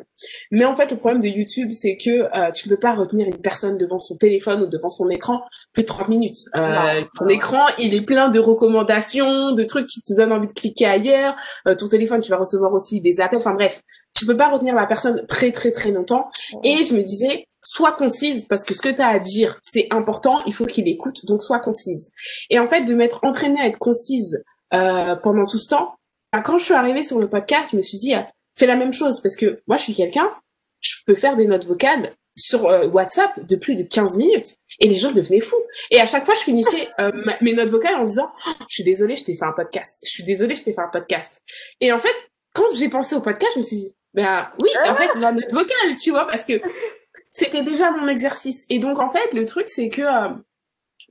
Mais 0.51 0.65
en 0.65 0.75
fait, 0.75 0.91
le 0.91 0.97
problème 0.97 1.21
de 1.21 1.27
YouTube, 1.27 1.71
c'est 1.73 1.97
que 1.97 2.09
euh, 2.09 2.51
tu 2.51 2.67
ne 2.67 2.75
peux 2.75 2.79
pas 2.79 2.93
retenir 2.93 3.27
une 3.27 3.41
personne 3.41 3.77
devant 3.77 3.99
son 3.99 4.17
téléphone 4.17 4.63
ou 4.63 4.67
devant 4.67 4.89
son 4.89 5.09
écran 5.09 5.41
plus 5.73 5.83
de 5.83 5.87
30 5.87 6.07
minutes. 6.09 6.37
Euh, 6.55 7.01
ton 7.17 7.27
écran, 7.27 7.67
il 7.77 7.93
est 7.93 8.05
plein 8.05 8.29
de 8.29 8.39
recommandations, 8.39 9.51
de 9.53 9.63
trucs 9.63 9.87
qui 9.87 10.01
te 10.01 10.13
donnent 10.13 10.31
envie 10.31 10.47
de 10.47 10.53
cliquer 10.53 10.85
ailleurs. 10.85 11.35
Euh, 11.67 11.75
ton 11.75 11.87
téléphone, 11.89 12.21
tu 12.21 12.29
vas 12.29 12.37
recevoir 12.37 12.73
aussi 12.73 13.01
des 13.01 13.21
appels. 13.21 13.39
Enfin 13.39 13.53
bref, 13.53 13.81
tu 14.15 14.25
peux 14.25 14.37
pas 14.37 14.49
retenir 14.49 14.75
la 14.75 14.85
personne 14.85 15.25
très 15.27 15.51
très 15.51 15.71
très 15.71 15.91
longtemps. 15.91 16.29
Et 16.63 16.83
je 16.83 16.95
me 16.95 17.01
disais, 17.01 17.45
sois 17.73 17.91
concise 17.91 18.45
parce 18.45 18.65
que 18.65 18.73
ce 18.73 18.81
que 18.81 18.89
tu 18.89 19.01
as 19.01 19.07
à 19.07 19.19
dire, 19.19 19.59
c'est 19.61 19.87
important, 19.91 20.43
il 20.45 20.53
faut 20.53 20.65
qu'il 20.65 20.87
écoute, 20.87 21.25
donc 21.25 21.43
sois 21.43 21.59
concise. 21.59 22.11
Et 22.49 22.59
en 22.59 22.67
fait, 22.67 22.81
de 22.83 22.93
m'être 22.93 23.19
entraînée 23.23 23.59
à 23.59 23.67
être 23.67 23.79
concise 23.79 24.43
euh, 24.73 25.15
pendant 25.15 25.45
tout 25.45 25.59
ce 25.59 25.69
temps, 25.69 25.95
bah, 26.31 26.41
quand 26.41 26.57
je 26.57 26.65
suis 26.65 26.73
arrivée 26.73 27.03
sur 27.03 27.19
le 27.19 27.27
podcast, 27.27 27.71
je 27.71 27.77
me 27.77 27.81
suis 27.81 27.97
dit, 27.97 28.15
euh, 28.15 28.21
fais 28.57 28.67
la 28.67 28.75
même 28.75 28.93
chose 28.93 29.21
parce 29.21 29.35
que 29.35 29.61
moi, 29.67 29.77
je 29.77 29.83
suis 29.83 29.95
quelqu'un, 29.95 30.31
je 30.81 30.95
peux 31.05 31.15
faire 31.15 31.35
des 31.35 31.47
notes 31.47 31.65
vocales 31.65 32.15
sur 32.35 32.67
euh, 32.67 32.87
WhatsApp 32.87 33.45
de 33.45 33.55
plus 33.55 33.75
de 33.75 33.83
15 33.83 34.17
minutes 34.17 34.57
et 34.79 34.87
les 34.87 34.97
gens 34.97 35.11
devenaient 35.11 35.41
fous. 35.41 35.61
Et 35.91 35.99
à 35.99 36.05
chaque 36.05 36.25
fois, 36.25 36.33
je 36.33 36.41
finissais 36.41 36.89
euh, 36.99 37.11
mes 37.41 37.53
notes 37.53 37.69
vocales 37.69 37.95
en 37.95 38.05
disant, 38.05 38.31
oh, 38.47 38.51
je 38.69 38.73
suis 38.73 38.83
désolée, 38.83 39.15
je 39.15 39.23
t'ai 39.23 39.35
fait 39.35 39.45
un 39.45 39.53
podcast. 39.53 39.97
Je 40.03 40.09
suis 40.09 40.23
désolée, 40.23 40.55
je 40.55 40.63
t'ai 40.63 40.73
fait 40.73 40.81
un 40.81 40.89
podcast. 40.89 41.41
Et 41.79 41.91
en 41.91 41.99
fait, 41.99 42.15
quand 42.53 42.65
j'ai 42.77 42.89
pensé 42.89 43.15
au 43.15 43.21
podcast, 43.21 43.51
je 43.55 43.59
me 43.59 43.63
suis 43.63 43.77
dit, 43.77 43.95
ben 44.13 44.47
oui, 44.61 44.69
en 44.85 44.95
fait, 44.95 45.09
la 45.15 45.31
note 45.31 45.51
vocale, 45.51 45.95
tu 46.01 46.11
vois, 46.11 46.27
parce 46.27 46.45
que 46.45 46.61
c'était 47.33 47.63
déjà 47.63 47.91
mon 47.91 48.07
exercice. 48.07 48.65
Et 48.69 48.79
donc, 48.79 48.99
en 48.99 49.09
fait, 49.09 49.33
le 49.33 49.45
truc, 49.45 49.67
c'est 49.67 49.89
que 49.89 50.03
euh, 50.03 50.29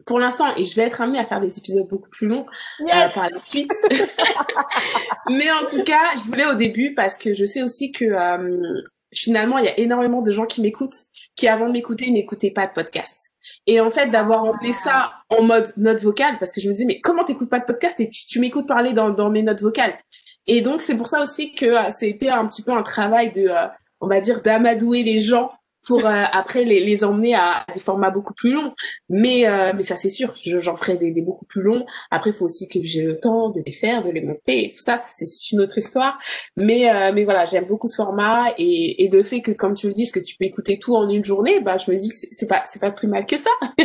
pour 0.07 0.19
l'instant, 0.19 0.57
et 0.57 0.65
je 0.65 0.75
vais 0.77 0.83
être 0.83 1.01
amenée 1.01 1.19
à 1.19 1.27
faire 1.27 1.41
des 1.41 1.59
épisodes 1.59 1.87
beaucoup 1.89 2.09
plus 2.09 2.29
longs 2.29 2.47
euh, 2.81 3.09
par 3.15 3.29
la 3.31 3.39
suite. 3.47 3.73
Mais 5.31 5.51
en 5.51 5.67
tout 5.67 5.83
cas, 5.83 6.15
je 6.17 6.23
voulais 6.23 6.47
au 6.47 6.55
début 6.55 6.95
parce 6.95 7.19
que 7.19 7.35
je 7.35 7.45
sais 7.45 7.63
aussi 7.63 7.93
que 7.93 8.05
euh, 8.05 8.81
finalement, 9.13 9.59
il 9.59 9.65
y 9.65 9.69
a 9.69 9.79
énormément 9.79 10.23
de 10.23 10.33
gens 10.33 10.47
qui 10.47 10.63
m'écoutent, 10.63 10.97
qui 11.37 11.49
avant 11.49 11.67
de 11.67 11.73
m'écouter 11.73 12.11
n'écoutaient 12.11 12.51
pas 12.51 12.67
de 12.67 12.73
podcast. 12.73 13.33
Et 13.67 13.81
en 13.81 13.91
fait, 13.91 14.09
d'avoir 14.09 14.45
emmené 14.45 14.73
ça 14.73 15.13
en 15.29 15.43
mode 15.43 15.73
note 15.77 16.01
vocale, 16.01 16.39
parce 16.39 16.53
que 16.53 16.61
je 16.61 16.71
me 16.71 16.75
dis, 16.75 16.87
mais 16.87 17.01
comment 17.01 17.25
t'écoutes 17.25 17.51
pas 17.51 17.61
de 17.61 17.65
podcast 17.65 17.99
et 18.01 18.09
tu, 18.09 18.41
m'écoutes 18.41 18.69
parler 18.69 18.93
dans, 18.93 19.11
dans 19.11 19.29
mes 19.31 19.43
notes 19.43 19.61
vocales? 19.61 19.99
Et 20.47 20.61
donc, 20.61 20.81
c'est 20.81 20.97
pour 20.97 21.07
ça 21.07 21.21
aussi 21.21 21.55
que 21.55 21.67
euh, 21.67 21.91
c'était 21.91 22.31
un 22.31 22.47
petit 22.47 22.63
peu 22.63 22.73
un 22.73 22.83
travail 22.83 23.31
de, 23.33 23.49
euh, 23.49 23.67
on 24.01 24.09
va 24.09 24.21
dire, 24.21 24.43
d'amadouer 24.43 25.03
les 25.03 25.21
gens 25.21 25.53
pour 25.87 26.07
euh, 26.07 26.25
après 26.33 26.65
les, 26.65 26.85
les 26.85 27.05
emmener 27.05 27.35
à, 27.35 27.65
des 27.75 27.81
formats 27.81 28.11
beaucoup 28.11 28.35
plus 28.35 28.53
longs. 28.53 28.73
Mais 29.09 29.47
euh, 29.47 29.73
mais 29.75 29.83
ça 29.83 29.97
c'est 29.97 30.09
sûr, 30.09 30.35
j'en 30.37 30.77
ferai 30.77 30.97
des, 30.97 31.11
des, 31.11 31.23
beaucoup 31.23 31.45
plus 31.45 31.63
longs. 31.63 31.85
Après, 32.11 32.31
il 32.31 32.33
faut 32.37 32.45
aussi 32.45 32.69
que 32.69 32.79
j'ai 32.83 33.03
le 33.03 33.19
temps 33.19 33.51
de 33.51 33.63
les 33.65 33.73
faire, 33.73 34.03
de 34.03 34.11
les 34.11 34.21
monter 34.21 34.65
et 34.65 34.69
tout 34.69 34.79
ça. 34.79 34.99
C'est 35.13 35.27
une 35.53 35.61
autre 35.61 35.79
histoire. 35.79 36.19
Mais 36.57 36.91
euh, 36.95 37.13
mais 37.13 37.25
voilà, 37.25 37.45
j'aime 37.45 37.67
beaucoup 37.67 37.89
ce 37.89 37.97
format 37.97 38.53
et 38.59 39.05
et 39.05 39.09
le 39.09 39.23
fait 39.23 39.41
que 39.41 39.53
comme 39.53 39.75
tu 39.75 39.89
le 39.89 39.95
dis, 39.95 40.11
que 40.11 40.21
tu 40.21 40.37
peux 40.37 40.45
écouter 40.45 40.79
tout 40.79 40.95
en 40.95 41.09
une 41.09 41.25
journée, 41.25 41.61
bah 41.61 41.77
je 41.79 41.91
me 41.91 41.97
dis 41.97 42.11
que 42.11 42.17
c'est 42.17 42.47
pas 42.47 42.63
c'est 42.67 42.81
pas 42.81 42.91
plus 42.91 43.09
mal 43.09 43.27
que 43.27 43.39
ça. 43.39 43.51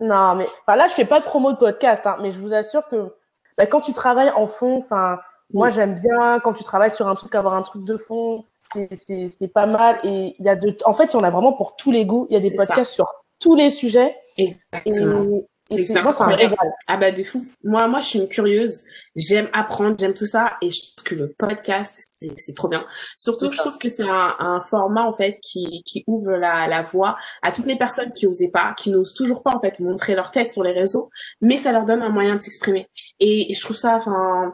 non, 0.00 0.34
mais 0.36 0.46
enfin 0.66 0.76
là, 0.76 0.88
je 0.88 0.94
fais 0.94 1.04
pas 1.04 1.20
de 1.20 1.24
promo 1.24 1.52
de 1.52 1.58
podcast, 1.58 2.06
hein, 2.06 2.16
mais 2.22 2.30
je 2.30 2.40
vous 2.40 2.54
assure 2.54 2.86
que 2.88 3.12
bah, 3.58 3.66
quand 3.66 3.80
tu 3.80 3.92
travailles 3.92 4.30
en 4.30 4.46
fond, 4.46 4.78
enfin 4.78 5.18
moi, 5.52 5.70
j'aime 5.70 5.94
bien 5.94 6.38
quand 6.40 6.52
tu 6.52 6.64
travailles 6.64 6.92
sur 6.92 7.08
un 7.08 7.14
truc, 7.14 7.34
avoir 7.34 7.54
un 7.54 7.62
truc 7.62 7.84
de 7.84 7.96
fond. 7.96 8.44
C'est 8.60 9.52
pas 9.52 9.66
mal. 9.66 9.98
Et 10.04 10.34
il 10.38 10.44
y 10.44 10.48
a 10.48 10.56
de, 10.56 10.76
en 10.84 10.94
fait, 10.94 11.14
en 11.14 11.22
a 11.22 11.30
vraiment 11.30 11.52
pour 11.52 11.76
tous 11.76 11.90
les 11.90 12.04
goûts. 12.04 12.26
Il 12.30 12.34
y 12.34 12.36
a 12.36 12.40
des 12.40 12.54
podcasts 12.54 12.92
sur 12.92 13.06
tous 13.40 13.54
les 13.54 13.70
sujets. 13.70 14.16
Exactement. 14.36 15.42
Et 15.70 15.84
c'est 15.84 16.02
moi, 16.02 16.12
Ah 16.88 16.96
bah 16.96 17.12
de 17.12 17.22
fou. 17.22 17.38
Moi, 17.62 17.86
moi, 17.86 18.00
je 18.00 18.06
suis 18.06 18.18
une 18.18 18.28
curieuse. 18.28 18.82
J'aime 19.14 19.48
apprendre, 19.52 19.96
j'aime 19.96 20.14
tout 20.14 20.26
ça, 20.26 20.54
et 20.62 20.70
je 20.70 20.80
trouve 20.80 21.04
que 21.04 21.14
le 21.14 21.32
podcast, 21.38 21.94
c'est 22.36 22.54
trop 22.54 22.66
bien. 22.66 22.84
Surtout, 23.16 23.52
je 23.52 23.58
trouve 23.58 23.78
que 23.78 23.88
c'est 23.88 24.02
un, 24.02 24.34
un, 24.40 24.60
format 24.62 25.04
en 25.04 25.12
fait 25.12 25.38
qui, 25.40 25.84
qui 25.86 26.02
ouvre 26.08 26.32
la, 26.32 26.66
la 26.66 26.82
voie 26.82 27.16
à 27.42 27.52
toutes 27.52 27.66
les 27.66 27.76
personnes 27.76 28.10
qui 28.12 28.26
osaient 28.26 28.50
pas, 28.50 28.74
qui 28.76 28.90
n'osent 28.90 29.14
toujours 29.14 29.44
pas 29.44 29.54
en 29.54 29.60
fait 29.60 29.78
montrer 29.78 30.16
leur 30.16 30.32
tête 30.32 30.50
sur 30.50 30.64
les 30.64 30.72
réseaux, 30.72 31.08
mais 31.40 31.56
ça 31.56 31.70
leur 31.70 31.84
donne 31.84 32.02
un 32.02 32.10
moyen 32.10 32.34
de 32.34 32.42
s'exprimer. 32.42 32.88
Et, 33.20 33.54
je 33.54 33.60
trouve 33.60 33.76
ça, 33.76 33.94
enfin, 33.94 34.52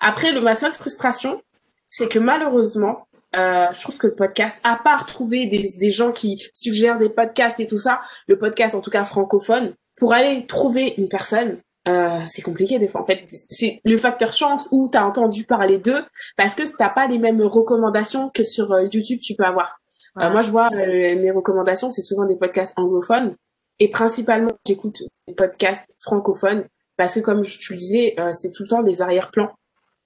après, 0.00 0.32
le, 0.32 0.40
ma 0.40 0.56
seule 0.56 0.74
frustration, 0.74 1.40
c'est 1.88 2.08
que 2.08 2.18
malheureusement, 2.18 3.06
euh, 3.36 3.66
je 3.72 3.80
trouve 3.80 3.98
que 3.98 4.08
le 4.08 4.14
podcast, 4.14 4.60
à 4.64 4.76
part 4.82 5.06
trouver 5.06 5.46
des, 5.46 5.68
des 5.78 5.90
gens 5.90 6.12
qui 6.12 6.42
suggèrent 6.52 6.98
des 6.98 7.10
podcasts 7.10 7.60
et 7.60 7.66
tout 7.66 7.78
ça, 7.78 8.00
le 8.26 8.38
podcast 8.38 8.74
en 8.74 8.80
tout 8.80 8.90
cas 8.90 9.04
francophone, 9.04 9.74
pour 9.96 10.12
aller 10.12 10.46
trouver 10.46 10.94
une 10.98 11.08
personne, 11.08 11.58
euh, 11.88 12.20
c'est 12.26 12.42
compliqué 12.42 12.78
des 12.78 12.88
fois. 12.88 13.02
En 13.02 13.04
fait, 13.04 13.24
c'est 13.48 13.80
le 13.84 13.96
facteur 13.96 14.32
chance 14.32 14.68
où 14.70 14.88
tu 14.90 14.98
as 14.98 15.06
entendu 15.06 15.44
parler 15.44 15.78
d'eux 15.78 16.04
parce 16.36 16.54
que 16.54 16.62
t'as 16.76 16.90
pas 16.90 17.06
les 17.06 17.18
mêmes 17.18 17.40
recommandations 17.42 18.30
que 18.30 18.42
sur 18.42 18.72
euh, 18.72 18.84
YouTube 18.92 19.20
tu 19.22 19.34
peux 19.34 19.44
avoir. 19.44 19.80
Euh, 20.18 20.30
moi, 20.30 20.40
je 20.42 20.50
vois 20.50 20.68
euh, 20.72 21.20
mes 21.20 21.30
recommandations, 21.30 21.90
c'est 21.90 22.02
souvent 22.02 22.26
des 22.26 22.36
podcasts 22.36 22.78
anglophones 22.78 23.36
et 23.78 23.90
principalement 23.90 24.50
j'écoute 24.66 25.02
des 25.26 25.34
podcasts 25.34 25.86
francophones 26.00 26.64
parce 26.96 27.14
que 27.14 27.20
comme 27.20 27.44
te 27.44 27.72
le 27.72 27.76
disais, 27.76 28.14
c'est 28.34 28.52
tout 28.52 28.64
le 28.64 28.68
temps 28.68 28.82
des 28.82 29.00
arrière-plans 29.00 29.50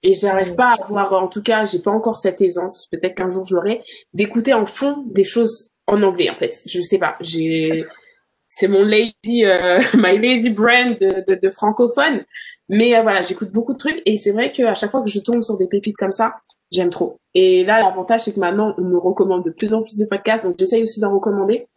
et 0.05 0.13
j'arrive 0.13 0.53
pas 0.53 0.67
à 0.67 0.83
avoir, 0.83 1.11
en 1.13 1.27
tout 1.27 1.41
cas, 1.41 1.65
j'ai 1.65 1.79
pas 1.79 1.89
encore 1.89 2.15
cette 2.15 2.39
aisance. 2.39 2.87
Peut-être 2.91 3.15
qu'un 3.15 3.31
jour 3.31 3.43
je 3.43 3.55
l'aurai 3.55 3.81
d'écouter 4.13 4.53
en 4.53 4.67
fond 4.67 5.03
des 5.07 5.23
choses 5.23 5.71
en 5.87 6.03
anglais. 6.03 6.29
En 6.29 6.35
fait, 6.35 6.55
je 6.67 6.79
sais 6.79 6.99
pas. 6.99 7.15
J'ai 7.21 7.83
c'est 8.47 8.67
mon 8.67 8.83
lazy, 8.83 9.43
euh, 9.43 9.79
my 9.95 10.17
lazy 10.19 10.51
brand 10.51 10.97
de, 10.99 11.25
de, 11.27 11.39
de 11.41 11.49
francophone. 11.49 12.23
Mais 12.69 12.95
euh, 12.95 13.01
voilà, 13.01 13.23
j'écoute 13.23 13.51
beaucoup 13.51 13.73
de 13.73 13.79
trucs 13.79 14.01
et 14.05 14.17
c'est 14.17 14.31
vrai 14.31 14.51
qu'à 14.51 14.75
chaque 14.75 14.91
fois 14.91 15.01
que 15.01 15.09
je 15.09 15.19
tombe 15.19 15.41
sur 15.41 15.57
des 15.57 15.67
pépites 15.67 15.97
comme 15.97 16.11
ça, 16.11 16.35
j'aime 16.71 16.91
trop. 16.91 17.19
Et 17.33 17.63
là, 17.63 17.79
l'avantage, 17.79 18.21
c'est 18.21 18.33
que 18.33 18.39
maintenant, 18.39 18.75
on 18.77 18.81
me 18.81 18.97
recommande 18.97 19.43
de 19.43 19.49
plus 19.49 19.73
en 19.73 19.81
plus 19.81 19.97
de 19.97 20.05
podcasts, 20.05 20.45
donc 20.45 20.55
j'essaye 20.59 20.83
aussi 20.83 20.99
d'en 20.99 21.13
recommander. 21.13 21.67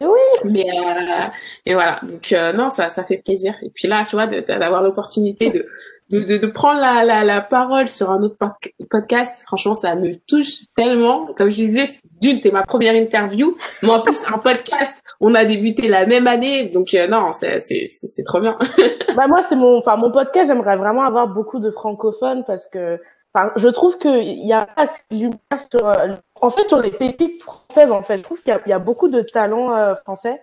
Oui. 0.00 0.08
Mais 0.44 0.66
euh, 0.70 1.26
et 1.66 1.74
voilà, 1.74 2.00
donc 2.02 2.32
euh, 2.32 2.52
non, 2.52 2.70
ça, 2.70 2.90
ça 2.90 3.04
fait 3.04 3.18
plaisir. 3.18 3.54
Et 3.62 3.70
puis 3.70 3.88
là, 3.88 4.04
tu 4.08 4.16
vois, 4.16 4.26
d'avoir 4.26 4.82
l'opportunité 4.82 5.50
de 5.50 5.66
de, 6.10 6.20
de, 6.20 6.36
de, 6.36 6.46
prendre 6.46 6.80
la, 6.80 7.04
la, 7.04 7.24
la, 7.24 7.40
parole 7.40 7.88
sur 7.88 8.10
un 8.10 8.22
autre 8.22 8.36
podcast, 8.90 9.42
franchement, 9.44 9.74
ça 9.74 9.94
me 9.94 10.16
touche 10.26 10.66
tellement. 10.76 11.26
Comme 11.36 11.50
je 11.50 11.56
disais, 11.56 11.84
d'une, 12.20 12.40
t'es 12.40 12.50
ma 12.50 12.62
première 12.62 12.94
interview, 12.94 13.56
mais 13.82 13.90
en 13.90 14.00
plus, 14.00 14.22
un 14.32 14.38
podcast, 14.38 15.02
on 15.20 15.34
a 15.34 15.44
débuté 15.44 15.88
la 15.88 16.04
même 16.06 16.26
année, 16.26 16.68
donc 16.68 16.92
euh, 16.94 17.06
non, 17.06 17.32
c'est, 17.32 17.60
c'est, 17.60 17.86
c'est 17.88 18.22
trop 18.24 18.40
bien. 18.40 18.58
bah 19.16 19.26
moi, 19.26 19.42
c'est 19.42 19.56
mon, 19.56 19.78
enfin 19.78 19.96
mon 19.96 20.10
podcast, 20.10 20.48
j'aimerais 20.48 20.76
vraiment 20.76 21.04
avoir 21.04 21.28
beaucoup 21.28 21.58
de 21.58 21.70
francophones 21.70 22.44
parce 22.44 22.66
que, 22.66 23.00
je 23.56 23.68
trouve 23.68 23.98
que 23.98 24.22
il 24.22 24.46
y 24.46 24.52
a 24.52 24.68
assez 24.76 25.00
de 25.10 25.30
sur, 25.58 25.86
euh, 25.88 26.14
en 26.40 26.50
fait, 26.50 26.68
sur 26.68 26.80
les 26.80 26.90
pépites 26.90 27.42
françaises, 27.42 27.90
en 27.90 28.02
fait, 28.02 28.18
je 28.18 28.22
trouve 28.22 28.40
qu'il 28.42 28.56
y, 28.66 28.70
y, 28.70 28.72
a 28.72 28.78
beaucoup 28.78 29.08
de 29.08 29.22
talents 29.22 29.74
euh, 29.74 29.94
français. 29.96 30.40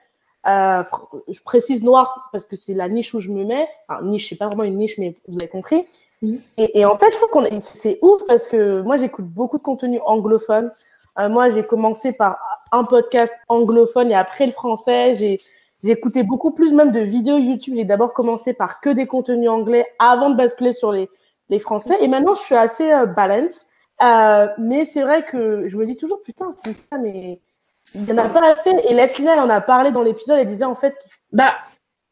Euh, 0.48 0.84
je 1.28 1.40
précise 1.42 1.84
noir 1.84 2.30
parce 2.32 2.48
que 2.48 2.56
c'est 2.56 2.74
la 2.74 2.90
niche 2.90 3.14
où 3.14 3.20
je 3.20 3.30
me 3.30 3.44
mets. 3.44 3.68
Enfin, 3.88 4.02
niche, 4.04 4.30
c'est 4.30 4.36
pas 4.36 4.48
vraiment 4.48 4.64
une 4.64 4.78
niche, 4.78 4.98
mais 4.98 5.16
vous 5.28 5.38
avez 5.38 5.48
compris. 5.48 5.86
Mm. 6.22 6.36
Et, 6.58 6.80
et, 6.80 6.86
en 6.86 6.98
fait, 6.98 7.12
je 7.12 7.18
trouve 7.18 7.30
qu'on 7.30 7.60
c'est 7.60 8.00
ouf 8.02 8.22
parce 8.28 8.48
que 8.48 8.82
moi, 8.82 8.98
j'écoute 8.98 9.26
beaucoup 9.26 9.58
de 9.58 9.64
contenu 9.64 10.00
anglophone. 10.06 10.72
Euh, 11.20 11.30
moi, 11.30 11.50
j'ai 11.50 11.64
commencé 11.64 12.14
par 12.14 12.40
un 12.72 12.84
podcast 12.84 13.34
anglophone 13.50 14.12
et 14.12 14.16
après 14.16 14.46
le 14.46 14.52
français. 14.52 15.16
J'ai 15.16 15.40
j'ai 15.84 15.92
écouté 15.92 16.24
beaucoup 16.24 16.52
plus 16.52 16.74
même 16.74 16.92
de 16.92 17.00
vidéos 17.00 17.38
YouTube. 17.38 17.74
J'ai 17.76 17.86
d'abord 17.86 18.14
commencé 18.14 18.54
par 18.54 18.82
que 18.82 18.90
des 18.90 19.08
contenus 19.08 19.50
anglais 19.50 19.86
avant 20.00 20.30
de 20.30 20.36
basculer 20.36 20.74
sur 20.74 20.92
les, 20.92 21.10
les 21.50 21.60
français. 21.60 21.98
Et 22.02 22.08
maintenant, 22.08 22.36
je 22.36 22.42
suis 22.42 22.56
assez 22.56 22.92
euh, 22.92 23.06
balance. 23.06 23.66
Euh, 24.04 24.48
mais 24.58 24.86
c'est 24.86 25.02
vrai 25.02 25.26
que 25.26 25.68
je 25.68 25.78
me 25.78 25.86
dis 25.86 25.98
toujours, 25.98 26.22
putain, 26.24 26.52
c'est 26.52 26.74
ça, 26.74 26.98
mais 27.00 27.40
il 27.96 28.02
n'y 28.04 28.12
en 28.14 28.18
a 28.18 28.30
pas 28.30 28.52
assez. 28.52 28.72
Et 28.90 28.94
Leslie, 28.94 29.28
elle 29.28 29.40
en 29.40 29.50
a 29.50 29.62
parlé 29.62 29.92
dans 29.92 30.04
l'épisode, 30.04 30.40
elle 30.40 30.48
disait 30.48 30.66
en 30.66 30.76
fait. 30.76 30.96
Bah, 31.32 31.56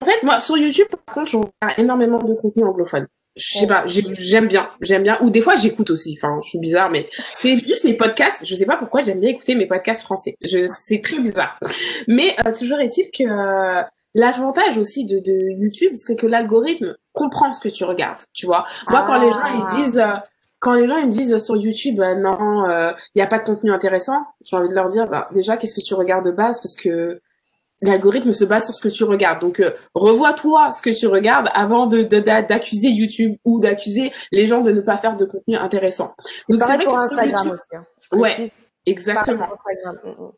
en 0.01 0.05
fait, 0.05 0.23
moi, 0.23 0.39
sur 0.39 0.57
YouTube, 0.57 0.87
par 1.05 1.15
contre, 1.15 1.29
j'en 1.31 1.49
énormément 1.77 2.19
de 2.19 2.33
contenu 2.33 2.63
anglophone. 2.63 3.07
Je 3.35 3.59
sais 3.59 3.67
pas, 3.67 3.85
j'aime 3.85 4.47
bien, 4.47 4.69
j'aime 4.81 5.03
bien. 5.03 5.17
Ou 5.21 5.29
des 5.29 5.39
fois, 5.39 5.55
j'écoute 5.55 5.91
aussi. 5.91 6.17
Enfin, 6.17 6.39
je 6.43 6.49
suis 6.49 6.59
bizarre, 6.59 6.89
mais 6.89 7.07
c'est 7.11 7.57
juste 7.59 7.83
les 7.83 7.93
podcasts. 7.93 8.45
Je 8.45 8.53
sais 8.53 8.65
pas 8.65 8.75
pourquoi 8.75 9.01
j'aime 9.01 9.19
bien 9.19 9.29
écouter 9.29 9.55
mes 9.55 9.65
podcasts 9.65 10.01
français. 10.01 10.35
Je, 10.41 10.67
c'est 10.67 10.99
très 11.01 11.19
bizarre. 11.19 11.57
Mais 12.07 12.35
euh, 12.45 12.53
toujours 12.53 12.79
est-il 12.79 13.09
que 13.11 13.23
euh, 13.23 13.81
l'avantage 14.13 14.77
aussi 14.77 15.05
de, 15.05 15.19
de 15.19 15.51
YouTube, 15.57 15.93
c'est 15.95 16.17
que 16.17 16.27
l'algorithme 16.27 16.97
comprend 17.13 17.53
ce 17.53 17.61
que 17.61 17.69
tu 17.69 17.85
regardes. 17.85 18.21
Tu 18.33 18.45
vois, 18.45 18.65
moi, 18.89 19.03
quand 19.05 19.19
les 19.21 19.31
gens 19.31 19.45
ils 19.45 19.63
ah. 19.65 19.75
disent 19.75 19.99
euh, 19.99 20.15
quand 20.59 20.73
les 20.73 20.87
gens 20.87 20.97
ils 20.97 21.07
me 21.07 21.11
disent 21.11 21.37
sur 21.39 21.55
YouTube 21.55 21.99
euh, 21.99 22.15
non, 22.15 22.65
il 22.65 22.71
euh, 22.71 22.93
n'y 23.15 23.21
a 23.21 23.27
pas 23.27 23.39
de 23.39 23.43
contenu 23.43 23.71
intéressant, 23.71 24.25
j'ai 24.45 24.55
envie 24.55 24.69
de 24.69 24.73
leur 24.73 24.89
dire 24.89 25.07
bah, 25.07 25.29
déjà 25.33 25.57
qu'est-ce 25.57 25.75
que 25.75 25.85
tu 25.85 25.93
regardes 25.93 26.25
de 26.25 26.31
base? 26.31 26.61
Parce 26.61 26.75
que 26.75 27.21
l'algorithme 27.81 28.33
se 28.33 28.43
base 28.45 28.65
sur 28.65 28.75
ce 28.75 28.81
que 28.81 28.93
tu 28.93 29.03
regardes. 29.03 29.41
Donc 29.41 29.59
euh, 29.59 29.71
revois-toi 29.93 30.71
ce 30.71 30.81
que 30.81 30.89
tu 30.89 31.07
regardes 31.07 31.49
avant 31.53 31.87
de 31.87 32.03
d'accuser 32.03 32.89
YouTube 32.89 33.37
ou 33.45 33.59
d'accuser 33.59 34.11
les 34.31 34.45
gens 34.45 34.61
de 34.61 34.71
ne 34.71 34.81
pas 34.81 34.97
faire 34.97 35.15
de 35.15 35.25
contenu 35.25 35.55
intéressant. 35.55 36.13
Donc 36.49 36.61
c'est 36.61 36.75
vrai 36.75 36.85
que 36.85 37.07
sur 37.07 37.23
YouTube, 37.23 37.53
aussi, 37.53 37.75
hein. 37.75 37.85
ouais, 38.13 38.51
exactement. 38.85 39.47
Mm, 40.03 40.09
mm. 40.09 40.31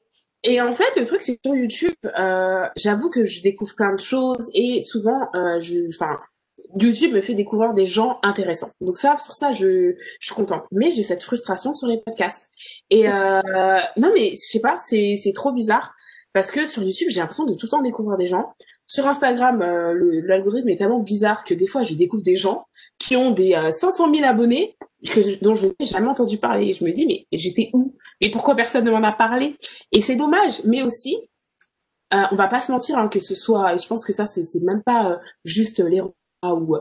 Et 0.44 0.60
en 0.60 0.74
fait, 0.74 0.90
le 0.98 1.06
truc, 1.06 1.22
c'est 1.22 1.36
que 1.36 1.42
sur 1.46 1.56
YouTube, 1.56 1.94
euh, 2.18 2.66
j'avoue 2.76 3.10
que 3.12 3.26
je 3.26 3.44
découvre 3.44 3.76
plein 3.76 3.94
de 3.94 4.00
choses 4.00 4.50
et 4.56 4.82
souvent, 4.82 5.30
euh, 5.36 5.60
je, 5.62 5.88
enfin, 5.90 6.20
YouTube 6.80 7.14
me 7.14 7.22
fait 7.22 7.34
découvrir 7.34 7.74
des 7.74 7.86
gens 7.86 8.20
intéressants. 8.24 8.72
Donc 8.82 8.98
ça, 8.98 9.16
sur 9.18 9.34
ça, 9.34 9.52
je, 9.52 9.96
je 10.20 10.26
suis 10.26 10.36
contente. 10.36 10.64
Mais 10.72 10.92
j'ai 10.92 11.04
cette 11.04 11.24
frustration 11.24 11.74
sur 11.74 11.88
les 11.88 12.02
podcasts. 12.02 12.50
Et 12.90 13.08
euh, 13.10 13.42
non, 13.98 14.12
mais 14.14 14.32
je 14.32 14.36
sais 14.36 14.62
pas, 14.62 14.78
c'est 14.80 15.34
trop 15.34 15.52
bizarre 15.52 15.94
parce 16.34 16.52
que 16.52 16.66
sur 16.66 16.84
YouTube, 16.84 17.10
j'ai 17.10 17.20
l'impression 17.20 17.46
de 17.46 17.54
tout 17.54 17.66
le 17.66 17.70
temps 17.70 17.82
découvrir 17.82 18.18
des 18.18 18.28
gens. 18.28 18.54
Sur 18.86 19.08
Instagram, 19.08 19.62
euh, 19.62 20.22
l'algorithme 20.26 20.70
est 20.70 20.78
tellement 20.78 21.00
bizarre 21.00 21.44
que 21.44 21.54
des 21.54 21.68
fois, 21.68 21.84
je 21.84 21.94
découvre 21.94 22.24
des 22.24 22.36
gens 22.36 22.66
qui 23.00 23.16
ont 23.16 23.32
des 23.32 23.54
euh, 23.54 23.72
500 23.72 24.14
000 24.14 24.28
abonnés 24.28 24.78
dont 25.42 25.56
je 25.56 25.68
n'ai 25.68 25.86
jamais 25.86 26.08
entendu 26.08 26.38
parler. 26.38 26.68
Et 26.68 26.74
je 26.74 26.86
me 26.86 26.92
dis, 26.92 27.06
mais 27.06 27.26
j'étais 27.38 27.70
où? 27.74 27.96
Et 28.20 28.30
pourquoi 28.32 28.56
personne 28.56 28.86
ne 28.86 28.92
m'en 28.92 29.04
a 29.04 29.12
parlé? 29.12 29.56
Et 29.92 30.02
c'est 30.02 30.16
dommage. 30.16 30.64
Mais 30.66 30.84
aussi, 30.84 31.18
euh, 32.14 32.24
on 32.32 32.36
va 32.36 32.48
pas 32.48 32.60
se 32.60 32.72
mentir 32.72 32.98
hein, 32.98 33.08
que 33.08 33.20
ce 33.20 33.36
soit. 33.36 33.76
Je 33.78 33.88
pense 33.88 34.06
que 34.06 34.14
ça, 34.14 34.26
c'est 34.26 34.44
même 34.62 34.84
pas 34.84 35.12
euh, 35.12 35.18
juste 35.46 35.80
les 35.80 36.02
ou 36.44 36.78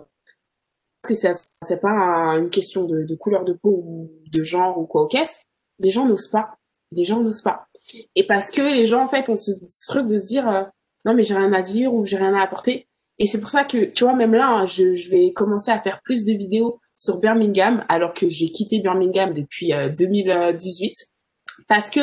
que 1.03 1.15
c'est 1.15 1.81
pas 1.81 2.37
une 2.39 2.51
question 2.51 2.85
de, 2.85 3.05
de, 3.05 3.15
couleur 3.15 3.45
de 3.45 3.53
peau 3.53 3.83
ou 3.85 4.11
de 4.31 4.43
genre 4.43 4.79
ou 4.79 4.87
quoi 4.87 5.03
au 5.03 5.09
caisse. 5.09 5.43
Les 5.79 5.91
gens 5.91 6.07
n'osent 6.07 6.29
pas. 6.29 6.59
Les 6.93 7.05
gens 7.05 7.21
n'osent 7.21 7.43
pas. 7.43 7.67
Et 8.15 8.27
parce 8.27 8.51
que 8.51 8.61
les 8.61 8.85
gens 8.85 9.05
en 9.05 9.09
fait 9.09 9.29
ont 9.29 9.37
ce, 9.37 9.53
truc 9.89 10.07
de 10.07 10.19
se 10.19 10.27
dire 10.27 10.49
euh, 10.49 10.63
non 11.05 11.15
mais 11.15 11.23
j'ai 11.23 11.35
rien 11.35 11.53
à 11.53 11.63
dire 11.63 11.93
ou 11.95 12.05
j'ai 12.05 12.17
rien 12.17 12.35
à 12.35 12.43
apporter. 12.43 12.87
Et 13.19 13.27
c'est 13.27 13.41
pour 13.41 13.51
ça 13.51 13.65
que 13.65 13.85
tu 13.85 14.05
vois 14.05 14.15
même 14.15 14.35
là 14.35 14.49
hein, 14.49 14.67
je, 14.67 14.97
je, 14.97 15.11
vais 15.11 15.33
commencer 15.33 15.71
à 15.71 15.81
faire 15.81 16.01
plus 16.03 16.25
de 16.25 16.33
vidéos 16.33 16.81
sur 16.95 17.19
Birmingham 17.19 17.85
alors 17.89 18.15
que 18.15 18.29
j'ai 18.29 18.51
quitté 18.51 18.81
Birmingham 18.81 19.33
depuis 19.33 19.73
2018 19.99 20.91
euh, 20.91 21.63
parce 21.69 21.91
que 21.91 22.01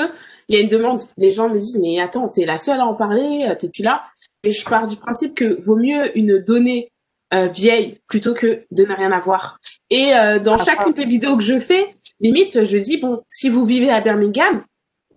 il 0.49 0.55
y 0.55 0.57
a 0.57 0.61
une 0.61 0.69
demande. 0.69 1.01
Les 1.17 1.31
gens 1.31 1.49
me 1.49 1.57
disent 1.57 1.79
mais 1.81 1.99
attends 1.99 2.27
t'es 2.27 2.45
la 2.45 2.57
seule 2.57 2.79
à 2.79 2.85
en 2.85 2.95
parler, 2.95 3.47
euh, 3.49 3.55
t'es 3.55 3.69
plus 3.69 3.83
là. 3.83 4.03
Et 4.43 4.51
je 4.51 4.65
pars 4.65 4.87
du 4.87 4.95
principe 4.95 5.35
que 5.35 5.61
vaut 5.61 5.77
mieux 5.77 6.17
une 6.17 6.39
donnée 6.39 6.91
euh, 7.33 7.47
vieille 7.47 7.99
plutôt 8.07 8.33
que 8.33 8.63
de 8.71 8.85
ne 8.85 8.93
rien 8.93 9.11
avoir. 9.11 9.59
Et 9.89 10.13
euh, 10.13 10.39
dans 10.39 10.55
ah, 10.55 10.63
chacune 10.63 10.93
des 10.93 11.05
vidéos 11.05 11.37
que 11.37 11.43
je 11.43 11.59
fais, 11.59 11.95
limite, 12.19 12.63
je 12.63 12.77
dis 12.77 12.97
bon, 12.97 13.21
si 13.29 13.49
vous 13.49 13.65
vivez 13.65 13.89
à 13.89 14.01
Birmingham, 14.01 14.63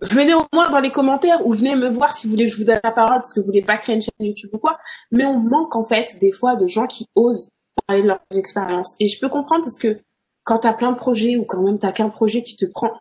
venez 0.03 0.35
au 0.35 0.45
moins 0.53 0.71
dans 0.71 0.81
les 0.81 0.91
commentaires 0.91 1.47
ou 1.47 1.53
venez 1.53 1.77
me 1.77 1.89
voir 1.89 2.13
si 2.13 2.27
vous 2.27 2.33
voulez 2.33 2.47
que 2.47 2.53
je 2.53 2.57
vous 2.57 2.65
donne 2.65 2.81
la 2.83 2.91
parole 2.91 3.17
parce 3.17 3.33
que 3.33 3.41
vous 3.41 3.47
voulez 3.47 3.63
pas 3.63 3.77
créer 3.77 3.97
une 3.97 4.03
chaîne 4.03 4.13
YouTube 4.19 4.51
ou 4.53 4.59
quoi. 4.59 4.79
Mais 5.11 5.25
on 5.25 5.39
manque 5.39 5.77
en 5.77 5.85
fait 5.85 6.17
des 6.21 6.33
fois 6.33 6.57
de 6.57 6.67
gens 6.67 6.87
qui 6.87 7.07
osent 7.15 7.51
parler 7.87 8.03
de 8.03 8.09
leurs 8.09 8.21
expériences. 8.37 8.95
Et 9.01 9.09
je 9.09 9.21
peux 9.21 9.29
comprendre 9.29 9.65
parce 9.65 9.79
que 9.79 9.99
quand 10.45 10.61
tu 10.61 10.67
as 10.67 10.73
plein 10.73 10.93
de 10.93 10.97
projets 10.97 11.37
ou 11.37 11.45
quand 11.45 11.63
même 11.63 11.79
t'as 11.79 11.93
qu'un 11.93 12.09
projet 12.09 12.43
qui 12.43 12.57
te 12.57 12.67
prend 12.67 12.93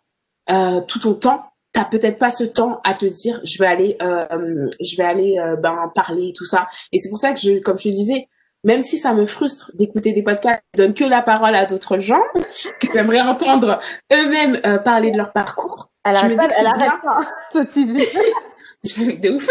euh, 0.50 0.80
tout 0.86 1.00
ton 1.00 1.14
temps, 1.14 1.44
t'as 1.72 1.84
peut-être 1.84 2.18
pas 2.18 2.30
ce 2.30 2.44
temps 2.44 2.80
à 2.84 2.94
te 2.94 3.06
dire 3.06 3.40
je 3.44 3.58
vais 3.58 3.66
aller 3.66 3.96
euh, 4.02 4.68
je 4.80 4.96
vais 4.96 5.04
aller 5.04 5.38
euh, 5.38 5.56
ben 5.56 5.90
parler 5.94 6.32
tout 6.34 6.46
ça. 6.46 6.68
Et 6.92 6.98
c'est 6.98 7.08
pour 7.08 7.18
ça 7.18 7.32
que 7.32 7.40
je 7.40 7.60
comme 7.60 7.78
je 7.78 7.84
te 7.84 7.88
disais 7.88 8.28
même 8.64 8.82
si 8.82 8.98
ça 8.98 9.14
me 9.14 9.26
frustre 9.26 9.70
d'écouter 9.74 10.12
des 10.12 10.22
podcasts 10.22 10.62
qui 10.72 10.78
donnent 10.78 10.94
que 10.94 11.04
la 11.04 11.22
parole 11.22 11.54
à 11.54 11.66
d'autres 11.66 11.98
gens, 11.98 12.22
qui 12.80 12.88
aimeraient 12.96 13.20
entendre 13.20 13.80
eux-mêmes 14.12 14.60
euh, 14.64 14.78
parler 14.78 15.10
de 15.10 15.16
leur 15.16 15.32
parcours, 15.32 15.90
elle 16.04 16.16
je 16.16 16.26
me 16.26 16.30
dis 16.30 16.36
que 16.36 16.52
elle 16.58 16.78
bien. 16.78 17.00
pas. 17.02 17.20
De 19.20 19.36
ouf. 19.36 19.46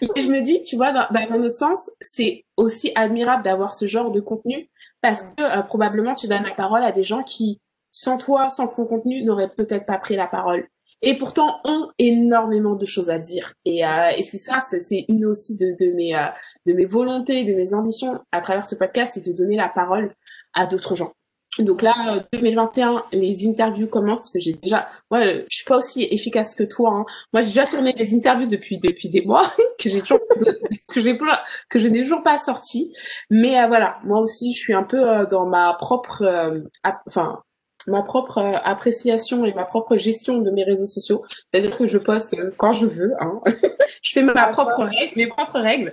Mais 0.00 0.22
je 0.22 0.28
me 0.28 0.40
dis, 0.42 0.62
tu 0.62 0.76
vois, 0.76 0.92
dans, 0.92 1.06
dans 1.10 1.32
un 1.32 1.42
autre 1.42 1.56
sens, 1.56 1.90
c'est 2.00 2.44
aussi 2.56 2.92
admirable 2.94 3.42
d'avoir 3.42 3.74
ce 3.74 3.88
genre 3.88 4.12
de 4.12 4.20
contenu 4.20 4.70
parce 5.00 5.22
que 5.22 5.42
euh, 5.42 5.62
probablement 5.62 6.14
tu 6.14 6.28
donnes 6.28 6.44
la 6.44 6.54
parole 6.54 6.84
à 6.84 6.92
des 6.92 7.04
gens 7.04 7.22
qui, 7.22 7.60
sans 7.90 8.18
toi, 8.18 8.48
sans 8.48 8.68
ton 8.68 8.84
contenu, 8.84 9.22
n'auraient 9.22 9.50
peut-être 9.50 9.86
pas 9.86 9.98
pris 9.98 10.16
la 10.16 10.26
parole. 10.26 10.68
Et 11.02 11.16
pourtant 11.16 11.60
ont 11.64 11.90
énormément 11.98 12.74
de 12.74 12.86
choses 12.86 13.10
à 13.10 13.18
dire. 13.18 13.54
Et, 13.64 13.86
euh, 13.86 14.10
et 14.16 14.22
c'est 14.22 14.38
ça, 14.38 14.58
c'est 14.60 15.04
une 15.08 15.24
aussi 15.26 15.56
de, 15.56 15.76
de 15.78 15.92
mes 15.92 16.16
euh, 16.16 16.26
de 16.66 16.72
mes 16.72 16.86
volontés, 16.86 17.44
de 17.44 17.54
mes 17.54 17.74
ambitions 17.74 18.18
à 18.32 18.40
travers 18.40 18.66
ce 18.66 18.74
podcast, 18.74 19.12
c'est 19.14 19.26
de 19.26 19.32
donner 19.32 19.56
la 19.56 19.68
parole 19.68 20.14
à 20.54 20.66
d'autres 20.66 20.96
gens. 20.96 21.12
Donc 21.58 21.82
là, 21.82 21.94
euh, 22.16 22.20
2021, 22.32 23.02
les 23.12 23.48
interviews 23.48 23.88
commencent 23.88 24.22
parce 24.22 24.32
que 24.32 24.40
j'ai 24.40 24.52
déjà, 24.52 24.88
moi, 25.10 25.20
euh, 25.20 25.42
je 25.48 25.56
suis 25.56 25.64
pas 25.64 25.78
aussi 25.78 26.06
efficace 26.10 26.54
que 26.54 26.62
toi. 26.62 26.90
Hein. 26.92 27.04
Moi, 27.32 27.42
j'ai 27.42 27.48
déjà 27.48 27.66
tourné 27.66 27.92
des 27.94 28.14
interviews 28.14 28.46
depuis 28.46 28.78
depuis 28.78 29.08
des 29.08 29.22
mois 29.22 29.50
que 29.78 29.88
j'ai 29.88 30.00
toujours 30.00 30.20
que 30.88 31.00
j'ai 31.00 31.18
que 31.68 31.78
je 31.78 31.88
n'ai 31.88 32.02
toujours 32.02 32.22
pas 32.22 32.38
sorti. 32.38 32.94
Mais 33.30 33.60
euh, 33.60 33.66
voilà, 33.66 33.98
moi 34.04 34.20
aussi, 34.20 34.52
je 34.52 34.58
suis 34.58 34.74
un 34.74 34.84
peu 34.84 35.08
euh, 35.08 35.26
dans 35.26 35.46
ma 35.46 35.74
propre, 35.74 36.22
euh, 36.22 36.60
enfin, 37.06 37.42
ma 37.86 38.02
propre 38.02 38.38
euh, 38.38 38.52
appréciation 38.64 39.44
et 39.44 39.54
ma 39.54 39.64
propre 39.64 39.96
gestion 39.96 40.38
de 40.38 40.50
mes 40.50 40.64
réseaux 40.64 40.86
sociaux. 40.86 41.22
C'est-à-dire 41.50 41.76
que 41.76 41.86
je 41.86 41.98
poste 41.98 42.34
euh, 42.34 42.50
quand 42.56 42.72
je 42.72 42.86
veux. 42.86 43.12
Hein. 43.20 43.40
je 44.02 44.12
fais 44.12 44.22
ma 44.22 44.48
propre 44.48 44.84
règle, 44.84 45.12
mes 45.16 45.26
propres 45.26 45.60
règles. 45.60 45.92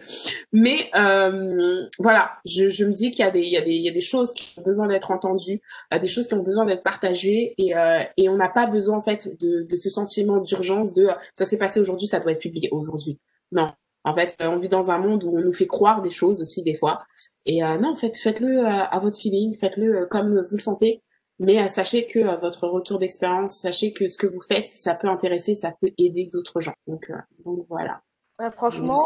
Mais 0.52 0.90
euh, 0.96 1.86
voilà, 2.00 2.32
je, 2.46 2.70
je 2.70 2.86
me 2.86 2.94
dis 2.94 3.12
qu'il 3.12 3.24
y 3.26 3.28
a 3.28 3.32
des, 3.32 3.42
y 3.42 3.82
y 3.82 3.90
a 3.90 3.94
des 3.94 4.02
choses 4.02 4.34
qui 4.34 4.58
ont 4.60 4.64
besoin 4.64 4.88
d'être 4.88 5.12
entendues, 5.12 5.62
euh, 5.94 6.00
des 6.00 6.08
choses 6.08 6.28
qui 6.28 6.34
ont 6.34 6.44
besoin 6.44 6.66
d'être 6.66 6.84
partagées, 6.84 7.54
et, 7.58 7.76
euh, 7.76 8.04
et 8.18 8.30
on 8.30 8.38
n'a 8.38 8.50
pas 8.50 8.68
besoin 8.68 8.98
en 8.98 9.02
fait 9.02 9.30
de, 9.40 9.64
de 9.64 9.78
ce 9.78 9.90
sentiment 9.90 10.38
d'urgence 10.38 10.94
de 10.94 11.10
ça 11.34 11.46
s'est 11.46 11.58
passé 11.58 11.80
aujourd'hui, 11.80 12.08
ça 12.08 12.20
doit 12.20 12.32
être 12.32 12.40
publié 12.40 12.70
aujourd'hui. 12.72 13.20
Non. 13.52 13.68
En 14.04 14.14
fait, 14.14 14.36
on 14.40 14.58
vit 14.58 14.70
dans 14.70 14.92
un 14.92 15.00
monde 15.00 15.24
où 15.24 15.36
on 15.36 15.42
nous 15.42 15.54
fait 15.54 15.66
croire 15.66 16.04
des 16.04 16.12
choses 16.12 16.40
aussi 16.40 16.62
des 16.62 16.76
fois. 16.76 17.04
Et 17.48 17.64
euh, 17.64 17.78
non, 17.80 17.94
en 17.94 17.96
fait, 17.96 18.16
faites-le 18.16 18.64
à 18.64 19.00
votre 19.00 19.18
feeling, 19.18 19.58
faites-le 19.58 20.06
comme 20.06 20.42
vous 20.42 20.56
le 20.56 20.62
sentez. 20.62 21.02
Mais 21.40 21.62
euh, 21.62 21.68
sachez 21.68 22.06
que 22.08 22.20
euh, 22.20 22.38
votre 22.38 22.68
retour 22.68 23.00
d'expérience, 23.00 23.58
sachez 23.58 23.92
que 23.94 24.10
ce 24.10 24.18
que 24.18 24.28
vous 24.28 24.42
faites, 24.42 24.68
ça 24.68 24.96
peut 24.96 25.10
intéresser, 25.10 25.56
ça 25.56 25.72
peut 25.82 25.92
aider 25.98 26.30
d'autres 26.32 26.62
gens. 26.62 26.74
Donc, 26.88 27.10
euh, 27.10 27.16
donc 27.44 27.66
voilà. 27.70 28.02
Ouais, 28.40 28.52
franchement, 28.52 29.02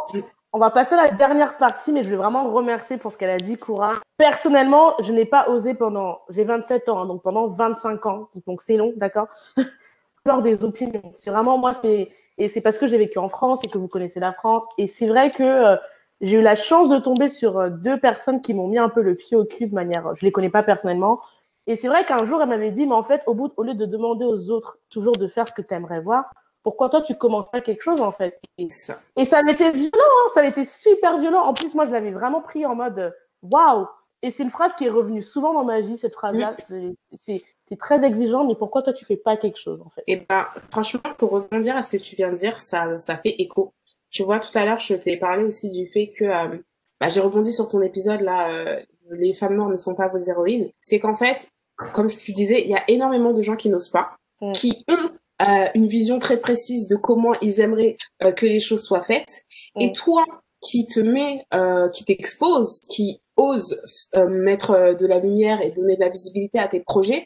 on 0.51 0.59
va 0.59 0.71
passer 0.71 0.95
à 0.95 1.03
la 1.03 1.11
dernière 1.11 1.57
partie, 1.57 1.91
mais 1.91 2.03
je 2.03 2.09
veux 2.09 2.17
vraiment 2.17 2.51
remercier 2.51 2.97
pour 2.97 3.11
ce 3.11 3.17
qu'elle 3.17 3.29
a 3.29 3.37
dit, 3.37 3.57
Koura. 3.57 3.93
Personnellement, 4.17 4.95
je 4.99 5.11
n'ai 5.11 5.25
pas 5.25 5.49
osé 5.49 5.75
pendant, 5.75 6.21
j'ai 6.29 6.43
27 6.43 6.89
ans, 6.89 7.01
hein, 7.01 7.05
donc 7.05 7.21
pendant 7.21 7.47
25 7.47 8.05
ans, 8.07 8.29
donc 8.47 8.61
c'est 8.61 8.77
long, 8.77 8.93
d'accord? 8.97 9.27
Avoir 10.25 10.41
des 10.41 10.63
opinions. 10.63 11.11
C'est 11.15 11.29
vraiment, 11.29 11.57
moi, 11.57 11.73
c'est, 11.73 12.09
et 12.39 12.47
c'est 12.47 12.61
parce 12.61 12.77
que 12.77 12.87
j'ai 12.87 12.97
vécu 12.97 13.19
en 13.19 13.29
France 13.29 13.59
et 13.63 13.67
que 13.67 13.77
vous 13.77 13.87
connaissez 13.87 14.19
la 14.19 14.33
France. 14.33 14.63
Et 14.77 14.87
c'est 14.87 15.07
vrai 15.07 15.29
que 15.29 15.43
euh, 15.43 15.77
j'ai 16.21 16.37
eu 16.37 16.41
la 16.41 16.55
chance 16.55 16.89
de 16.89 16.97
tomber 16.97 17.29
sur 17.29 17.57
euh, 17.57 17.69
deux 17.69 17.99
personnes 17.99 18.41
qui 18.41 18.53
m'ont 18.53 18.67
mis 18.67 18.79
un 18.79 18.89
peu 18.89 19.01
le 19.01 19.15
pied 19.15 19.37
au 19.37 19.45
cul 19.45 19.67
de 19.67 19.75
manière, 19.75 20.15
je 20.15 20.25
les 20.25 20.31
connais 20.31 20.49
pas 20.49 20.63
personnellement. 20.63 21.21
Et 21.69 21.75
c'est 21.75 21.87
vrai 21.87 22.03
qu'un 22.03 22.25
jour, 22.25 22.41
elle 22.41 22.49
m'avait 22.49 22.71
dit, 22.71 22.87
mais 22.87 22.95
en 22.95 23.03
fait, 23.03 23.21
au 23.27 23.35
bout, 23.35 23.53
au 23.55 23.61
lieu 23.61 23.75
de 23.75 23.85
demander 23.85 24.25
aux 24.25 24.49
autres 24.49 24.79
toujours 24.89 25.17
de 25.17 25.27
faire 25.27 25.47
ce 25.47 25.53
que 25.53 25.61
tu 25.61 25.71
aimerais 25.75 26.01
voir, 26.01 26.25
pourquoi 26.63 26.89
toi, 26.89 26.99
tu 27.03 27.15
commences 27.15 27.51
pas 27.51 27.61
quelque 27.61 27.83
chose, 27.83 28.01
en 28.01 28.11
fait? 28.11 28.39
Et 28.57 28.67
Ça. 28.69 28.99
et 29.15 29.23
ça 29.23 29.37
avait 29.37 29.51
été 29.51 29.69
violent, 29.69 29.91
hein, 29.93 30.29
ça 30.33 30.39
avait 30.39 30.49
été 30.49 30.65
super 30.65 31.19
violent. 31.19 31.41
En 31.41 31.53
plus, 31.53 31.75
moi, 31.75 31.85
je 31.85 31.91
l'avais 31.91 32.09
vraiment 32.09 32.41
pris 32.41 32.65
en 32.65 32.73
mode 32.73 33.13
waouh. 33.43 33.85
Et 34.23 34.31
c'est 34.31 34.41
une 34.41 34.49
phrase 34.49 34.73
qui 34.73 34.85
est 34.85 34.89
revenue 34.89 35.21
souvent 35.21 35.53
dans 35.53 35.63
ma 35.63 35.79
vie, 35.79 35.95
cette 35.95 36.15
phrase-là. 36.15 36.53
C'est- 36.55 37.43
très 37.77 38.03
exigeant, 38.03 38.45
mais 38.45 38.55
pourquoi 38.55 38.81
toi, 38.81 38.91
tu 38.91 39.05
fais 39.05 39.15
pas 39.15 39.37
quelque 39.37 39.59
chose, 39.59 39.79
en 39.85 39.91
fait? 39.91 40.01
Et 40.07 40.25
ben, 40.27 40.47
franchement, 40.71 41.01
pour 41.19 41.29
rebondir 41.29 41.77
à 41.77 41.83
ce 41.83 41.91
que 41.95 42.01
tu 42.01 42.15
viens 42.15 42.31
de 42.31 42.35
dire, 42.35 42.59
ça, 42.59 42.99
ça 42.99 43.15
fait 43.15 43.35
écho. 43.37 43.75
Tu 44.09 44.23
vois, 44.23 44.39
tout 44.39 44.57
à 44.57 44.65
l'heure, 44.65 44.79
je 44.79 44.95
t'ai 44.95 45.17
parlé 45.17 45.43
aussi 45.43 45.69
du 45.69 45.85
fait 45.85 46.09
que, 46.17 46.25
euh, 46.25 46.57
bah, 46.99 47.09
j'ai 47.09 47.19
rebondi 47.21 47.53
sur 47.53 47.67
ton 47.67 47.79
épisode 47.81 48.21
là, 48.21 48.49
euh, 48.49 48.81
les 49.11 49.35
femmes 49.35 49.55
noires 49.55 49.69
ne 49.69 49.77
sont 49.77 49.93
pas 49.93 50.07
vos 50.07 50.17
héroïnes. 50.17 50.71
C'est 50.81 50.99
qu'en 50.99 51.15
fait, 51.15 51.51
comme 51.93 52.09
tu 52.09 52.31
disais, 52.33 52.61
il 52.63 52.69
y 52.69 52.75
a 52.75 52.83
énormément 52.89 53.31
de 53.33 53.41
gens 53.41 53.55
qui 53.55 53.69
n'osent 53.69 53.89
pas, 53.91 54.09
Mm. 54.41 54.51
qui 54.53 54.85
ont 54.87 55.09
euh, 55.41 55.67
une 55.75 55.87
vision 55.87 56.19
très 56.19 56.37
précise 56.37 56.87
de 56.87 56.95
comment 56.95 57.33
ils 57.41 57.59
aimeraient 57.61 57.97
euh, 58.23 58.31
que 58.31 58.45
les 58.45 58.59
choses 58.59 58.83
soient 58.83 59.03
faites. 59.03 59.43
Et 59.79 59.89
Mm. 59.89 59.93
toi, 59.93 60.25
qui 60.61 60.85
te 60.85 60.99
mets, 60.99 61.45
euh, 61.53 61.87
qui 61.89 62.03
t'expose, 62.05 62.81
qui 62.89 63.21
ose 63.37 63.81
euh, 64.15 64.27
mettre 64.27 64.71
euh, 64.71 64.93
de 64.93 65.07
la 65.07 65.19
lumière 65.19 65.61
et 65.61 65.71
donner 65.71 65.95
de 65.95 66.01
la 66.01 66.09
visibilité 66.09 66.59
à 66.59 66.67
tes 66.67 66.81
projets, 66.81 67.25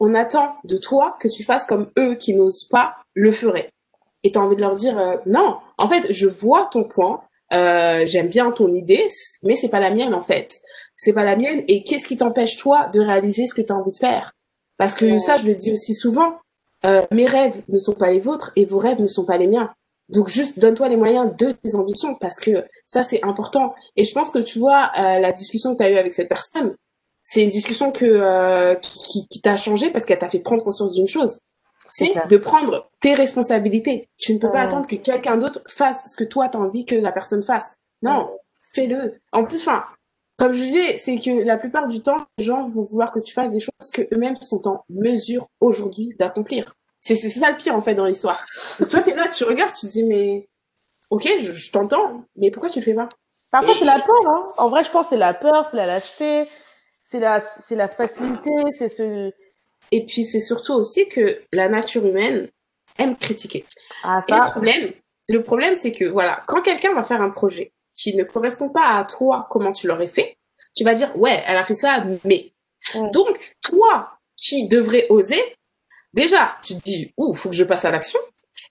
on 0.00 0.14
attend 0.14 0.54
de 0.64 0.76
toi 0.76 1.16
que 1.20 1.26
tu 1.26 1.42
fasses 1.42 1.66
comme 1.66 1.90
eux 1.98 2.14
qui 2.14 2.34
n'osent 2.34 2.68
pas 2.68 2.94
le 3.14 3.32
feraient. 3.32 3.70
Et 4.22 4.30
t'as 4.30 4.40
envie 4.40 4.54
de 4.56 4.60
leur 4.60 4.74
dire 4.76 4.96
euh, 4.98 5.16
non, 5.26 5.56
en 5.76 5.88
fait, 5.88 6.12
je 6.12 6.28
vois 6.28 6.68
ton 6.70 6.84
point, 6.84 7.22
euh, 7.52 8.04
j'aime 8.04 8.28
bien 8.28 8.52
ton 8.52 8.72
idée, 8.72 9.08
mais 9.42 9.56
c'est 9.56 9.68
pas 9.70 9.80
la 9.80 9.90
mienne 9.90 10.14
en 10.14 10.22
fait. 10.22 10.60
C'est 10.98 11.14
pas 11.14 11.24
la 11.24 11.36
mienne. 11.36 11.62
Et 11.68 11.82
qu'est-ce 11.84 12.06
qui 12.08 12.18
t'empêche 12.18 12.58
toi 12.58 12.90
de 12.92 13.00
réaliser 13.00 13.46
ce 13.46 13.54
que 13.54 13.62
tu 13.62 13.72
as 13.72 13.76
envie 13.76 13.92
de 13.92 13.96
faire? 13.96 14.32
Parce 14.76 14.94
que 14.94 15.06
Ouais. 15.06 15.18
ça, 15.18 15.36
je 15.38 15.46
le 15.46 15.54
dis 15.54 15.72
aussi 15.72 15.94
souvent. 15.94 16.34
euh, 16.84 17.02
mes 17.10 17.26
rêves 17.26 17.60
ne 17.68 17.78
sont 17.80 17.94
pas 17.94 18.10
les 18.12 18.20
vôtres 18.20 18.52
et 18.54 18.64
vos 18.64 18.78
rêves 18.78 19.00
ne 19.00 19.08
sont 19.08 19.24
pas 19.24 19.36
les 19.36 19.48
miens. 19.48 19.72
Donc 20.10 20.28
juste 20.28 20.60
donne-toi 20.60 20.88
les 20.88 20.96
moyens 20.96 21.34
de 21.36 21.50
tes 21.50 21.74
ambitions 21.74 22.14
parce 22.14 22.38
que 22.38 22.64
ça 22.86 23.02
c'est 23.02 23.24
important. 23.24 23.74
Et 23.96 24.04
je 24.04 24.12
pense 24.14 24.30
que 24.30 24.38
tu 24.38 24.60
vois 24.60 24.90
euh, 24.96 25.18
la 25.18 25.32
discussion 25.32 25.72
que 25.72 25.78
tu 25.78 25.84
as 25.84 25.90
eue 25.90 25.96
avec 25.98 26.14
cette 26.14 26.28
personne, 26.28 26.76
c'est 27.24 27.42
une 27.42 27.50
discussion 27.50 27.90
que 27.90 28.04
euh, 28.06 28.74
qui, 28.76 29.02
qui- 29.02 29.28
qui 29.28 29.40
t'a 29.40 29.56
changé 29.56 29.90
parce 29.90 30.04
qu'elle 30.04 30.20
t'a 30.20 30.28
fait 30.28 30.38
prendre 30.38 30.62
conscience 30.62 30.92
d'une 30.92 31.08
chose. 31.08 31.40
C'est 31.88 32.12
de 32.28 32.36
prendre 32.36 32.88
tes 33.00 33.14
responsabilités. 33.14 34.08
Tu 34.16 34.32
ne 34.34 34.38
peux 34.38 34.50
pas 34.52 34.60
attendre 34.62 34.86
que 34.86 34.94
quelqu'un 34.96 35.36
d'autre 35.36 35.60
fasse 35.68 36.04
ce 36.06 36.16
que 36.16 36.24
toi 36.24 36.48
t'as 36.48 36.58
envie 36.60 36.84
que 36.86 36.94
la 36.94 37.10
personne 37.10 37.42
fasse. 37.42 37.74
Non, 38.02 38.30
fais-le. 38.72 39.18
En 39.32 39.44
plus, 39.44 39.66
enfin, 39.66 39.82
comme 40.38 40.52
je 40.52 40.60
disais, 40.60 40.96
c'est 40.98 41.18
que 41.18 41.44
la 41.44 41.58
plupart 41.58 41.88
du 41.88 42.00
temps, 42.00 42.26
les 42.38 42.44
gens 42.44 42.68
vont 42.68 42.84
vouloir 42.84 43.10
que 43.10 43.18
tu 43.18 43.32
fasses 43.32 43.52
des 43.52 43.60
choses 43.60 43.90
que 43.92 44.02
eux-mêmes 44.14 44.36
sont 44.36 44.66
en 44.68 44.84
mesure 44.88 45.48
aujourd'hui 45.60 46.14
d'accomplir. 46.18 46.74
C'est 47.00 47.16
ça 47.16 47.50
le 47.50 47.56
pire 47.56 47.74
en 47.74 47.82
fait 47.82 47.94
dans 47.94 48.06
l'histoire. 48.06 48.38
Toi, 48.90 49.00
t'es 49.00 49.14
là, 49.14 49.26
tu 49.28 49.44
regardes, 49.44 49.72
tu 49.72 49.86
te 49.86 49.92
dis 49.92 50.04
mais 50.04 50.48
ok, 51.10 51.28
je, 51.40 51.52
je 51.52 51.72
t'entends, 51.72 52.22
mais 52.36 52.50
pourquoi 52.50 52.70
tu 52.70 52.78
le 52.78 52.84
fais 52.84 52.94
pas? 52.94 53.08
Parfois, 53.50 53.74
c'est 53.74 53.84
la 53.84 53.98
peur. 53.98 54.28
Hein. 54.28 54.46
En 54.58 54.68
vrai, 54.68 54.84
je 54.84 54.90
pense 54.90 55.08
c'est 55.08 55.16
la 55.16 55.34
peur, 55.34 55.66
c'est 55.66 55.76
la 55.76 55.86
lâcheté, 55.86 56.46
c'est 57.02 57.18
la, 57.18 57.40
c'est 57.40 57.76
la 57.76 57.88
facilité, 57.88 58.50
c'est 58.72 58.88
ce. 58.88 59.32
Et 59.90 60.04
puis 60.06 60.24
c'est 60.24 60.40
surtout 60.40 60.74
aussi 60.74 61.08
que 61.08 61.40
la 61.52 61.68
nature 61.68 62.04
humaine 62.06 62.48
aime 62.98 63.16
critiquer. 63.16 63.64
Ah, 64.04 64.20
Et 64.28 64.32
le 64.32 64.50
problème, 64.50 64.92
le 65.28 65.42
problème, 65.42 65.74
c'est 65.74 65.92
que 65.92 66.04
voilà, 66.04 66.42
quand 66.46 66.62
quelqu'un 66.62 66.94
va 66.94 67.02
faire 67.04 67.22
un 67.22 67.30
projet 67.30 67.72
qui 67.98 68.14
ne 68.16 68.24
correspond 68.24 68.70
pas 68.70 68.96
à 68.98 69.04
toi, 69.04 69.46
comment 69.50 69.72
tu 69.72 69.86
l'aurais 69.86 70.08
fait, 70.08 70.38
tu 70.74 70.84
vas 70.84 70.94
dire 70.94 71.14
ouais, 71.18 71.42
elle 71.46 71.58
a 71.58 71.64
fait 71.64 71.74
ça, 71.74 72.04
mais 72.24 72.52
donc 73.12 73.54
toi 73.62 74.10
qui 74.36 74.68
devrais 74.68 75.06
oser, 75.10 75.42
déjà 76.14 76.56
tu 76.62 76.74
te 76.76 76.82
dis 76.82 77.12
ouh, 77.18 77.34
faut 77.34 77.50
que 77.50 77.56
je 77.56 77.64
passe 77.64 77.84
à 77.84 77.90
l'action, 77.90 78.20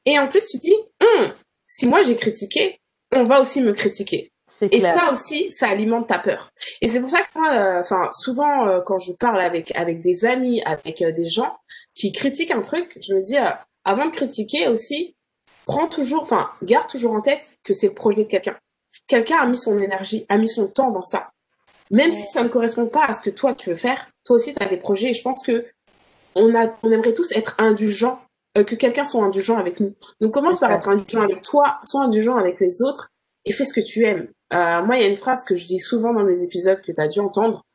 et 0.05 0.17
en 0.17 0.27
plus 0.27 0.47
tu 0.47 0.57
te 0.57 0.63
dis 0.63 0.75
Hum, 1.01 1.33
si 1.67 1.85
moi 1.85 2.01
j'ai 2.01 2.15
critiqué, 2.15 2.79
on 3.11 3.23
va 3.23 3.41
aussi 3.41 3.61
me 3.61 3.73
critiquer. 3.73 4.31
Et 4.71 4.79
ça 4.79 5.11
aussi, 5.11 5.51
ça 5.51 5.67
alimente 5.67 6.07
ta 6.07 6.19
peur. 6.19 6.51
Et 6.81 6.87
c'est 6.87 7.01
pour 7.01 7.09
ça 7.09 7.21
que 7.21 7.37
moi, 7.37 7.53
euh, 7.53 7.81
enfin, 7.81 8.09
souvent 8.13 8.65
euh, 8.65 8.79
quand 8.79 8.97
je 8.97 9.11
parle 9.11 9.41
avec 9.41 9.75
avec 9.75 10.01
des 10.01 10.23
amis, 10.23 10.61
avec 10.63 11.01
euh, 11.01 11.11
des 11.11 11.27
gens 11.27 11.57
qui 11.95 12.13
critiquent 12.13 12.51
un 12.51 12.61
truc, 12.61 12.97
je 13.01 13.13
me 13.13 13.21
dis, 13.21 13.35
avant 13.83 14.05
de 14.05 14.11
critiquer 14.11 14.69
aussi, 14.69 15.17
prends 15.65 15.87
toujours, 15.87 16.23
enfin, 16.23 16.49
garde 16.63 16.87
toujours 16.87 17.11
en 17.11 17.21
tête 17.21 17.57
que 17.63 17.73
c'est 17.73 17.87
le 17.87 17.93
projet 17.93 18.23
de 18.23 18.29
quelqu'un. 18.29 18.57
Quelqu'un 19.07 19.37
a 19.37 19.45
mis 19.45 19.57
son 19.57 19.77
énergie, 19.77 20.25
a 20.29 20.37
mis 20.37 20.49
son 20.49 20.67
temps 20.67 20.91
dans 20.91 21.01
ça. 21.01 21.29
Même 21.91 22.11
si 22.11 22.27
ça 22.27 22.43
ne 22.43 22.49
correspond 22.49 22.87
pas 22.87 23.05
à 23.05 23.13
ce 23.13 23.21
que 23.21 23.29
toi 23.29 23.53
tu 23.53 23.69
veux 23.69 23.75
faire, 23.75 24.07
toi 24.25 24.35
aussi 24.35 24.53
tu 24.53 24.63
as 24.63 24.67
des 24.67 24.77
projets. 24.77 25.09
Et 25.09 25.13
je 25.13 25.21
pense 25.21 25.45
que 25.45 25.65
on 26.35 26.53
a, 26.55 26.67
on 26.83 26.91
aimerait 26.91 27.13
tous 27.13 27.31
être 27.31 27.55
indulgents, 27.57 28.19
euh, 28.57 28.63
que 28.63 28.75
quelqu'un 28.75 29.05
soit 29.05 29.23
indulgent 29.23 29.57
avec 29.57 29.79
nous. 29.79 29.93
Donc 30.21 30.33
commence 30.33 30.59
par 30.59 30.71
être 30.71 30.87
indulgent 30.87 31.21
avec 31.21 31.41
toi, 31.41 31.79
sois 31.83 32.03
indulgent 32.03 32.37
avec 32.37 32.59
les 32.59 32.81
autres 32.81 33.09
et 33.45 33.53
fais 33.53 33.65
ce 33.65 33.73
que 33.73 33.81
tu 33.81 34.03
aimes. 34.03 34.27
Euh, 34.53 34.83
moi, 34.83 34.97
il 34.97 35.01
y 35.01 35.05
a 35.05 35.07
une 35.07 35.17
phrase 35.17 35.43
que 35.43 35.55
je 35.55 35.65
dis 35.65 35.79
souvent 35.79 36.13
dans 36.13 36.23
mes 36.23 36.43
épisodes 36.43 36.81
que 36.81 36.91
tu 36.91 37.01
as 37.01 37.07
dû 37.07 37.19
entendre. 37.19 37.65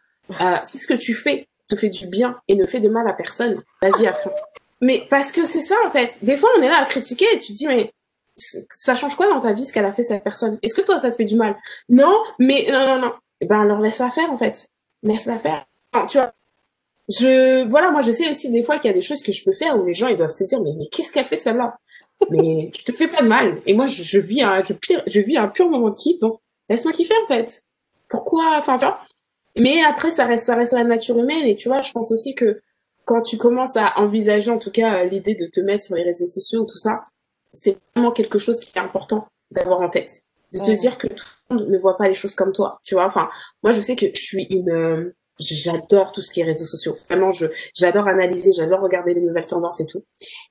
Euh, 0.41 0.57
si 0.63 0.79
ce 0.79 0.87
que 0.87 0.95
tu 0.95 1.15
fais 1.15 1.47
te 1.69 1.77
fait 1.77 1.89
du 1.89 2.07
bien 2.07 2.39
et 2.49 2.55
ne 2.55 2.67
fait 2.67 2.81
de 2.81 2.89
mal 2.89 3.09
à 3.09 3.13
personne, 3.13 3.63
vas-y 3.83 4.07
à 4.07 4.13
fond. 4.13 4.33
Mais 4.81 5.07
parce 5.09 5.33
que 5.33 5.45
c'est 5.45 5.61
ça, 5.61 5.77
en 5.87 5.91
fait. 5.91 6.19
Des 6.23 6.37
fois, 6.37 6.51
on 6.59 6.63
est 6.63 6.69
là 6.69 6.79
à 6.79 6.85
critiquer 6.85 7.27
et 7.33 7.39
tu 7.39 7.53
te 7.53 7.59
dis, 7.59 7.69
mais 7.69 7.93
ça 8.37 8.95
change 8.95 9.17
quoi 9.17 9.29
dans 9.29 9.41
ta 9.41 9.53
vie 9.53 9.65
ce 9.65 9.73
qu'elle 9.73 9.85
a 9.85 9.93
fait 9.93 10.05
cette 10.05 10.25
personne? 10.25 10.59
Est-ce 10.63 10.75
que 10.75 10.83
toi, 10.83 10.99
ça 10.99 11.11
te 11.11 11.17
fait 11.17 11.25
du 11.25 11.37
mal? 11.37 11.57
Non, 11.89 12.23
mais 12.39 12.67
non, 12.71 12.87
non, 12.87 12.99
non. 12.99 13.13
Eh 13.41 13.47
ben, 13.47 13.61
alors 13.61 13.81
laisse-la 13.81 14.11
faire, 14.11 14.31
en 14.33 14.39
fait. 14.39 14.69
Laisse-la 15.03 15.39
faire. 15.39 15.65
Enfin, 15.93 16.07
tu 16.07 16.19
vois, 16.19 16.33
je, 17.09 17.67
voilà, 17.69 17.91
moi, 17.91 18.03
je 18.03 18.11
sais 18.11 18.31
aussi 18.31 18.51
des 18.51 18.63
fois 18.63 18.79
qu'il 18.79 18.89
y 18.89 18.95
a 18.95 18.97
des 18.97 19.03
choses 19.03 19.23
que 19.23 19.33
je 19.33 19.45
peux 19.45 19.53
faire 19.53 19.79
où 19.79 19.85
les 19.85 19.95
gens, 19.95 20.09
ils 20.09 20.17
doivent 20.17 20.31
se 20.31 20.45
dire, 20.45 20.61
mais, 20.61 20.73
mais 20.79 20.87
qu'est-ce 20.87 21.13
qu'elle 21.13 21.27
fait 21.27 21.37
celle-là? 21.37 21.77
Mais 22.31 22.71
tu 22.73 22.85
te 22.85 22.93
fais 22.93 23.09
pas 23.09 23.23
de 23.23 23.29
mal. 23.29 23.61
Et 23.67 23.75
moi, 23.75 23.89
je, 23.89 24.03
je 24.03 24.21
vis 24.21 24.43
un, 24.43 24.63
je, 24.63 24.73
je 25.07 25.21
vis 25.21 25.37
un 25.37 25.49
pur 25.49 25.69
moment 25.69 25.91
de 25.91 25.97
kiff, 25.97 26.19
donc 26.21 26.41
laisse-moi 26.69 26.93
kiffer, 26.93 27.15
en 27.25 27.27
fait. 27.27 27.63
Pourquoi? 28.09 28.57
Enfin, 28.59 28.77
tu 28.77 28.85
vois. 28.85 29.01
Mais 29.57 29.83
après, 29.83 30.11
ça 30.11 30.25
reste, 30.25 30.47
ça 30.47 30.55
reste 30.55 30.73
la 30.73 30.85
nature 30.85 31.19
humaine. 31.19 31.45
Et 31.47 31.57
tu 31.57 31.69
vois, 31.69 31.83
je 31.83 31.91
pense 31.91 32.13
aussi 32.13 32.35
que 32.35 32.63
quand 33.05 33.23
tu 33.23 33.37
commences 33.37 33.77
à 33.77 33.99
envisager, 33.99 34.51
en 34.51 34.59
tout 34.59 34.71
cas, 34.71 35.05
l'idée 35.05 35.35
de 35.35 35.47
te 35.47 35.61
mettre 35.61 35.83
sur 35.83 35.97
les 35.97 36.05
réseaux 36.05 36.29
sociaux, 36.29 36.65
tout 36.65 36.79
ça, 36.79 37.03
c'est 37.63 37.79
vraiment 37.95 38.13
quelque 38.13 38.39
chose 38.39 38.61
qui 38.61 38.77
est 38.77 38.81
important 38.81 39.27
d'avoir 39.51 39.81
en 39.81 39.89
tête. 39.89 40.23
De 40.53 40.59
te 40.59 40.71
dire 40.79 40.99
que 40.99 41.07
tout 41.07 41.25
le 41.49 41.57
monde 41.57 41.69
ne 41.69 41.79
voit 41.79 41.97
pas 41.97 42.09
les 42.09 42.15
choses 42.15 42.35
comme 42.35 42.53
toi. 42.53 42.79
Tu 42.85 42.95
vois, 42.95 43.07
enfin, 43.07 43.29
moi, 43.63 43.73
je 43.73 43.81
sais 43.81 43.97
que 43.97 44.07
je 44.15 44.21
suis 44.21 44.45
une, 44.51 44.71
euh, 44.71 45.15
j'adore 45.39 46.13
tout 46.13 46.21
ce 46.21 46.31
qui 46.31 46.41
est 46.41 46.45
réseaux 46.45 46.67
sociaux. 46.67 46.95
Vraiment, 47.09 47.31
je, 47.31 47.47
j'adore 47.75 48.07
analyser, 48.07 48.53
j'adore 48.53 48.81
regarder 48.81 49.15
les 49.15 49.23
nouvelles 49.23 49.47
tendances 49.47 49.81
et 49.81 49.87
tout. 49.87 50.05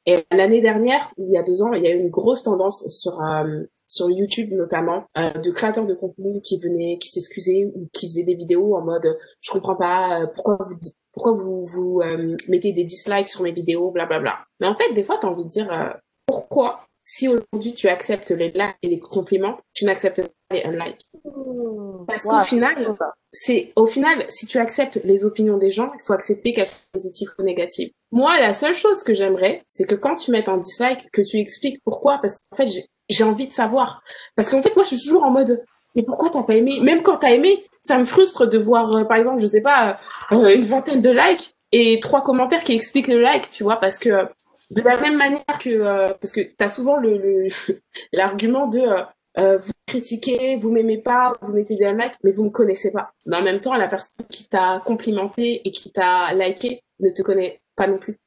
Et 0.07 0.25
l'année 0.31 0.61
dernière, 0.61 1.11
il 1.17 1.29
y 1.29 1.37
a 1.37 1.43
deux 1.43 1.61
ans, 1.61 1.73
il 1.73 1.83
y 1.83 1.87
a 1.87 1.91
eu 1.91 1.99
une 1.99 2.09
grosse 2.09 2.41
tendance 2.41 2.87
sur, 2.89 3.21
euh, 3.21 3.63
sur 3.85 4.09
YouTube 4.09 4.53
notamment, 4.53 5.05
euh, 5.19 5.29
de 5.33 5.51
créateurs 5.51 5.85
de 5.85 5.93
contenu 5.93 6.41
qui 6.41 6.57
venaient, 6.57 6.97
qui 6.99 7.09
s'excusaient 7.09 7.71
ou 7.75 7.87
qui 7.93 8.07
faisaient 8.07 8.23
des 8.23 8.35
vidéos 8.35 8.75
en 8.75 8.81
mode, 8.81 9.19
je 9.41 9.51
comprends 9.51 9.75
pas, 9.75 10.25
pourquoi 10.33 10.57
vous 10.67 10.79
pourquoi 11.13 11.33
vous 11.33 11.65
vous 11.65 12.01
mettez 12.47 12.71
des 12.71 12.85
dislikes 12.85 13.27
sur 13.27 13.43
mes 13.43 13.51
vidéos, 13.51 13.91
blablabla. 13.91 14.21
Bla, 14.21 14.37
bla. 14.37 14.43
Mais 14.61 14.67
en 14.67 14.75
fait, 14.75 14.93
des 14.93 15.03
fois, 15.03 15.17
tu 15.19 15.27
as 15.27 15.29
envie 15.29 15.43
de 15.43 15.49
dire 15.49 15.99
pourquoi 16.25 16.85
si 17.13 17.27
aujourd'hui 17.27 17.73
tu 17.73 17.89
acceptes 17.89 18.31
les 18.31 18.51
likes 18.51 18.77
et 18.81 18.87
les 18.87 18.99
compliments, 18.99 19.57
tu 19.73 19.83
n'acceptes 19.83 20.21
pas 20.21 20.55
les 20.55 20.63
unlikes. 20.63 21.05
Mmh. 21.25 22.05
Parce 22.07 22.23
qu'au 22.23 22.39
final, 22.43 22.95
c'est 23.33 23.73
au 23.75 23.85
final, 23.85 24.23
si 24.29 24.47
tu 24.47 24.59
acceptes 24.59 25.01
les 25.03 25.25
opinions 25.25 25.57
des 25.57 25.71
gens, 25.71 25.91
il 25.93 26.05
faut 26.05 26.13
accepter 26.13 26.53
qu'elles 26.53 26.69
soient 26.69 26.87
positives 26.93 27.27
ou 27.37 27.43
négatives. 27.43 27.91
Moi, 28.13 28.39
la 28.39 28.53
seule 28.53 28.73
chose 28.73 29.03
que 29.03 29.13
j'aimerais, 29.13 29.61
c'est 29.67 29.85
que 29.85 29.95
quand 29.95 30.15
tu 30.15 30.31
mets 30.31 30.47
un 30.47 30.57
dislike, 30.57 31.11
que 31.11 31.21
tu 31.21 31.37
expliques 31.37 31.81
pourquoi, 31.83 32.19
parce 32.21 32.37
qu'en 32.37 32.55
fait, 32.55 32.71
j'ai 33.09 33.23
envie 33.25 33.49
de 33.49 33.53
savoir. 33.53 34.01
Parce 34.37 34.49
qu'en 34.49 34.61
fait, 34.61 34.73
moi, 34.73 34.85
je 34.85 34.95
suis 34.95 35.05
toujours 35.05 35.23
en 35.25 35.31
mode, 35.31 35.65
mais 35.95 36.03
pourquoi 36.03 36.29
t'as 36.29 36.43
pas 36.43 36.55
aimé? 36.55 36.79
Même 36.79 37.01
quand 37.01 37.17
t'as 37.17 37.31
aimé, 37.31 37.65
ça 37.81 37.97
me 37.97 38.05
frustre 38.05 38.47
de 38.47 38.57
voir, 38.57 38.95
euh, 38.95 39.03
par 39.03 39.17
exemple, 39.17 39.41
je 39.41 39.47
sais 39.47 39.61
pas, 39.61 39.99
euh, 40.31 40.55
une 40.55 40.63
vingtaine 40.63 41.01
de 41.01 41.09
likes 41.09 41.55
et 41.73 41.99
trois 41.99 42.23
commentaires 42.23 42.63
qui 42.63 42.73
expliquent 42.73 43.07
le 43.07 43.19
like, 43.19 43.49
tu 43.49 43.63
vois, 43.63 43.81
parce 43.81 43.99
que 43.99 44.29
de 44.71 44.81
la 44.81 44.99
même 44.99 45.17
manière 45.17 45.43
que 45.59 45.69
euh, 45.69 46.07
parce 46.07 46.31
que 46.31 46.41
tu 46.41 46.55
as 46.59 46.69
souvent 46.69 46.97
le 46.97 47.47
l'argument 48.13 48.67
de 48.67 48.79
euh, 48.79 49.03
euh, 49.37 49.57
vous 49.57 49.71
critiquez, 49.85 50.57
vous 50.57 50.71
m'aimez 50.71 50.97
pas, 50.97 51.33
vous 51.41 51.53
mettez 51.53 51.75
des 51.75 51.85
likes, 51.93 52.15
mais 52.23 52.31
vous 52.31 52.45
me 52.45 52.49
connaissez 52.49 52.91
pas. 52.91 53.13
Mais 53.25 53.37
en 53.37 53.43
même 53.43 53.61
temps, 53.61 53.75
la 53.77 53.87
personne 53.87 54.25
qui 54.27 54.47
t'a 54.47 54.81
complimenté 54.85 55.61
et 55.65 55.71
qui 55.71 55.91
t'a 55.91 56.33
liké 56.33 56.81
ne 56.99 57.09
te 57.09 57.21
connaît 57.21 57.61
pas 57.75 57.87
non 57.87 57.97
plus. 57.97 58.17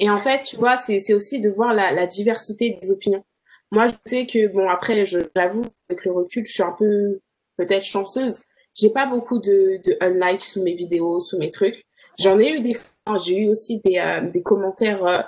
Et 0.00 0.10
en 0.10 0.16
fait, 0.16 0.42
tu 0.44 0.56
vois, 0.56 0.76
c'est 0.76 1.14
aussi 1.14 1.40
de 1.40 1.48
voir 1.50 1.74
la, 1.74 1.92
la 1.92 2.06
diversité 2.06 2.78
des 2.80 2.90
opinions. 2.90 3.24
Moi, 3.70 3.86
je 3.88 3.92
sais 4.04 4.26
que 4.26 4.48
bon 4.48 4.68
après, 4.68 5.04
j'avoue 5.04 5.64
avec 5.88 6.04
le 6.04 6.12
recul, 6.12 6.46
je 6.46 6.52
suis 6.52 6.62
un 6.62 6.74
peu 6.78 7.20
peut-être 7.56 7.84
chanceuse. 7.84 8.42
J'ai 8.74 8.90
pas 8.90 9.06
beaucoup 9.06 9.38
de 9.40 9.80
de 9.84 9.96
unlikes 10.00 10.44
sous 10.44 10.62
mes 10.62 10.74
vidéos, 10.74 11.20
sous 11.20 11.38
mes 11.38 11.50
trucs. 11.50 11.84
J'en 12.18 12.38
ai 12.38 12.52
eu 12.52 12.60
des 12.60 12.74
fois, 12.74 13.18
j'ai 13.18 13.38
eu 13.42 13.48
aussi 13.48 13.80
des 13.84 14.00
des 14.32 14.42
commentaires 14.42 15.04
euh, 15.04 15.20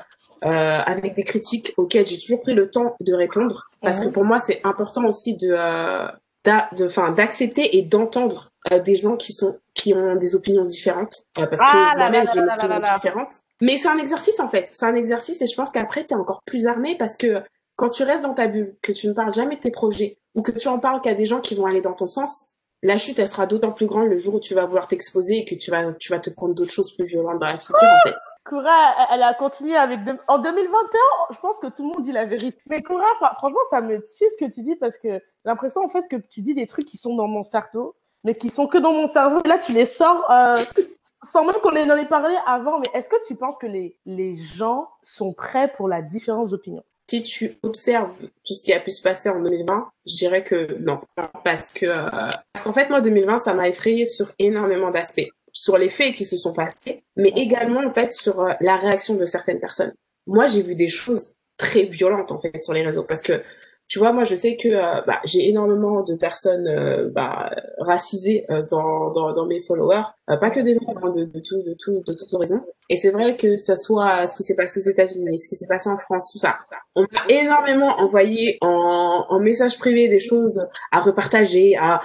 avec 0.43 1.15
des 1.15 1.25
critiques 1.25 1.73
auxquelles 1.77 2.07
j'ai 2.07 2.19
toujours 2.19 2.43
pris 2.43 2.55
le 2.55 2.71
temps 2.71 2.97
de 3.01 3.13
répondre. 3.15 3.69
Parce 3.83 4.01
que 4.01 4.09
pour 4.09 4.25
moi 4.25 4.39
c'est 4.39 4.61
important 4.65 5.05
aussi 5.05 5.37
de 5.37 5.51
euh, 5.51 6.09
de 6.45 7.15
d'accepter 7.15 7.77
et 7.77 7.83
d'entendre 7.83 8.51
euh, 8.73 8.81
des 8.81 8.97
gens 8.97 9.17
qui 9.17 9.33
sont 9.33 9.59
qui 9.75 9.95
ont 9.95 10.17
des 10.17 10.35
opinions 10.35 10.65
différentes. 10.65 11.25
Parce 11.35 11.51
que 11.51 11.57
ah 11.61 11.95
moi-même 11.97 12.27
j'ai 12.33 12.41
une 12.41 12.51
opinion 12.51 12.81
différente. 12.81 13.41
Mais 13.61 13.77
c'est 13.77 13.89
un 13.89 13.99
exercice 13.99 14.41
en 14.41 14.49
fait. 14.49 14.69
C'est 14.73 14.87
un 14.87 14.95
exercice 14.95 15.41
et 15.43 15.47
je 15.47 15.55
pense 15.55 15.71
qu'après 15.71 16.07
tu 16.07 16.15
es 16.15 16.17
encore 16.17 16.43
plus 16.47 16.67
armé 16.67 16.97
parce 16.97 17.17
que 17.17 17.43
quand 17.77 17.91
tu 17.91 18.03
restes 18.03 18.23
dans 18.23 18.35
ta 18.35 18.47
bulle 18.47 18.75
que 18.83 18.93
tu 18.93 19.09
ne 19.09 19.13
parles 19.13 19.35
jamais 19.35 19.57
de 19.57 19.61
tes 19.61 19.71
projets 19.71 20.19
ou 20.35 20.43
que 20.43 20.53
tu 20.53 20.69
en 20.69 20.79
parles 20.79 21.01
qu'à 21.01 21.15
des 21.15 21.27
gens 21.27 21.41
qui 21.41 21.55
vont 21.55 21.67
aller 21.67 21.81
dans 21.81 21.93
ton 21.93 22.07
sens 22.07 22.55
la 22.83 22.97
chute, 22.97 23.19
elle 23.19 23.29
sera 23.29 23.47
d'autant 23.47 23.73
plus 23.73 23.87
grande 23.87 24.09
le 24.09 24.17
jour 24.17 24.37
où 24.37 24.41
tu 24.41 24.55
vas 24.55 24.65
vouloir 24.65 24.89
t'exposer 24.89 25.39
et 25.39 25.45
que 25.45 25.55
tu 25.55 25.71
vas, 25.71 25.93
tu 25.95 26.13
vas 26.13 26.19
te 26.19 26.31
prendre 26.31 26.55
d'autres 26.55 26.73
choses 26.73 26.97
plus 26.97 27.05
violentes 27.05 27.39
dans 27.39 27.47
la 27.47 27.59
future, 27.59 27.77
en 27.83 28.09
fait. 28.09 28.17
Koura, 28.45 29.07
elle 29.13 29.23
a 29.23 29.35
continué 29.35 29.77
avec, 29.77 30.01
en 30.29 30.39
2021, 30.39 30.99
je 31.31 31.39
pense 31.41 31.59
que 31.59 31.67
tout 31.67 31.83
le 31.83 31.89
monde 31.89 32.03
dit 32.03 32.13
la 32.13 32.25
vérité. 32.25 32.59
Mais 32.67 32.83
Koura, 32.83 33.05
franchement, 33.35 33.61
ça 33.69 33.83
me 33.83 33.99
tue 33.99 34.31
ce 34.31 34.43
que 34.43 34.51
tu 34.51 34.63
dis 34.63 34.77
parce 34.77 34.97
que 34.97 35.21
l'impression, 35.45 35.83
en 35.83 35.89
fait, 35.89 36.09
que 36.09 36.17
tu 36.17 36.41
dis 36.41 36.55
des 36.55 36.67
trucs 36.67 36.87
qui 36.87 36.97
sont 36.97 37.15
dans 37.17 37.29
mon 37.29 37.43
cerveau, 37.43 37.97
mais 38.25 38.35
qui 38.35 38.51
sont 38.51 38.67
que 38.67 38.79
dans 38.79 38.93
mon 38.93 39.07
cerveau. 39.07 39.41
Là, 39.45 39.59
tu 39.59 39.73
les 39.73 39.87
sors, 39.87 40.31
euh, 40.31 40.57
sans 41.23 41.45
même 41.45 41.57
qu'on 41.63 41.71
en 41.71 41.97
ait 41.97 42.09
parlé 42.09 42.35
avant. 42.47 42.79
Mais 42.79 42.89
est-ce 42.95 43.09
que 43.11 43.27
tu 43.27 43.35
penses 43.35 43.59
que 43.59 43.67
les, 43.67 43.99
les 44.07 44.35
gens 44.35 44.89
sont 45.03 45.35
prêts 45.35 45.71
pour 45.71 45.89
la 45.89 46.01
différence 46.01 46.51
d'opinion? 46.51 46.83
Si 47.11 47.25
tu 47.25 47.59
observes 47.65 48.13
tout 48.45 48.55
ce 48.55 48.63
qui 48.63 48.73
a 48.73 48.79
pu 48.79 48.93
se 48.93 49.03
passer 49.03 49.29
en 49.29 49.43
2020, 49.43 49.91
je 50.07 50.15
dirais 50.15 50.45
que 50.45 50.77
non, 50.79 51.01
parce 51.43 51.75
que 51.75 51.87
euh, 51.87 52.09
parce 52.53 52.65
qu'en 52.65 52.73
fait 52.73 52.89
moi 52.89 53.01
2020 53.01 53.41
ça 53.41 53.53
m'a 53.53 53.69
effrayé 53.69 54.05
sur 54.07 54.31
énormément 54.39 54.93
d'aspects, 54.93 55.29
sur 55.53 55.77
les 55.77 55.89
faits 55.89 56.15
qui 56.15 56.25
se 56.25 56.37
sont 56.37 56.53
passés, 56.53 57.03
mais 57.17 57.33
également 57.35 57.81
en 57.81 57.91
fait 57.91 58.13
sur 58.13 58.41
euh, 58.41 58.53
la 58.61 58.77
réaction 58.77 59.17
de 59.17 59.27
certaines 59.27 59.59
personnes. 59.59 59.93
Moi 60.29 60.47
j'ai 60.47 60.63
vu 60.63 60.77
des 60.77 60.87
choses 60.87 61.33
très 61.57 61.83
violentes 61.83 62.31
en 62.31 62.39
fait 62.39 62.63
sur 62.63 62.75
les 62.75 62.83
réseaux. 62.83 63.03
Parce 63.03 63.23
que 63.23 63.43
tu 63.91 63.99
vois, 63.99 64.13
moi, 64.13 64.23
je 64.23 64.37
sais 64.37 64.57
que 64.57 64.69
euh, 64.69 65.01
bah, 65.05 65.19
j'ai 65.25 65.49
énormément 65.49 66.05
de 66.05 66.15
personnes 66.15 66.69
euh, 66.69 67.11
bah, 67.13 67.51
racisées 67.79 68.47
euh, 68.49 68.63
dans, 68.71 69.11
dans, 69.11 69.33
dans, 69.33 69.47
mes 69.47 69.61
followers, 69.61 70.05
pas 70.29 70.51
que 70.51 70.61
des 70.61 70.77
noirs, 70.77 70.97
hein, 71.03 71.11
de, 71.11 71.25
de, 71.25 71.41
tout, 71.41 71.61
de, 71.65 71.75
tout, 71.77 72.01
de 72.07 72.13
toutes 72.13 72.33
horizons. 72.33 72.63
Et 72.89 72.95
c'est 72.95 73.11
vrai 73.11 73.37
que 73.37 73.59
ce 73.59 73.75
soit 73.75 74.29
ce 74.29 74.37
qui 74.37 74.45
s'est 74.45 74.55
passé 74.55 74.79
aux 74.79 74.89
États-Unis, 74.89 75.41
ce 75.41 75.49
qui 75.49 75.57
s'est 75.57 75.67
passé 75.67 75.91
en 75.91 75.99
France, 75.99 76.31
tout 76.31 76.39
ça, 76.39 76.59
on 76.95 77.03
m'a 77.03 77.25
énormément 77.29 77.99
envoyé 77.99 78.59
en, 78.61 79.27
en 79.29 79.41
message 79.41 79.77
privé 79.77 80.07
des 80.07 80.21
choses 80.21 80.69
à 80.93 81.01
repartager, 81.01 81.77
à 81.77 82.01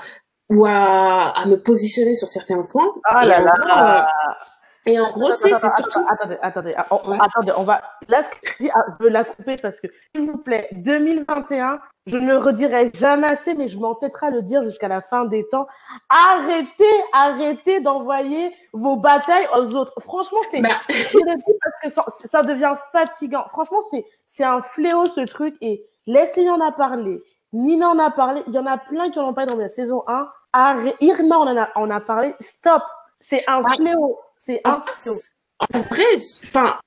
ou 0.50 0.66
à, 0.66 1.30
à 1.40 1.46
me 1.46 1.56
positionner 1.56 2.16
sur 2.16 2.28
certains 2.28 2.64
points. 2.64 2.92
Oh 2.96 3.26
là 3.26 3.42
là. 3.42 4.08
Et 4.88 5.00
en 5.00 5.12
gros, 5.12 5.34
c'est 5.36 5.50
surtout. 5.50 6.06
Attendez, 6.08 6.38
attendez, 6.42 6.76
attendez, 6.76 7.52
on 7.58 7.64
va. 7.64 7.82
Là, 8.08 8.22
ce 8.22 8.30
que 8.30 8.36
je 8.44 8.66
dis, 8.66 8.70
ah, 8.74 8.86
je 9.00 9.06
veux 9.06 9.10
la 9.10 9.24
couper 9.24 9.56
parce 9.56 9.80
que, 9.80 9.88
s'il 10.16 10.30
vous 10.30 10.38
plaît, 10.38 10.70
2021, 10.74 11.80
je 12.06 12.18
ne 12.18 12.28
le 12.28 12.38
redirai 12.38 12.92
jamais 12.94 13.28
assez, 13.28 13.56
mais 13.56 13.68
je 13.68 13.80
m'entêterai 13.80 14.28
à 14.28 14.30
le 14.30 14.44
dire 14.44 14.62
jusqu'à 14.62 14.88
la 14.88 15.02
fin 15.02 15.26
des 15.26 15.48
temps. 15.48 15.66
Arrêtez, 16.10 16.84
arrêtez 17.14 17.80
d'envoyer 17.80 18.54
vos 18.74 18.98
batailles 18.98 19.48
aux 19.58 19.74
autres. 19.74 19.94
Franchement, 20.02 20.40
c'est. 20.52 20.62
Bah... 20.62 20.70
parce 20.88 21.78
que 21.82 21.90
ça, 21.90 22.04
ça, 22.08 22.44
devient 22.44 22.76
fatigant. 22.92 23.46
Franchement, 23.48 23.82
c'est 23.90 24.06
c'est 24.28 24.44
un 24.44 24.62
fléau 24.62 25.08
ce 25.08 25.22
truc. 25.22 25.56
Et 25.62 25.84
Leslie 26.06 26.50
en 26.50 26.62
a 26.62 26.72
parlé, 26.72 27.24
Nina 27.54 27.90
en 27.90 27.98
a 27.98 28.12
parlé. 28.12 28.44
Il 28.48 28.54
y 28.54 28.60
en 28.60 28.68
a 28.68 28.78
plein 28.78 29.10
qui 29.10 29.20
en 29.20 29.30
ont 29.30 29.34
parlé 29.34 29.52
dans 29.52 29.60
la 29.60 29.70
saison 29.70 30.04
1. 30.08 30.28
Irma 31.02 31.38
en 31.38 31.58
a, 31.58 31.70
en 31.76 31.90
a 31.90 32.00
parlé. 32.00 32.36
Stop. 32.40 32.84
C'est 33.28 33.44
un 33.48 33.64
fléau. 33.64 34.20
C'est 34.36 34.62
un 34.66 34.80
fléau. 34.80 35.16
En 35.74 35.80
vrai, 35.82 36.04
enfin, 36.44 36.78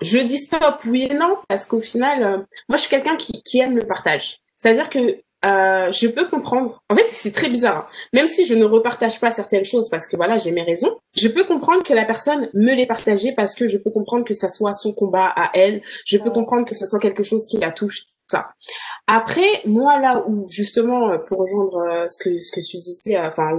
je 0.00 0.18
dis 0.18 0.38
stop, 0.38 0.80
oui 0.84 1.06
et 1.08 1.14
non, 1.14 1.36
parce 1.48 1.64
qu'au 1.64 1.78
final, 1.78 2.22
euh, 2.24 2.38
moi, 2.68 2.76
je 2.76 2.78
suis 2.78 2.90
quelqu'un 2.90 3.16
qui, 3.16 3.40
qui 3.44 3.60
aime 3.60 3.76
le 3.76 3.86
partage. 3.86 4.40
C'est-à-dire 4.56 4.90
que 4.90 4.98
euh, 5.44 5.92
je 5.92 6.08
peux 6.08 6.26
comprendre. 6.26 6.82
En 6.88 6.96
fait, 6.96 7.06
c'est 7.08 7.30
très 7.30 7.48
bizarre. 7.48 7.76
Hein. 7.76 7.86
Même 8.12 8.26
si 8.26 8.46
je 8.46 8.54
ne 8.56 8.64
repartage 8.64 9.20
pas 9.20 9.30
certaines 9.30 9.64
choses 9.64 9.88
parce 9.88 10.08
que 10.08 10.16
voilà, 10.16 10.38
j'ai 10.38 10.50
mes 10.50 10.64
raisons, 10.64 10.98
je 11.14 11.28
peux 11.28 11.44
comprendre 11.44 11.84
que 11.84 11.94
la 11.94 12.04
personne 12.04 12.48
me 12.52 12.74
les 12.74 12.86
partageait 12.86 13.32
parce 13.36 13.54
que 13.54 13.68
je 13.68 13.78
peux 13.78 13.92
comprendre 13.92 14.24
que 14.24 14.34
ça 14.34 14.48
soit 14.48 14.72
son 14.72 14.92
combat 14.92 15.32
à 15.36 15.50
elle. 15.54 15.82
Je 16.04 16.18
peux 16.18 16.32
comprendre 16.32 16.66
que 16.66 16.74
ça 16.74 16.88
soit 16.88 16.98
quelque 16.98 17.22
chose 17.22 17.46
qui 17.46 17.58
la 17.58 17.70
touche. 17.70 18.06
Ça. 18.28 18.50
Après, 19.06 19.62
moi 19.66 20.00
là 20.00 20.24
où 20.26 20.48
justement, 20.48 21.10
euh, 21.10 21.18
pour 21.18 21.38
rejoindre 21.38 22.06
ce 22.08 22.18
que 22.18 22.40
ce 22.40 22.50
que 22.50 22.60
tu 22.60 22.76
disais, 22.78 23.16
enfin 23.18 23.52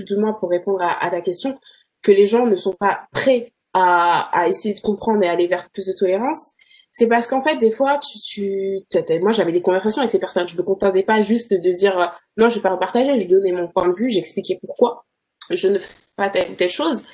du 0.00 0.16
moins 0.16 0.32
pour 0.32 0.50
répondre 0.50 0.80
à, 0.82 1.10
ta 1.10 1.20
question, 1.20 1.58
que 2.02 2.12
les 2.12 2.26
gens 2.26 2.46
ne 2.46 2.56
sont 2.56 2.72
pas 2.72 3.02
prêts 3.12 3.52
à, 3.74 4.28
à 4.32 4.48
essayer 4.48 4.74
de 4.74 4.80
comprendre 4.80 5.22
et 5.22 5.28
aller 5.28 5.46
vers 5.46 5.70
plus 5.70 5.86
de 5.86 5.92
tolérance, 5.92 6.54
c'est 6.92 7.08
parce 7.08 7.26
qu'en 7.26 7.40
fait, 7.40 7.56
des 7.56 7.72
fois, 7.72 7.98
tu, 7.98 8.18
tu, 8.20 8.84
moi, 9.22 9.32
j'avais 9.32 9.52
des 9.52 9.62
conversations 9.62 10.02
avec 10.02 10.10
ces 10.10 10.20
personnes. 10.20 10.46
Je 10.46 10.56
me 10.56 10.62
contentais 10.62 11.02
pas 11.02 11.22
juste 11.22 11.50
de 11.50 11.72
dire, 11.72 11.98
euh, 11.98 12.06
non, 12.36 12.50
je 12.50 12.56
vais 12.56 12.60
pas 12.60 12.70
repartager. 12.70 13.18
Je 13.18 13.26
donnais 13.26 13.52
mon 13.52 13.66
point 13.66 13.88
de 13.88 13.94
vue, 13.94 14.10
j'expliquais 14.10 14.58
pourquoi 14.60 15.06
je 15.50 15.68
ne 15.68 15.78
fais 15.78 15.94
pas 16.16 16.28
telle 16.28 16.54
telle 16.56 16.70
chose. 16.70 17.04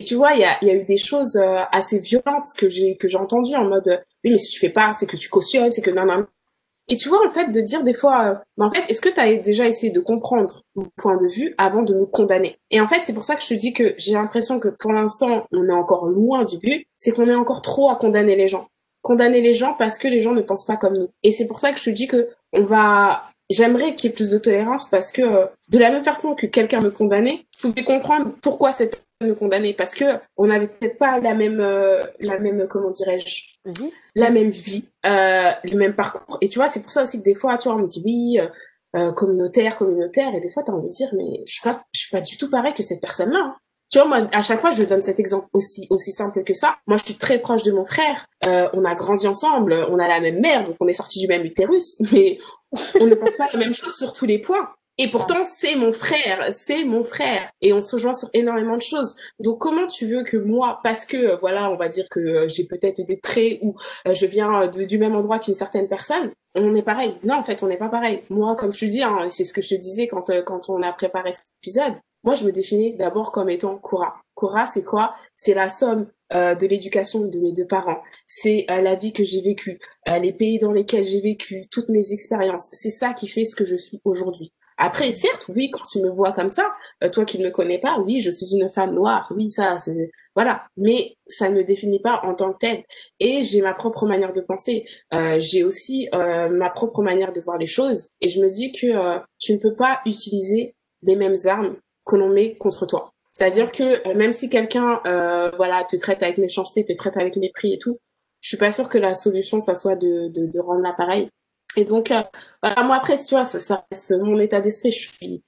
Et 0.00 0.04
tu 0.04 0.16
vois, 0.16 0.32
il 0.32 0.40
y 0.40 0.44
a, 0.44 0.58
y 0.64 0.70
a 0.70 0.74
eu 0.74 0.84
des 0.84 0.98
choses 0.98 1.36
euh, 1.36 1.60
assez 1.70 2.00
violentes 2.00 2.48
que 2.56 2.68
j'ai, 2.68 2.96
que 2.96 3.06
j'ai 3.06 3.16
entendues 3.16 3.54
en 3.54 3.64
mode, 3.64 4.02
oui, 4.24 4.30
mais 4.32 4.36
si 4.36 4.50
tu 4.50 4.58
fais 4.58 4.70
pas, 4.70 4.92
c'est 4.92 5.06
que 5.06 5.16
tu 5.16 5.28
cautionnes, 5.28 5.70
c'est 5.70 5.82
que 5.82 5.90
non, 5.90 6.04
non, 6.04 6.26
et 6.90 6.96
tu 6.96 7.08
vois, 7.08 7.24
en 7.24 7.30
fait, 7.30 7.52
de 7.52 7.60
dire 7.60 7.84
des 7.84 7.94
fois, 7.94 8.42
euh, 8.58 8.64
en 8.64 8.70
fait, 8.70 8.82
est-ce 8.88 9.00
que 9.00 9.08
tu 9.08 9.20
as 9.20 9.36
déjà 9.36 9.66
essayé 9.66 9.92
de 9.92 10.00
comprendre 10.00 10.62
mon 10.74 10.88
point 10.96 11.16
de 11.16 11.26
vue 11.28 11.54
avant 11.56 11.82
de 11.82 11.94
me 11.94 12.04
condamner? 12.04 12.58
Et 12.72 12.80
en 12.80 12.88
fait, 12.88 13.02
c'est 13.04 13.14
pour 13.14 13.22
ça 13.22 13.36
que 13.36 13.42
je 13.42 13.48
te 13.48 13.54
dis 13.54 13.72
que 13.72 13.94
j'ai 13.96 14.14
l'impression 14.14 14.58
que 14.58 14.68
pour 14.68 14.92
l'instant, 14.92 15.46
on 15.52 15.68
est 15.68 15.72
encore 15.72 16.06
loin 16.06 16.44
du 16.44 16.58
but, 16.58 16.84
c'est 16.96 17.12
qu'on 17.12 17.28
est 17.28 17.34
encore 17.34 17.62
trop 17.62 17.90
à 17.90 17.96
condamner 17.96 18.34
les 18.34 18.48
gens. 18.48 18.66
condamner 19.02 19.40
les 19.40 19.54
gens 19.54 19.74
parce 19.78 19.98
que 19.98 20.08
les 20.08 20.20
gens 20.20 20.32
ne 20.32 20.42
pensent 20.42 20.66
pas 20.66 20.76
comme 20.76 20.98
nous. 20.98 21.08
Et 21.22 21.30
c'est 21.30 21.46
pour 21.46 21.58
ça 21.60 21.72
que 21.72 21.78
je 21.78 21.84
te 21.84 21.90
dis 21.90 22.06
que 22.06 22.28
on 22.52 22.64
va 22.64 23.22
j'aimerais 23.48 23.94
qu'il 23.94 24.10
y 24.10 24.12
ait 24.12 24.14
plus 24.14 24.30
de 24.30 24.38
tolérance 24.38 24.88
parce 24.88 25.12
que 25.12 25.22
euh, 25.22 25.46
de 25.70 25.78
la 25.78 25.90
même 25.90 26.04
façon 26.04 26.34
que 26.34 26.46
quelqu'un 26.46 26.80
me 26.80 26.90
condamnait, 26.90 27.46
je 27.58 27.68
pouvais 27.68 27.84
comprendre 27.84 28.32
pourquoi 28.42 28.72
cette 28.72 29.02
me 29.26 29.34
condamnait 29.34 29.74
parce 29.74 29.94
que 29.94 30.04
on 30.36 30.46
n'avait 30.46 30.66
peut-être 30.66 30.98
pas 30.98 31.20
la 31.20 31.34
même 31.34 31.60
euh, 31.60 32.02
la 32.20 32.38
même 32.38 32.66
comment 32.68 32.90
dirais-je 32.90 33.44
la 34.14 34.30
même 34.30 34.50
vie, 34.50 34.86
euh, 35.06 35.50
le 35.64 35.76
même 35.76 35.94
parcours. 35.94 36.38
Et 36.40 36.48
tu 36.48 36.58
vois, 36.58 36.68
c'est 36.68 36.82
pour 36.82 36.92
ça 36.92 37.02
aussi 37.02 37.18
que 37.18 37.24
des 37.24 37.34
fois, 37.34 37.58
tu 37.58 37.68
vois, 37.68 37.76
on 37.76 37.82
me 37.82 37.86
dit 37.86 38.02
oui, 38.04 38.38
euh, 38.96 39.12
communautaire, 39.12 39.76
communautaire, 39.76 40.34
et 40.34 40.40
des 40.40 40.50
fois, 40.50 40.62
tu 40.62 40.70
as 40.70 40.74
envie 40.74 40.88
de 40.88 40.94
dire 40.94 41.08
mais 41.12 41.42
je 41.46 41.52
suis 41.52 41.62
pas 41.62 41.82
je 41.92 42.00
suis 42.00 42.10
pas 42.10 42.20
du 42.20 42.38
tout 42.38 42.50
pareil 42.50 42.74
que 42.74 42.82
cette 42.82 43.00
personne-là. 43.00 43.38
Hein. 43.38 43.56
Tu 43.90 43.98
vois, 43.98 44.06
moi, 44.06 44.28
à 44.32 44.40
chaque 44.40 44.60
fois, 44.60 44.70
je 44.70 44.84
donne 44.84 45.02
cet 45.02 45.18
exemple 45.18 45.48
aussi 45.52 45.88
aussi 45.90 46.12
simple 46.12 46.44
que 46.44 46.54
ça. 46.54 46.76
Moi, 46.86 46.96
je 46.96 47.04
suis 47.04 47.16
très 47.16 47.40
proche 47.40 47.64
de 47.64 47.72
mon 47.72 47.84
frère. 47.84 48.24
Euh, 48.44 48.68
on 48.72 48.84
a 48.84 48.94
grandi 48.94 49.26
ensemble, 49.26 49.72
on 49.90 49.98
a 49.98 50.06
la 50.06 50.20
même 50.20 50.40
mère, 50.40 50.64
donc 50.64 50.76
on 50.80 50.86
est 50.86 50.92
sorti 50.92 51.18
du 51.20 51.26
même 51.26 51.44
utérus, 51.44 52.00
mais 52.12 52.38
on 53.00 53.06
ne 53.06 53.14
pense 53.14 53.36
pas 53.36 53.48
la 53.52 53.58
même 53.58 53.74
chose 53.74 53.96
sur 53.96 54.12
tous 54.12 54.26
les 54.26 54.38
points. 54.38 54.68
Et 55.02 55.10
pourtant, 55.10 55.46
c'est 55.46 55.76
mon 55.76 55.92
frère, 55.92 56.52
c'est 56.52 56.84
mon 56.84 57.02
frère. 57.02 57.50
Et 57.62 57.72
on 57.72 57.80
se 57.80 57.96
rejoint 57.96 58.12
sur 58.12 58.28
énormément 58.34 58.76
de 58.76 58.82
choses. 58.82 59.16
Donc, 59.38 59.58
comment 59.58 59.86
tu 59.86 60.06
veux 60.06 60.24
que 60.24 60.36
moi, 60.36 60.78
parce 60.82 61.06
que, 61.06 61.16
euh, 61.16 61.36
voilà, 61.36 61.70
on 61.70 61.76
va 61.76 61.88
dire 61.88 62.06
que 62.10 62.20
euh, 62.20 62.48
j'ai 62.48 62.66
peut-être 62.66 63.00
des 63.00 63.18
traits 63.18 63.60
ou 63.62 63.76
euh, 64.06 64.14
je 64.14 64.26
viens 64.26 64.66
du 64.68 64.98
même 64.98 65.16
endroit 65.16 65.38
qu'une 65.38 65.54
certaine 65.54 65.88
personne, 65.88 66.32
on 66.54 66.74
est 66.74 66.82
pareil. 66.82 67.14
Non, 67.24 67.36
en 67.36 67.42
fait, 67.42 67.62
on 67.62 67.68
n'est 67.68 67.78
pas 67.78 67.88
pareil. 67.88 68.24
Moi, 68.28 68.54
comme 68.56 68.74
je 68.74 68.80
te 68.80 68.90
dis, 68.90 69.02
hein, 69.02 69.26
c'est 69.30 69.44
ce 69.44 69.54
que 69.54 69.62
je 69.62 69.70
te 69.70 69.80
disais 69.80 70.06
quand, 70.06 70.30
quand 70.44 70.68
on 70.68 70.82
a 70.82 70.92
préparé 70.92 71.32
cet 71.32 71.46
épisode. 71.62 71.94
Moi, 72.22 72.34
je 72.34 72.44
me 72.44 72.52
définis 72.52 72.94
d'abord 72.96 73.32
comme 73.32 73.48
étant 73.48 73.78
Cora. 73.78 74.16
Cora, 74.34 74.66
c'est 74.66 74.84
quoi? 74.84 75.14
C'est 75.34 75.54
la 75.54 75.70
somme 75.70 76.08
euh, 76.34 76.54
de 76.54 76.66
l'éducation 76.66 77.26
de 77.26 77.38
mes 77.40 77.52
deux 77.52 77.66
parents. 77.66 78.02
C'est 78.26 78.66
euh, 78.70 78.82
la 78.82 78.94
vie 78.94 79.12
que 79.12 79.24
j'ai 79.24 79.40
vécue, 79.40 79.80
euh, 80.08 80.18
les 80.18 80.32
pays 80.32 80.58
dans 80.58 80.70
lesquels 80.70 81.04
j'ai 81.04 81.20
vécu, 81.20 81.66
toutes 81.70 81.88
mes 81.88 82.12
expériences. 82.12 82.68
C'est 82.72 82.90
ça 82.90 83.14
qui 83.14 83.26
fait 83.26 83.44
ce 83.44 83.56
que 83.56 83.64
je 83.64 83.76
suis 83.76 84.00
aujourd'hui. 84.04 84.52
Après, 84.82 85.12
certes, 85.12 85.46
oui, 85.48 85.70
quand 85.70 85.82
tu 85.90 86.00
me 86.00 86.08
vois 86.08 86.32
comme 86.32 86.50
ça, 86.50 86.64
toi 87.12 87.24
qui 87.24 87.38
ne 87.38 87.44
me 87.44 87.50
connais 87.50 87.78
pas, 87.78 87.98
oui, 88.00 88.20
je 88.20 88.30
suis 88.30 88.54
une 88.56 88.68
femme 88.68 88.94
noire, 88.94 89.30
oui, 89.36 89.48
ça, 89.48 89.76
voilà. 90.34 90.64
Mais 90.76 91.16
ça 91.26 91.50
ne 91.50 91.56
me 91.56 91.64
définit 91.64 92.00
pas 92.00 92.20
en 92.24 92.34
tant 92.34 92.52
que 92.52 92.58
telle. 92.58 92.84
Et 93.18 93.42
j'ai 93.42 93.60
ma 93.62 93.74
propre 93.74 94.06
manière 94.06 94.32
de 94.32 94.40
penser. 94.40 94.84
j'ai 95.38 95.64
aussi 95.64 96.08
ma 96.12 96.70
propre 96.70 97.02
manière 97.02 97.32
de 97.32 97.40
voir 97.40 97.58
les 97.58 97.66
choses. 97.66 98.08
Et 98.20 98.28
je 98.28 98.40
me 98.40 98.50
dis 98.50 98.72
que 98.72 99.20
tu 99.38 99.52
ne 99.52 99.58
peux 99.58 99.74
pas 99.74 100.00
utiliser 100.06 100.74
les 101.02 101.16
mêmes 101.16 101.36
armes 101.46 101.76
que 102.06 102.16
l'on 102.16 102.28
met 102.28 102.56
contre 102.56 102.86
toi. 102.86 103.12
C'est-à-dire 103.30 103.70
que 103.72 104.06
euh, 104.08 104.14
même 104.14 104.32
si 104.32 104.50
quelqu'un 104.50 105.00
euh, 105.06 105.50
voilà 105.56 105.84
te 105.84 105.96
traite 105.96 106.22
avec 106.22 106.38
méchanceté, 106.38 106.84
te 106.84 106.92
traite 106.92 107.16
avec 107.16 107.36
mépris 107.36 107.74
et 107.74 107.78
tout, 107.78 107.98
je 108.40 108.48
suis 108.48 108.56
pas 108.58 108.72
sûre 108.72 108.88
que 108.88 108.98
la 108.98 109.14
solution 109.14 109.60
ça 109.60 109.74
soit 109.74 109.96
de, 109.96 110.28
de, 110.28 110.46
de 110.46 110.60
rendre 110.60 110.82
l'appareil. 110.82 111.28
Et 111.76 111.84
donc 111.84 112.10
euh, 112.10 112.22
voilà, 112.62 112.82
moi 112.82 112.96
après 112.96 113.16
tu 113.16 113.34
vois 113.34 113.44
ça, 113.44 113.60
ça 113.60 113.84
reste 113.90 114.12
mon 114.12 114.38
état 114.38 114.60
d'esprit. 114.60 114.92
Je 114.92 115.08
suis 115.08 115.44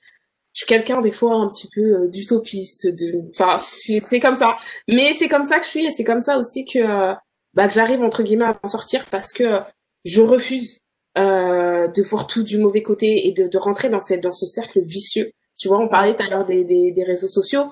je 0.55 0.61
suis 0.61 0.67
quelqu'un 0.67 1.01
des 1.01 1.11
fois 1.11 1.35
un 1.35 1.49
petit 1.49 1.69
peu 1.75 1.81
euh, 1.81 2.09
d'utopiste, 2.09 2.87
de 2.87 3.29
enfin 3.31 3.57
c'est 3.59 4.21
comme 4.21 4.35
ça. 4.35 4.57
Mais 4.89 5.13
c'est 5.13 5.29
comme 5.29 5.45
ça 5.45 5.59
que 5.59 5.65
je 5.65 5.71
suis 5.71 5.87
et 5.87 5.91
c'est 5.91 6.05
comme 6.05 6.21
ça 6.21 6.39
aussi 6.39 6.65
que 6.65 7.15
bah 7.55 7.69
que 7.69 7.75
j'arrive 7.75 8.03
entre 8.03 8.23
guillemets 8.23 8.47
à 8.47 8.59
m'en 8.63 8.69
sortir 8.69 9.07
parce 9.11 9.33
que 9.33 9.61
je 10.05 10.23
refuse 10.23 10.81
euh, 11.19 11.89
de 11.89 12.03
voir 12.03 12.27
tout 12.27 12.43
du 12.43 12.59
mauvais 12.59 12.83
côté 12.83 13.27
et 13.29 13.33
de, 13.33 13.47
de 13.49 13.59
rentrer 13.59 13.89
dans 13.89 14.01
cette 14.01 14.23
dans 14.23 14.33
ce 14.33 14.47
cercle 14.47 14.81
vicieux 14.81 15.33
tu 15.63 15.69
vois, 15.69 15.79
on 15.79 15.89
parlait 15.89 16.17
tout 16.17 16.23
à 16.25 16.29
l'heure 16.29 16.45
des, 16.45 16.65
des, 16.65 16.91
des, 16.91 17.05
réseaux 17.05 17.29
sociaux. 17.29 17.67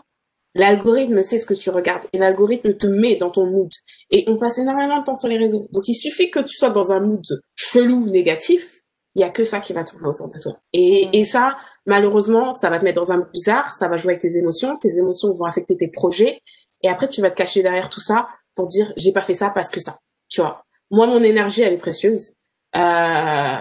L'algorithme 0.54 1.22
sait 1.22 1.38
ce 1.38 1.46
que 1.46 1.54
tu 1.54 1.70
regardes 1.70 2.04
et 2.12 2.18
l'algorithme 2.18 2.74
te 2.74 2.86
met 2.86 3.16
dans 3.16 3.30
ton 3.30 3.46
mood. 3.46 3.70
Et 4.10 4.24
on 4.26 4.36
passe 4.36 4.58
énormément 4.58 4.98
de 4.98 5.04
temps 5.04 5.14
sur 5.14 5.28
les 5.28 5.38
réseaux. 5.38 5.68
Donc 5.72 5.86
il 5.86 5.94
suffit 5.94 6.30
que 6.30 6.40
tu 6.40 6.56
sois 6.56 6.70
dans 6.70 6.92
un 6.92 7.00
mood 7.00 7.24
chelou, 7.54 8.10
négatif, 8.10 8.80
il 9.14 9.20
y 9.20 9.24
a 9.24 9.30
que 9.30 9.44
ça 9.44 9.60
qui 9.60 9.72
va 9.72 9.84
tourner 9.84 10.08
autour 10.08 10.28
de 10.28 10.38
toi. 10.38 10.56
Et, 10.72 11.06
mm. 11.06 11.10
et 11.12 11.24
ça, 11.24 11.56
malheureusement, 11.86 12.52
ça 12.52 12.70
va 12.70 12.78
te 12.78 12.84
mettre 12.84 13.00
dans 13.00 13.12
un 13.12 13.18
mood 13.18 13.30
bizarre, 13.32 13.72
ça 13.72 13.88
va 13.88 13.96
jouer 13.96 14.12
avec 14.12 14.22
tes 14.22 14.36
émotions, 14.36 14.76
tes 14.78 14.96
émotions 14.98 15.32
vont 15.32 15.44
affecter 15.44 15.76
tes 15.76 15.88
projets, 15.88 16.40
et 16.82 16.88
après 16.88 17.08
tu 17.08 17.20
vas 17.20 17.30
te 17.30 17.36
cacher 17.36 17.62
derrière 17.62 17.90
tout 17.90 18.00
ça 18.00 18.28
pour 18.54 18.66
dire 18.66 18.92
j'ai 18.96 19.12
pas 19.12 19.20
fait 19.20 19.34
ça 19.34 19.50
parce 19.50 19.70
que 19.70 19.80
ça. 19.80 19.98
Tu 20.28 20.40
vois. 20.40 20.64
Moi, 20.90 21.06
mon 21.06 21.22
énergie, 21.22 21.62
elle 21.62 21.74
est 21.74 21.78
précieuse. 21.78 22.34
Euh, 22.76 23.58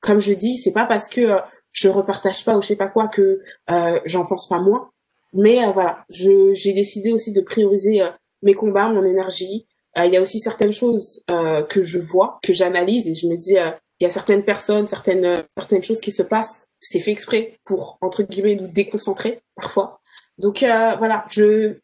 comme 0.00 0.18
je 0.18 0.32
dis, 0.32 0.56
c'est 0.56 0.72
pas 0.72 0.86
parce 0.86 1.08
que 1.08 1.20
euh, 1.20 1.40
je 1.72 1.88
repartage 1.88 2.44
pas 2.44 2.56
ou 2.56 2.62
je 2.62 2.68
sais 2.68 2.76
pas 2.76 2.88
quoi 2.88 3.08
que 3.08 3.40
euh, 3.70 4.00
j'en 4.04 4.26
pense 4.26 4.48
pas 4.48 4.60
moins. 4.60 4.90
Mais 5.32 5.64
euh, 5.64 5.72
voilà, 5.72 6.04
je 6.10 6.52
j'ai 6.54 6.72
décidé 6.72 7.12
aussi 7.12 7.32
de 7.32 7.40
prioriser 7.40 8.02
euh, 8.02 8.10
mes 8.42 8.54
combats, 8.54 8.88
mon 8.88 9.04
énergie. 9.04 9.66
Euh, 9.96 10.06
il 10.06 10.12
y 10.12 10.16
a 10.16 10.20
aussi 10.20 10.38
certaines 10.38 10.72
choses 10.72 11.24
que 11.68 11.82
je 11.82 11.98
vois, 11.98 12.38
que 12.42 12.52
j'analyse 12.52 13.08
et 13.08 13.14
je 13.14 13.26
me 13.26 13.36
dis 13.36 13.54
il 13.54 14.04
y 14.04 14.06
a 14.06 14.10
certaines 14.10 14.44
personnes, 14.44 14.86
certaines 14.86 15.44
certaines 15.56 15.82
choses 15.82 16.00
qui 16.00 16.12
se 16.12 16.22
passent, 16.22 16.68
c'est 16.78 17.00
fait 17.00 17.10
exprès 17.10 17.58
pour 17.64 17.98
entre 18.00 18.22
guillemets 18.22 18.54
nous 18.54 18.68
déconcentrer 18.68 19.40
parfois. 19.56 20.00
Donc 20.36 20.60
voilà, 20.60 21.24
je 21.30 21.78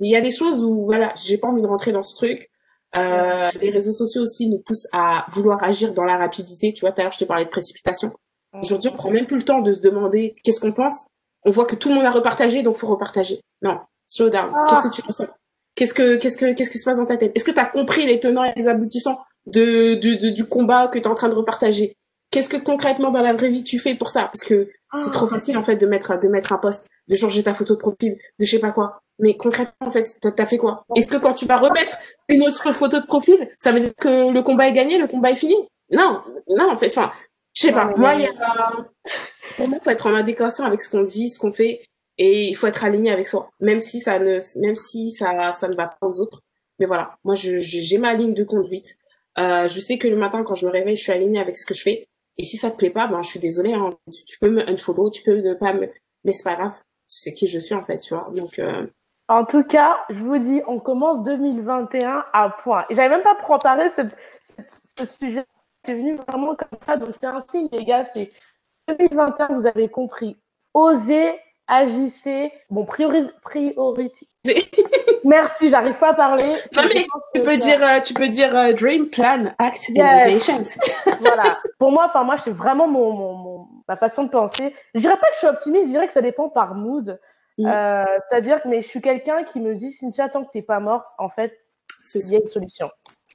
il 0.00 0.10
y 0.10 0.16
a 0.16 0.20
des 0.20 0.30
choses 0.30 0.64
où 0.64 0.84
voilà, 0.84 1.12
j'ai 1.16 1.38
pas 1.38 1.48
envie 1.48 1.62
de 1.62 1.66
rentrer 1.66 1.92
dans 1.92 2.02
ce 2.02 2.16
truc. 2.16 2.50
Euh, 2.96 3.50
les 3.60 3.70
réseaux 3.70 3.92
sociaux 3.92 4.22
aussi 4.22 4.48
nous 4.48 4.60
poussent 4.60 4.88
à 4.92 5.26
vouloir 5.30 5.62
agir 5.62 5.92
dans 5.92 6.04
la 6.04 6.16
rapidité. 6.16 6.72
Tu 6.72 6.80
vois, 6.80 6.92
tout 6.92 7.00
à 7.00 7.04
l'heure, 7.04 7.12
je 7.12 7.18
te 7.18 7.24
parlais 7.24 7.44
de 7.44 7.50
précipitation. 7.50 8.12
Aujourd'hui, 8.54 8.90
on 8.92 8.96
prend 8.96 9.10
même 9.10 9.26
plus 9.26 9.36
le 9.36 9.44
temps 9.44 9.60
de 9.60 9.72
se 9.72 9.80
demander 9.80 10.34
qu'est-ce 10.42 10.60
qu'on 10.60 10.72
pense. 10.72 11.10
On 11.48 11.50
voit 11.50 11.64
que 11.64 11.76
tout 11.76 11.88
le 11.88 11.94
monde 11.94 12.04
a 12.04 12.10
repartagé, 12.10 12.62
donc 12.62 12.76
faut 12.76 12.86
repartager. 12.86 13.40
Non, 13.62 13.78
slow 14.06 14.28
down. 14.28 14.52
Ah. 14.54 14.66
Qu'est-ce 14.68 14.82
que 14.82 14.94
tu 14.94 15.00
ressens? 15.00 15.28
Qu'est-ce 15.74 15.94
que 15.94 16.16
qu'est-ce 16.16 16.36
que 16.36 16.52
qu'est-ce 16.52 16.70
qui 16.70 16.76
se 16.76 16.84
passe 16.84 16.98
dans 16.98 17.06
ta 17.06 17.16
tête? 17.16 17.32
Est-ce 17.34 17.44
que 17.44 17.50
tu 17.50 17.58
as 17.58 17.64
compris 17.64 18.04
les 18.04 18.20
tenants 18.20 18.44
et 18.44 18.52
les 18.54 18.68
aboutissants 18.68 19.18
de, 19.46 19.94
de, 19.94 20.28
du 20.28 20.46
combat 20.46 20.88
que 20.88 20.98
tu 20.98 21.04
es 21.04 21.06
en 21.06 21.14
train 21.14 21.30
de 21.30 21.34
repartager? 21.34 21.96
Qu'est-ce 22.30 22.50
que 22.50 22.58
concrètement 22.58 23.10
dans 23.10 23.22
la 23.22 23.32
vraie 23.32 23.48
vie 23.48 23.64
tu 23.64 23.78
fais 23.78 23.94
pour 23.94 24.10
ça? 24.10 24.24
Parce 24.24 24.44
que 24.44 24.68
c'est 24.98 25.10
trop 25.10 25.24
ah. 25.24 25.30
facile 25.30 25.56
en 25.56 25.62
fait 25.62 25.76
de 25.76 25.86
mettre 25.86 26.20
de 26.20 26.28
mettre 26.28 26.52
un 26.52 26.58
post, 26.58 26.86
de 27.08 27.16
changer 27.16 27.42
ta 27.42 27.54
photo 27.54 27.76
de 27.76 27.80
profil, 27.80 28.18
de 28.38 28.44
je 28.44 28.50
sais 28.50 28.58
pas 28.58 28.72
quoi. 28.72 29.00
Mais 29.18 29.38
concrètement 29.38 29.88
en 29.88 29.90
fait, 29.90 30.06
t'as 30.20 30.42
as 30.42 30.46
fait 30.46 30.58
quoi? 30.58 30.84
Est-ce 30.96 31.06
que 31.06 31.16
quand 31.16 31.32
tu 31.32 31.46
vas 31.46 31.56
remettre 31.56 31.96
une 32.28 32.42
autre 32.42 32.74
photo 32.74 33.00
de 33.00 33.06
profil, 33.06 33.48
ça 33.56 33.70
veut 33.70 33.80
dire 33.80 33.94
que 33.98 34.30
le 34.30 34.42
combat 34.42 34.68
est 34.68 34.72
gagné, 34.72 34.98
le 34.98 35.06
combat 35.06 35.30
est 35.30 35.36
fini? 35.36 35.56
Non, 35.90 36.20
non 36.48 36.72
en 36.72 36.76
fait, 36.76 36.88
enfin, 36.88 37.10
je 37.54 37.62
sais 37.62 37.72
pas. 37.72 37.90
Moi, 37.96 38.16
il 38.16 38.20
y 38.20 38.26
a, 38.26 38.30
pour 39.56 39.68
moi, 39.68 39.78
faut 39.82 39.90
être 39.90 40.06
en 40.06 40.14
adéquation 40.14 40.64
avec 40.64 40.80
ce 40.80 40.90
qu'on 40.90 41.02
dit, 41.02 41.30
ce 41.30 41.38
qu'on 41.38 41.52
fait, 41.52 41.80
et 42.16 42.48
il 42.48 42.54
faut 42.56 42.66
être 42.66 42.84
aligné 42.84 43.10
avec 43.10 43.26
soi, 43.26 43.50
même 43.60 43.80
si 43.80 44.00
ça 44.00 44.18
ne, 44.18 44.40
même 44.60 44.74
si 44.74 45.10
ça, 45.10 45.52
ça 45.52 45.68
ne 45.68 45.76
va 45.76 45.86
pas 45.86 46.06
aux 46.06 46.20
autres. 46.20 46.42
Mais 46.78 46.86
voilà, 46.86 47.16
moi, 47.24 47.34
j'ai 47.34 47.98
ma 47.98 48.14
ligne 48.14 48.34
de 48.34 48.44
conduite. 48.44 48.96
Euh, 49.38 49.68
je 49.68 49.80
sais 49.80 49.98
que 49.98 50.08
le 50.08 50.16
matin, 50.16 50.42
quand 50.44 50.54
je 50.54 50.66
me 50.66 50.70
réveille, 50.70 50.96
je 50.96 51.02
suis 51.02 51.12
alignée 51.12 51.40
avec 51.40 51.56
ce 51.56 51.66
que 51.66 51.74
je 51.74 51.82
fais. 51.82 52.08
Et 52.36 52.44
si 52.44 52.56
ça 52.56 52.70
te 52.70 52.76
plaît 52.76 52.90
pas, 52.90 53.08
ben, 53.08 53.22
je 53.22 53.28
suis 53.28 53.40
désolée. 53.40 53.72
Hein. 53.72 53.90
Tu, 54.26 54.38
peux 54.38 54.50
me 54.50 54.68
unfollow, 54.68 55.10
tu 55.10 55.22
peux 55.22 55.36
ne 55.36 55.54
pas 55.54 55.72
me, 55.72 55.90
mais 56.24 56.32
c'est 56.32 56.44
pas 56.44 56.54
grave. 56.54 56.74
C'est 57.08 57.32
qui 57.32 57.46
je 57.46 57.58
suis 57.58 57.74
en 57.74 57.84
fait, 57.84 57.98
tu 57.98 58.14
vois. 58.14 58.30
Donc. 58.34 58.58
Euh... 58.58 58.86
En 59.28 59.44
tout 59.44 59.64
cas, 59.64 59.98
je 60.08 60.20
vous 60.20 60.38
dis, 60.38 60.62
on 60.66 60.78
commence 60.78 61.22
2021 61.22 62.24
à 62.32 62.50
point. 62.62 62.84
J'avais 62.90 63.08
même 63.08 63.22
pas 63.22 63.34
préparé 63.34 63.90
cette, 63.90 64.16
ce 64.38 65.04
sujet 65.04 65.44
c'est 65.84 65.94
venu 65.94 66.16
vraiment 66.16 66.54
comme 66.54 66.78
ça. 66.84 66.96
Donc, 66.96 67.10
c'est 67.12 67.26
un 67.26 67.40
signe, 67.40 67.68
les 67.72 67.84
gars. 67.84 68.04
C'est 68.04 68.30
2021, 68.88 69.48
vous 69.48 69.66
avez 69.66 69.88
compris. 69.88 70.36
Osez, 70.74 71.38
agissez. 71.66 72.52
Bon, 72.70 72.84
priori 72.84 73.28
priorité. 73.42 74.28
Merci, 75.24 75.70
j'arrive 75.70 75.98
pas 75.98 76.10
à 76.10 76.14
parler. 76.14 76.54
Non, 76.74 76.82
mais 76.84 77.06
tu 77.34 77.42
peux, 77.42 77.56
dire, 77.56 77.82
euh, 77.82 78.00
tu 78.00 78.14
peux 78.14 78.28
dire 78.28 78.74
dream, 78.74 79.10
plan, 79.10 79.52
act, 79.58 79.88
yes. 79.90 80.78
voilà. 81.20 81.58
Pour 81.78 81.92
moi, 81.92 82.04
enfin, 82.06 82.24
moi, 82.24 82.36
c'est 82.38 82.50
vraiment 82.50 82.86
mon, 82.86 83.12
mon, 83.12 83.34
mon, 83.34 83.68
ma 83.86 83.96
façon 83.96 84.24
de 84.24 84.30
penser. 84.30 84.74
Je 84.94 85.00
dirais 85.00 85.16
pas 85.16 85.26
que 85.28 85.34
je 85.34 85.38
suis 85.38 85.46
optimiste, 85.46 85.86
je 85.86 85.90
dirais 85.90 86.06
que 86.06 86.12
ça 86.12 86.22
dépend 86.22 86.48
par 86.48 86.74
mood. 86.74 87.20
Mm. 87.58 87.66
Euh, 87.66 88.04
C'est-à-dire 88.28 88.62
que 88.62 88.68
mais 88.68 88.80
je 88.80 88.88
suis 88.88 89.00
quelqu'un 89.00 89.42
qui 89.42 89.60
me 89.60 89.74
dit, 89.74 89.92
Cynthia, 89.92 90.28
tant 90.28 90.44
que 90.44 90.50
t'es 90.50 90.62
pas 90.62 90.80
morte, 90.80 91.08
en 91.18 91.28
fait, 91.28 91.58
il 92.14 92.30
y 92.30 92.36
a 92.36 92.38
une 92.38 92.48
solution. 92.48 92.90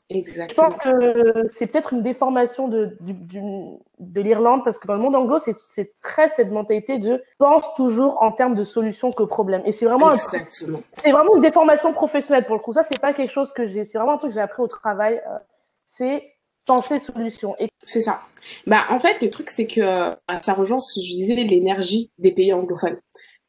Exactement. 0.10 0.70
Je 0.70 0.76
pense 0.76 0.84
que 0.84 1.48
c'est 1.48 1.68
peut-être 1.68 1.94
une 1.94 2.04
déformation 2.04 2.68
de, 2.68 2.98
de 3.00 4.22
l'Irlande 4.22 4.64
parce 4.64 4.78
que 4.78 4.88
dans 4.88 4.96
le 4.96 5.00
monde 5.00 5.16
anglo, 5.16 5.40
c'est 5.40 6.00
très 6.02 6.28
cette 6.28 6.52
mentalité 6.52 7.00
de 7.00 7.24
pense 7.40 7.74
toujours 7.76 8.22
en 8.22 8.32
termes 8.32 8.54
de 8.54 8.64
solution 8.64 9.12
que 9.12 9.24
problème. 9.24 9.62
Et 9.66 9.72
c'est 9.72 9.86
vraiment, 9.86 10.14
c'est 10.94 11.12
vraiment 11.12 11.36
une 11.36 11.42
déformation 11.42 11.94
professionnelle 11.94 12.46
pour 12.46 12.56
le 12.56 12.62
coup. 12.62 12.74
Ça, 12.74 12.84
c'est 12.84 13.00
pas 13.00 13.14
quelque 13.14 13.32
chose 13.32 13.52
que 13.54 13.66
j'ai, 13.66 13.86
c'est 13.86 13.98
vraiment 13.98 14.14
un 14.14 14.18
truc 14.18 14.32
que 14.32 14.36
j'ai 14.36 14.42
appris 14.42 14.62
au 14.62 14.68
travail. 14.68 15.22
Euh, 15.28 15.38
c'est 15.88 16.24
penser 16.66 17.00
solution. 17.00 17.56
Et... 17.60 17.70
C'est 17.86 18.02
ça. 18.02 18.22
Bah, 18.68 18.86
en 18.90 19.00
fait, 19.00 19.22
le 19.22 19.30
truc, 19.30 19.50
c'est 19.50 19.68
que 19.68 19.82
euh, 19.82 20.16
ça 20.42 20.54
rejoint 20.54 20.80
ce 20.80 21.00
que 21.00 21.06
je 21.06 21.12
disais, 21.12 21.36
l'énergie 21.36 22.12
des 22.18 22.32
pays 22.32 22.54
anglophones. 22.54 23.00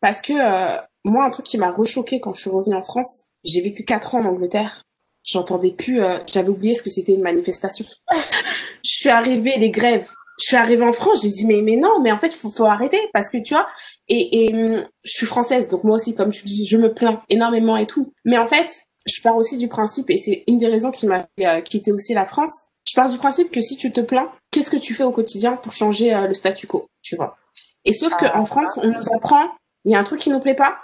Parce 0.01 0.21
que 0.23 0.33
euh, 0.33 0.81
moi, 1.05 1.25
un 1.25 1.31
truc 1.31 1.47
qui 1.47 1.59
m'a 1.59 1.71
rechoqué 1.71 2.21
quand 2.21 2.33
je 2.33 2.41
suis 2.41 2.51
revenue 2.51 2.77
en 2.77 2.83
France, 2.83 3.27
j'ai 3.45 3.61
vécu 3.61 3.85
quatre 3.85 4.15
ans 4.15 4.21
en 4.21 4.27
Angleterre 4.27 4.83
j'entendais 5.25 5.72
plus, 5.72 6.03
euh, 6.03 6.18
j'avais 6.33 6.49
oublié 6.49 6.75
ce 6.75 6.83
que 6.83 6.91
c'était 6.91 7.12
une 7.12 7.22
manifestation. 7.22 7.85
je 8.12 8.91
suis 8.91 9.09
arrivée, 9.09 9.57
les 9.59 9.70
grèves. 9.70 10.11
Je 10.41 10.47
suis 10.47 10.57
arrivée 10.57 10.85
en 10.85 10.93
France, 10.93 11.22
j'ai 11.22 11.31
dit 11.31 11.47
mais 11.47 11.62
mais 11.62 11.77
non, 11.77 12.01
mais 12.03 12.11
en 12.11 12.18
fait 12.18 12.35
faut 12.35 12.51
faut 12.51 12.64
arrêter 12.64 12.99
parce 13.12 13.29
que 13.29 13.39
tu 13.39 13.55
vois 13.55 13.68
et 14.09 14.47
et 14.47 14.53
hum, 14.53 14.85
je 15.05 15.12
suis 15.12 15.27
française 15.27 15.68
donc 15.68 15.85
moi 15.85 15.95
aussi 15.95 16.12
comme 16.16 16.33
tu 16.33 16.45
dis 16.45 16.66
je 16.66 16.77
me 16.77 16.93
plains 16.93 17.22
énormément 17.29 17.77
et 17.77 17.87
tout. 17.87 18.12
Mais 18.25 18.37
en 18.37 18.49
fait 18.49 18.66
je 19.07 19.20
pars 19.22 19.37
aussi 19.37 19.59
du 19.59 19.68
principe, 19.68 20.11
et 20.11 20.16
c'est 20.16 20.43
une 20.49 20.59
des 20.59 20.66
raisons 20.66 20.91
qui 20.91 21.07
m'a 21.07 21.27
fait 21.39 21.62
quitter 21.62 21.93
aussi 21.93 22.14
la 22.14 22.25
France, 22.25 22.68
je 22.89 22.95
pars 22.95 23.09
du 23.09 23.18
principe 23.18 23.51
que 23.53 23.61
si 23.61 23.77
tu 23.77 23.93
te 23.93 24.01
plains, 24.01 24.33
qu'est-ce 24.51 24.70
que 24.70 24.77
tu 24.77 24.95
fais 24.95 25.05
au 25.05 25.12
quotidien 25.12 25.53
pour 25.57 25.72
changer 25.72 26.14
le 26.27 26.33
statu 26.33 26.66
quo, 26.66 26.87
tu 27.03 27.14
vois? 27.14 27.37
Et 27.85 27.93
sauf 27.93 28.16
que 28.16 28.33
qu'en 28.33 28.47
France, 28.47 28.79
on 28.83 28.89
nous 28.89 29.12
apprend, 29.14 29.51
il 29.85 29.93
y 29.93 29.95
a 29.95 29.99
un 29.99 30.05
truc 30.05 30.20
qui 30.20 30.31
nous 30.31 30.41
plaît 30.41 30.55
pas, 30.55 30.79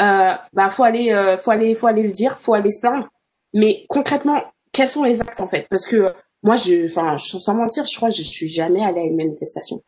euh, 0.00 0.34
bah 0.52 0.70
faut 0.70 0.84
aller, 0.84 1.12
euh, 1.12 1.36
faut 1.36 1.50
aller, 1.50 1.74
faut 1.74 1.88
aller 1.88 2.04
le 2.04 2.12
dire, 2.12 2.38
faut 2.38 2.54
aller 2.54 2.70
se 2.70 2.80
plaindre. 2.80 3.08
Mais 3.54 3.84
concrètement, 3.88 4.42
quels 4.72 4.88
sont 4.88 5.04
les 5.04 5.20
actes 5.20 5.40
en 5.40 5.48
fait? 5.48 5.66
Parce 5.70 5.86
que 5.86 6.12
moi, 6.42 6.56
je, 6.56 6.86
enfin, 6.86 7.16
sans 7.18 7.54
mentir, 7.54 7.84
je 7.84 7.96
crois 7.96 8.10
que 8.10 8.16
je 8.16 8.22
suis 8.22 8.48
jamais 8.48 8.82
allée 8.84 9.00
à 9.00 9.04
une 9.04 9.16
manifestation. 9.16 9.82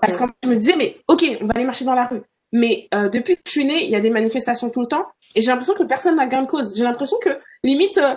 Parce 0.00 0.16
que 0.16 0.24
je 0.42 0.48
me 0.48 0.56
disais, 0.56 0.76
mais 0.76 0.96
ok, 1.08 1.24
on 1.40 1.46
va 1.46 1.52
aller 1.54 1.64
marcher 1.64 1.84
dans 1.84 1.94
la 1.94 2.06
rue. 2.06 2.22
Mais 2.52 2.88
euh, 2.94 3.08
depuis 3.08 3.36
que 3.36 3.42
je 3.46 3.50
suis 3.50 3.64
née, 3.64 3.84
il 3.84 3.90
y 3.90 3.96
a 3.96 4.00
des 4.00 4.10
manifestations 4.10 4.70
tout 4.70 4.80
le 4.80 4.86
temps, 4.86 5.06
et 5.34 5.40
j'ai 5.40 5.48
l'impression 5.48 5.74
que 5.74 5.82
personne 5.82 6.16
n'a 6.16 6.26
gain 6.26 6.42
de 6.42 6.46
cause. 6.46 6.76
J'ai 6.76 6.84
l'impression 6.84 7.16
que 7.20 7.30
limite 7.64 7.98
euh, 7.98 8.14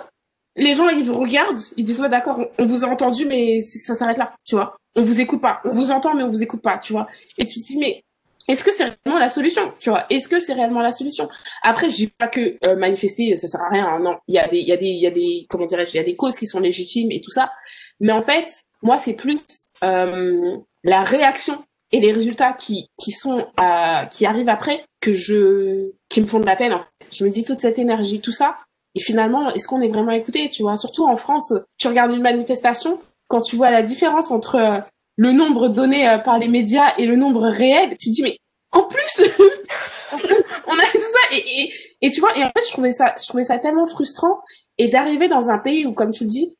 les 0.56 0.74
gens 0.74 0.88
ils 0.88 1.04
vous 1.04 1.18
regardent, 1.18 1.58
ils 1.76 1.84
disent 1.84 2.00
ouais 2.00 2.08
d'accord, 2.08 2.40
on, 2.58 2.64
vous 2.64 2.84
a 2.84 2.88
entendu, 2.88 3.24
mais 3.26 3.60
ça 3.60 3.94
s'arrête 3.94 4.18
là, 4.18 4.34
tu 4.44 4.54
vois. 4.54 4.76
On 4.94 5.02
vous 5.02 5.20
écoute 5.20 5.40
pas, 5.40 5.60
on 5.64 5.70
vous 5.70 5.90
entend 5.90 6.14
mais 6.14 6.22
on 6.22 6.28
vous 6.28 6.42
écoute 6.42 6.62
pas, 6.62 6.78
tu 6.78 6.92
vois. 6.92 7.08
Et 7.38 7.44
tu 7.44 7.60
te 7.60 7.66
dis 7.66 7.78
mais 7.78 8.04
est-ce 8.48 8.64
que 8.64 8.72
c'est 8.72 8.84
réellement 8.84 9.20
la 9.20 9.28
solution 9.28 9.72
tu 9.78 9.90
vois? 9.90 10.06
Est-ce 10.10 10.28
que 10.28 10.40
c'est 10.40 10.54
réellement 10.54 10.80
la 10.80 10.90
solution? 10.90 11.28
Après 11.62 11.90
je 11.90 11.96
dis 11.96 12.06
pas 12.08 12.28
que 12.28 12.56
euh, 12.64 12.76
manifester 12.76 13.36
ça 13.36 13.46
sert 13.46 13.60
à 13.60 13.68
rien 13.68 13.86
hein, 13.86 14.00
non. 14.00 14.16
Il 14.26 14.34
y 14.34 14.38
a 14.38 14.48
des 14.48 14.58
il 14.58 14.66
y 14.66 14.72
a 14.72 14.76
des 14.76 14.86
il 14.86 15.00
y 15.00 15.06
a 15.06 15.10
des 15.10 15.46
comment 15.48 15.66
dirais-je 15.66 15.92
il 15.92 15.96
y 15.96 16.00
a 16.00 16.04
des 16.04 16.16
causes 16.16 16.36
qui 16.36 16.46
sont 16.46 16.60
légitimes 16.60 17.12
et 17.12 17.20
tout 17.20 17.30
ça. 17.30 17.52
Mais 18.00 18.12
en 18.12 18.22
fait 18.22 18.64
moi 18.82 18.96
c'est 18.96 19.14
plus 19.14 19.40
euh, 19.84 20.56
la 20.82 21.02
réaction 21.02 21.62
et 21.92 22.00
les 22.00 22.12
résultats 22.12 22.54
qui 22.54 22.88
qui 22.98 23.12
sont 23.12 23.46
euh, 23.60 24.04
qui 24.06 24.26
arrivent 24.26 24.48
après 24.48 24.84
que 25.00 25.12
je 25.12 25.90
qui 26.08 26.20
me 26.20 26.26
font 26.26 26.40
de 26.40 26.46
la 26.46 26.56
peine 26.56 26.72
en 26.72 26.80
fait. 26.80 27.10
Je 27.12 27.24
me 27.24 27.30
dis 27.30 27.44
toute 27.44 27.60
cette 27.60 27.78
énergie 27.78 28.20
tout 28.20 28.32
ça 28.32 28.56
et 28.94 29.00
finalement 29.00 29.50
est-ce 29.52 29.68
qu'on 29.68 29.82
est 29.82 29.88
vraiment 29.88 30.12
écouté 30.12 30.48
tu 30.48 30.62
vois? 30.62 30.76
Surtout 30.76 31.06
en 31.06 31.16
France 31.16 31.52
tu 31.76 31.86
regardes 31.88 32.12
une 32.12 32.22
manifestation 32.22 32.98
quand 33.28 33.42
tu 33.42 33.56
vois 33.56 33.70
la 33.70 33.82
différence 33.82 34.30
entre 34.30 34.54
euh, 34.56 34.80
le 35.18 35.32
nombre 35.32 35.68
donné 35.68 36.08
euh, 36.08 36.18
par 36.18 36.38
les 36.38 36.48
médias 36.48 36.94
et 36.96 37.04
le 37.04 37.16
nombre 37.16 37.48
réel, 37.48 37.90
tu 37.98 38.08
te 38.08 38.14
dis 38.14 38.22
mais 38.22 38.38
en 38.70 38.84
plus 38.84 39.20
on 40.66 40.72
a 40.72 40.86
tout 40.92 41.00
ça. 41.00 41.18
Et, 41.32 41.62
et, 41.62 41.72
et, 42.02 42.10
tu 42.10 42.20
vois 42.20 42.36
et 42.38 42.44
en 42.44 42.48
fait 42.48 42.62
je 42.66 42.72
trouvais 42.72 42.92
ça 42.92 43.14
je 43.20 43.26
trouvais 43.26 43.44
ça 43.44 43.58
tellement 43.58 43.86
frustrant. 43.86 44.40
Et 44.78 44.86
d'arriver 44.86 45.26
dans 45.26 45.50
un 45.50 45.58
pays 45.58 45.84
où 45.86 45.92
comme 45.92 46.12
tu 46.12 46.24
le 46.24 46.30
dis 46.30 46.56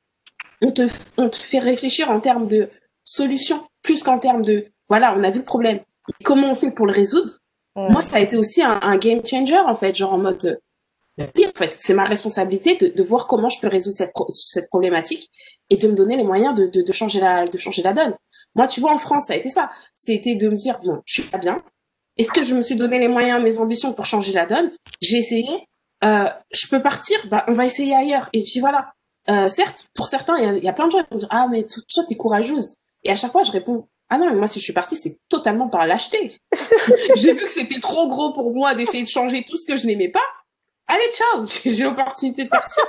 on 0.60 0.72
te 0.72 0.88
on 1.16 1.28
te 1.28 1.36
fait 1.36 1.60
réfléchir 1.60 2.10
en 2.10 2.18
termes 2.18 2.48
de 2.48 2.68
solutions 3.04 3.64
plus 3.82 4.02
qu'en 4.02 4.18
termes 4.18 4.42
de 4.42 4.66
voilà 4.88 5.14
on 5.16 5.22
a 5.22 5.30
vu 5.30 5.38
le 5.38 5.44
problème. 5.44 5.80
Comment 6.24 6.50
on 6.50 6.54
fait 6.56 6.72
pour 6.72 6.86
le 6.86 6.92
résoudre? 6.92 7.38
Moi 7.76 8.02
ça 8.02 8.16
a 8.16 8.20
été 8.20 8.36
aussi 8.36 8.60
un, 8.60 8.80
un, 8.82 8.96
game 8.96 9.24
changer 9.24 9.56
en 9.56 9.76
fait. 9.76 9.94
Genre 9.94 10.12
en 10.12 10.18
mode 10.18 10.58
oui, 11.36 11.46
en 11.46 11.58
fait, 11.58 11.74
c'est 11.76 11.94
ma 11.94 12.04
responsabilité 12.04 12.76
de, 12.76 12.88
de, 12.88 13.02
voir 13.02 13.26
comment 13.26 13.48
je 13.48 13.60
peux 13.60 13.68
résoudre 13.68 13.96
cette, 13.96 14.12
cette 14.32 14.68
problématique 14.68 15.30
et 15.68 15.76
de 15.76 15.88
me 15.88 15.94
donner 15.94 16.16
les 16.16 16.24
moyens 16.24 16.54
de, 16.54 16.66
de, 16.66 16.82
de, 16.82 16.92
changer 16.92 17.20
la, 17.20 17.44
de 17.44 17.58
changer 17.58 17.82
la 17.82 17.92
donne. 17.92 18.14
Moi, 18.54 18.66
tu 18.66 18.80
vois, 18.80 18.92
en 18.92 18.96
France, 18.96 19.26
ça 19.26 19.32
a 19.32 19.36
été 19.36 19.50
ça. 19.50 19.70
C'était 19.94 20.36
de 20.36 20.48
me 20.48 20.54
dire, 20.54 20.78
bon, 20.84 21.00
je 21.04 21.20
suis 21.20 21.30
pas 21.30 21.38
bien. 21.38 21.62
Est-ce 22.16 22.30
que 22.30 22.42
je 22.42 22.54
me 22.54 22.62
suis 22.62 22.76
donné 22.76 22.98
les 22.98 23.08
moyens, 23.08 23.42
mes 23.42 23.58
ambitions 23.58 23.92
pour 23.92 24.06
changer 24.06 24.32
la 24.32 24.46
donne? 24.46 24.70
J'ai 25.00 25.18
essayé. 25.18 25.66
Euh, 26.04 26.28
je 26.50 26.68
peux 26.68 26.82
partir? 26.82 27.18
Bah, 27.28 27.44
on 27.48 27.52
va 27.52 27.66
essayer 27.66 27.94
ailleurs. 27.94 28.28
Et 28.32 28.44
puis 28.44 28.60
voilà. 28.60 28.92
Euh, 29.28 29.48
certes, 29.48 29.86
pour 29.94 30.06
certains, 30.06 30.38
il 30.38 30.62
y, 30.62 30.66
y 30.66 30.68
a, 30.68 30.72
plein 30.72 30.86
de 30.86 30.92
gens 30.92 31.02
qui 31.02 31.10
vont 31.10 31.18
dire, 31.18 31.28
ah, 31.30 31.48
mais 31.50 31.64
toi, 31.64 32.04
t'es 32.08 32.16
courageuse. 32.16 32.76
Et 33.04 33.10
à 33.10 33.16
chaque 33.16 33.32
fois, 33.32 33.42
je 33.42 33.52
réponds, 33.52 33.88
ah 34.08 34.18
non, 34.18 34.30
mais 34.30 34.36
moi, 34.36 34.48
si 34.48 34.58
je 34.58 34.64
suis 34.64 34.72
partie, 34.72 34.96
c'est 34.96 35.18
totalement 35.28 35.68
par 35.68 35.86
lâcheté. 35.86 36.36
J'ai 37.16 37.32
vu 37.34 37.40
que 37.44 37.50
c'était 37.50 37.80
trop 37.80 38.08
gros 38.08 38.32
pour 38.32 38.54
moi 38.54 38.74
d'essayer 38.74 39.02
de 39.02 39.08
changer 39.08 39.44
tout 39.44 39.56
ce 39.56 39.66
que 39.66 39.76
je 39.76 39.86
n'aimais 39.86 40.08
pas 40.08 40.22
allez 40.88 41.10
ciao 41.12 41.44
j'ai 41.64 41.84
l'opportunité 41.84 42.44
de 42.44 42.48
partir. 42.48 42.84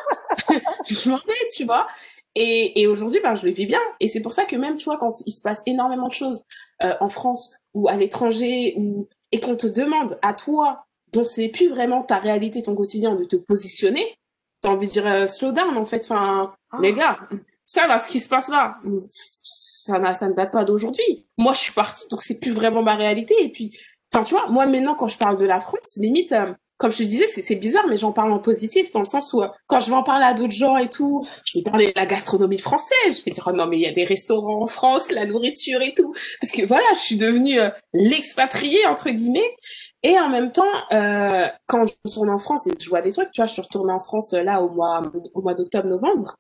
Je 0.89 1.09
m'en 1.09 1.17
vais 1.17 1.47
tu 1.55 1.65
vois. 1.65 1.87
Et, 2.35 2.81
et 2.81 2.87
aujourd'hui 2.87 3.19
ben 3.21 3.35
je 3.35 3.45
le 3.45 3.51
vis 3.51 3.65
bien. 3.65 3.81
Et 3.99 4.07
c'est 4.07 4.21
pour 4.21 4.33
ça 4.33 4.45
que 4.45 4.55
même 4.55 4.75
tu 4.75 4.85
vois 4.85 4.97
quand 4.97 5.21
il 5.25 5.31
se 5.31 5.41
passe 5.41 5.61
énormément 5.65 6.07
de 6.07 6.13
choses 6.13 6.43
euh, 6.83 6.93
en 6.99 7.09
France 7.09 7.55
ou 7.73 7.89
à 7.89 7.95
l'étranger 7.95 8.73
ou 8.77 9.07
et 9.31 9.39
qu'on 9.39 9.55
te 9.55 9.67
demande 9.67 10.17
à 10.21 10.33
toi 10.33 10.85
dont 11.11 11.23
c'est 11.23 11.49
plus 11.49 11.69
vraiment 11.69 12.03
ta 12.03 12.17
réalité 12.17 12.61
ton 12.61 12.75
quotidien 12.75 13.15
de 13.15 13.23
te 13.23 13.35
positionner 13.35 14.19
t'as 14.61 14.69
envie 14.69 14.87
de 14.87 14.91
dire 14.91 15.07
euh, 15.07 15.25
slow 15.25 15.51
down 15.51 15.77
en 15.77 15.85
fait. 15.85 16.03
Enfin 16.03 16.53
oh. 16.73 16.77
les 16.81 16.93
gars 16.93 17.19
ça 17.65 17.87
là 17.87 17.99
ce 17.99 18.07
qui 18.09 18.19
se 18.19 18.29
passe 18.29 18.49
là 18.49 18.77
ça, 19.09 20.13
ça 20.13 20.27
ne 20.27 20.33
date 20.33 20.51
pas 20.51 20.63
d'aujourd'hui. 20.63 21.27
Moi 21.37 21.53
je 21.53 21.59
suis 21.59 21.73
partie 21.73 22.07
donc 22.09 22.21
c'est 22.21 22.39
plus 22.39 22.51
vraiment 22.51 22.83
ma 22.83 22.95
réalité. 22.95 23.35
Et 23.39 23.49
puis 23.49 23.77
enfin 24.13 24.23
tu 24.23 24.33
vois 24.33 24.47
moi 24.47 24.65
maintenant 24.65 24.95
quand 24.95 25.07
je 25.07 25.17
parle 25.17 25.37
de 25.37 25.45
la 25.45 25.59
France 25.59 25.97
limite 25.97 26.31
euh, 26.31 26.53
comme 26.79 26.93
je 26.93 26.99
te 26.99 27.03
disais, 27.03 27.27
c'est 27.27 27.55
bizarre, 27.55 27.85
mais 27.89 27.97
j'en 27.97 28.13
parle 28.13 28.31
en 28.31 28.39
positif, 28.39 28.89
dans 28.93 29.01
le 29.01 29.05
sens 29.05 29.33
où 29.33 29.41
euh, 29.41 29.49
quand 29.67 29.81
je 29.81 29.89
vais 29.89 29.97
en 29.97 30.01
parler 30.01 30.23
à 30.23 30.33
d'autres 30.33 30.53
gens 30.53 30.77
et 30.77 30.89
tout, 30.89 31.21
je 31.43 31.59
vais 31.59 31.61
parler 31.63 31.87
de 31.87 31.93
la 31.93 32.05
gastronomie 32.05 32.57
française, 32.57 33.19
je 33.19 33.23
vais 33.25 33.31
dire 33.31 33.43
oh 33.47 33.51
non 33.51 33.67
mais 33.67 33.77
il 33.77 33.81
y 33.81 33.85
a 33.85 33.91
des 33.91 34.05
restaurants 34.05 34.61
en 34.61 34.65
France, 34.65 35.11
la 35.11 35.25
nourriture 35.25 35.81
et 35.81 35.93
tout, 35.93 36.15
parce 36.39 36.53
que 36.53 36.65
voilà, 36.65 36.85
je 36.93 36.99
suis 36.99 37.17
devenue 37.17 37.59
euh, 37.59 37.69
l'expatriée 37.91 38.85
entre 38.87 39.09
guillemets, 39.09 39.57
et 40.03 40.17
en 40.17 40.29
même 40.29 40.53
temps, 40.53 40.63
euh, 40.93 41.47
quand 41.67 41.85
je 41.85 41.93
retourne 42.05 42.29
en 42.29 42.39
France 42.39 42.65
et 42.67 42.71
que 42.71 42.81
je 42.81 42.87
vois 42.87 43.01
des 43.01 43.11
trucs, 43.11 43.29
tu 43.33 43.41
vois, 43.41 43.45
je 43.45 43.53
suis 43.53 43.61
retournée 43.61 43.91
en 43.91 43.99
France 43.99 44.33
euh, 44.33 44.41
là 44.41 44.61
au 44.61 44.69
mois 44.69 45.01
au 45.35 45.41
mois 45.41 45.55
d'octobre-novembre, 45.55 46.37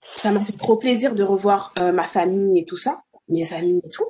ça 0.00 0.30
m'a 0.30 0.40
fait 0.40 0.56
trop 0.56 0.78
plaisir 0.78 1.14
de 1.14 1.22
revoir 1.22 1.74
ma 1.76 2.04
famille 2.04 2.58
et 2.58 2.64
tout 2.64 2.78
ça, 2.78 3.02
mes 3.28 3.52
amis 3.52 3.82
et 3.84 3.90
tout, 3.90 4.06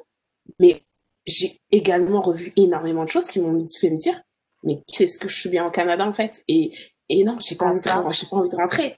mais 0.60 0.80
j'ai 1.26 1.60
également 1.72 2.20
revu 2.20 2.52
énormément 2.56 3.04
de 3.04 3.10
choses 3.10 3.26
qui 3.26 3.40
m'ont 3.40 3.58
fait 3.78 3.90
me 3.90 3.96
dire 3.96 4.18
mais 4.62 4.82
qu'est-ce 4.86 5.18
que 5.18 5.28
je 5.28 5.38
suis 5.38 5.48
bien 5.48 5.66
au 5.66 5.70
Canada 5.70 6.06
en 6.06 6.12
fait? 6.12 6.42
Et 6.48 6.72
et 7.08 7.24
non 7.24 7.38
j'ai 7.40 7.56
pas 7.56 7.66
envie 7.66 7.80
de 7.80 7.84
pas 7.84 8.02
envie 8.36 8.48
de 8.50 8.56
rentrer. 8.56 8.96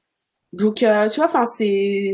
Donc 0.52 0.82
euh, 0.82 1.08
tu 1.08 1.16
vois 1.16 1.26
enfin 1.26 1.44
c'est 1.44 2.12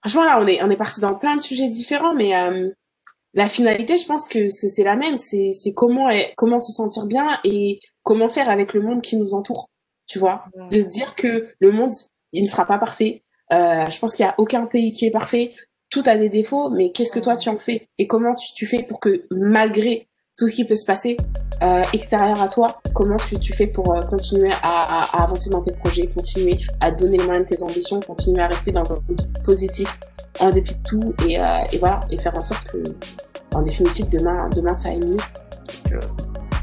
franchement 0.00 0.24
là 0.24 0.38
on 0.40 0.46
est 0.46 0.62
on 0.62 0.70
est 0.70 0.76
parti 0.76 1.00
dans 1.00 1.14
plein 1.14 1.36
de 1.36 1.40
sujets 1.40 1.68
différents 1.68 2.14
mais 2.14 2.34
euh, 2.36 2.70
la 3.34 3.48
finalité 3.48 3.98
je 3.98 4.06
pense 4.06 4.28
que 4.28 4.48
c'est 4.48 4.82
la 4.82 4.96
même. 4.96 5.18
C'est 5.18 5.52
c'est 5.54 5.72
comment 5.72 6.10
comment 6.36 6.58
se 6.58 6.72
sentir 6.72 7.06
bien 7.06 7.38
et 7.44 7.80
comment 8.02 8.28
faire 8.28 8.50
avec 8.50 8.74
le 8.74 8.80
monde 8.80 9.02
qui 9.02 9.16
nous 9.16 9.34
entoure 9.34 9.68
tu 10.06 10.18
vois? 10.18 10.44
De 10.70 10.80
se 10.80 10.86
dire 10.86 11.14
que 11.14 11.54
le 11.60 11.70
monde 11.70 11.92
il 12.32 12.42
ne 12.42 12.48
sera 12.48 12.66
pas 12.66 12.78
parfait. 12.78 13.22
Euh, 13.52 13.86
je 13.88 13.98
pense 13.98 14.14
qu'il 14.14 14.24
y 14.24 14.28
a 14.28 14.34
aucun 14.38 14.66
pays 14.66 14.92
qui 14.92 15.06
est 15.06 15.10
parfait. 15.10 15.52
Tout 15.90 16.02
a 16.06 16.16
des 16.16 16.28
défauts 16.28 16.70
mais 16.70 16.90
qu'est-ce 16.90 17.12
que 17.12 17.20
toi 17.20 17.36
tu 17.36 17.48
en 17.48 17.58
fais? 17.58 17.88
Et 17.98 18.06
comment 18.06 18.34
tu, 18.34 18.52
tu 18.54 18.66
fais 18.66 18.82
pour 18.82 18.98
que 18.98 19.26
malgré 19.30 20.08
tout 20.40 20.48
ce 20.48 20.54
qui 20.54 20.64
peut 20.64 20.74
se 20.74 20.86
passer 20.86 21.18
euh, 21.62 21.82
extérieur 21.92 22.40
à 22.40 22.48
toi, 22.48 22.80
comment 22.94 23.18
tu, 23.18 23.52
fais 23.52 23.66
pour 23.66 23.94
euh, 23.94 24.00
continuer 24.00 24.48
à, 24.62 25.22
avancer 25.22 25.50
dans 25.50 25.60
tes 25.60 25.72
projets, 25.72 26.06
continuer 26.06 26.58
à 26.80 26.90
donner 26.90 27.18
les 27.18 27.24
moyens 27.24 27.46
de 27.46 27.54
tes 27.54 27.62
ambitions, 27.62 28.00
continuer 28.00 28.40
à 28.40 28.46
rester 28.46 28.72
dans 28.72 28.90
un 28.90 28.96
monde 29.06 29.20
positif 29.44 29.98
en 30.38 30.48
dépit 30.48 30.72
de 30.72 30.82
tout 30.82 31.14
et, 31.28 31.38
euh, 31.38 31.50
et 31.74 31.76
voilà 31.76 32.00
et 32.10 32.18
faire 32.18 32.34
en 32.38 32.40
sorte 32.40 32.64
que 32.68 32.82
en 33.54 33.60
définitive 33.60 34.08
demain 34.08 34.48
demain 34.48 34.74
ça 34.78 34.88
aille 34.88 35.00
mieux. 35.00 36.00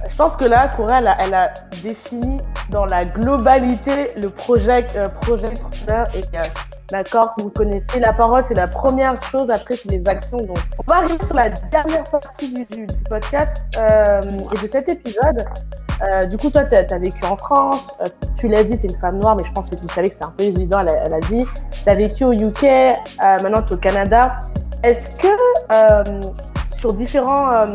Je 0.08 0.16
pense 0.16 0.36
que 0.36 0.45
là, 0.45 0.70
Cora, 0.70 0.99
elle 0.99 1.34
a, 1.34 1.53
défini 1.84 2.41
dans 2.70 2.86
la 2.86 3.05
globalité 3.05 4.05
le 4.16 4.30
projet, 4.30 4.88
euh, 4.95 5.10
projet 5.10 5.53
et 6.14 6.22
euh, 6.36 6.43
D'accord 6.89 7.34
Vous 7.38 7.49
connaissez 7.49 7.99
la 7.99 8.14
parole, 8.14 8.43
c'est 8.45 8.53
la 8.53 8.70
première 8.70 9.22
chose. 9.24 9.49
Après, 9.51 9.76
c'est 9.76 9.91
les 9.91 10.08
actions. 10.08 10.38
Donc, 10.38 10.58
on 10.80 10.84
va 10.89 10.99
arriver 10.99 11.22
sur 11.22 11.36
la 11.36 11.49
dernière 11.49 12.03
partie 12.05 12.53
du, 12.53 12.88
podcast 13.10 13.66
euh, 13.78 14.22
et 14.53 14.62
de 14.62 14.68
cet 14.68 14.88
épisode. 14.88 15.45
Euh, 16.01 16.26
du 16.28 16.38
coup, 16.38 16.49
toi, 16.49 16.64
tu 16.64 16.76
as, 16.76 16.97
vécu 16.97 17.26
en 17.26 17.36
France. 17.36 17.97
Euh, 17.99 18.05
tu 18.39 18.47
l'as 18.47 18.64
dit, 18.64 18.78
tu 18.78 18.86
es 18.86 18.89
une 18.89 18.95
femme 18.95 19.20
noire, 19.20 19.36
mais 19.36 19.43
je 19.43 19.51
pense 19.51 19.70
que 19.70 19.76
tu 19.76 19.86
savais 19.89 20.08
que 20.08 20.14
c'était 20.14 20.28
un 20.28 20.34
peu 20.38 20.45
évident. 20.45 20.80
Elle 20.80 20.89
a, 20.89 21.05
elle 21.05 21.14
a 21.14 21.20
dit. 21.20 21.45
Tu 21.84 21.89
as 21.89 21.95
vécu 21.95 22.24
au 22.24 22.32
UK. 22.32 22.64
Maintenant, 23.22 23.62
tu 23.64 23.74
es 23.74 23.76
au 23.76 23.78
Canada. 23.78 24.39
Est-ce 24.82 25.18
que 25.18 25.28
sur 26.78 26.93
différents 26.93 27.51
euh, 27.51 27.65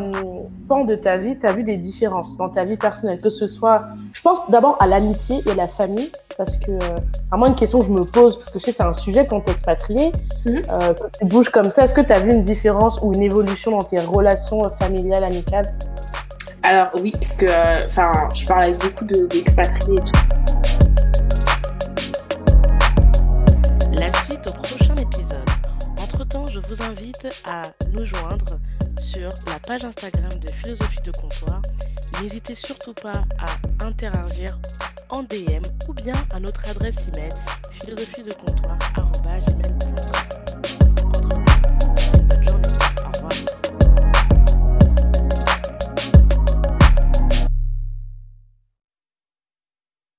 pans 0.69 0.85
de 0.85 0.95
ta 0.95 1.17
vie, 1.17 1.37
tu 1.39 1.47
as 1.47 1.53
vu 1.53 1.65
des 1.65 1.77
différences 1.77 2.37
dans 2.37 2.49
ta 2.49 2.65
vie 2.65 2.77
personnelle, 2.77 3.19
que 3.19 3.31
ce 3.31 3.49
soit, 3.49 3.83
je 4.13 4.23
pense 4.23 4.49
d'abord 4.49 4.77
à 4.81 4.87
l'amitié 4.87 5.41
et 5.45 5.51
à 5.51 5.55
la 5.55 5.67
famille, 5.67 6.13
parce 6.39 6.57
que, 6.57 6.71
euh, 6.71 6.99
à 7.33 7.37
moi, 7.37 7.49
une 7.49 7.57
question 7.57 7.81
que 7.81 7.87
je 7.87 7.91
me 7.91 8.05
pose, 8.05 8.37
parce 8.37 8.51
que 8.51 8.61
je 8.61 8.67
sais 8.67 8.73
c'est 8.73 8.85
un 8.85 8.93
sujet 8.93 9.27
quand 9.27 9.41
t'es 9.41 9.53
expatrié, 9.53 10.13
mm 10.47 10.51
-hmm. 10.51 10.63
euh, 10.73 10.95
quand 10.99 11.09
tu 11.19 11.25
bouges 11.25 11.51
comme 11.51 11.71
ça, 11.71 11.83
est-ce 11.85 11.95
que 11.95 12.01
tu 12.01 12.13
as 12.13 12.21
vu 12.21 12.31
une 12.31 12.43
différence 12.43 13.01
ou 13.03 13.13
une 13.13 13.23
évolution 13.23 13.73
dans 13.73 13.87
tes 13.91 13.99
relations 13.99 14.71
familiales, 14.71 15.25
amicales? 15.25 15.69
Alors 16.63 16.91
oui, 17.03 17.11
parce 17.11 17.35
que, 17.41 17.51
enfin, 17.89 18.13
je 18.37 18.47
parle 18.47 18.63
avec 18.67 18.79
beaucoup 18.85 19.05
d'expatriés 19.05 19.99
de, 19.99 20.01
et 20.01 20.05
tout. 20.09 20.21
La 24.03 24.09
suite 24.23 24.45
au 24.51 24.53
prochain 24.63 24.97
épisode. 25.07 25.49
Entre-temps, 26.05 26.47
je 26.55 26.61
vous 26.69 26.79
invite 26.91 27.27
à 27.57 27.59
nous 27.93 28.07
joindre 28.07 28.53
sur 29.15 29.29
la 29.47 29.59
page 29.59 29.85
Instagram 29.85 30.39
de 30.39 30.51
Philosophie 30.51 31.01
de 31.05 31.11
Comptoir. 31.13 31.61
N'hésitez 32.21 32.55
surtout 32.55 32.95
pas 32.95 33.25
à 33.39 33.85
interagir 33.85 34.59
en 35.11 35.23
DM 35.23 35.65
ou 35.89 35.93
bien 35.95 36.15
à 36.31 36.41
notre 36.41 36.69
adresse 36.69 37.09
email 37.09 37.33
philosophie 37.81 38.23
de 38.23 38.33
comptoir 38.33 38.79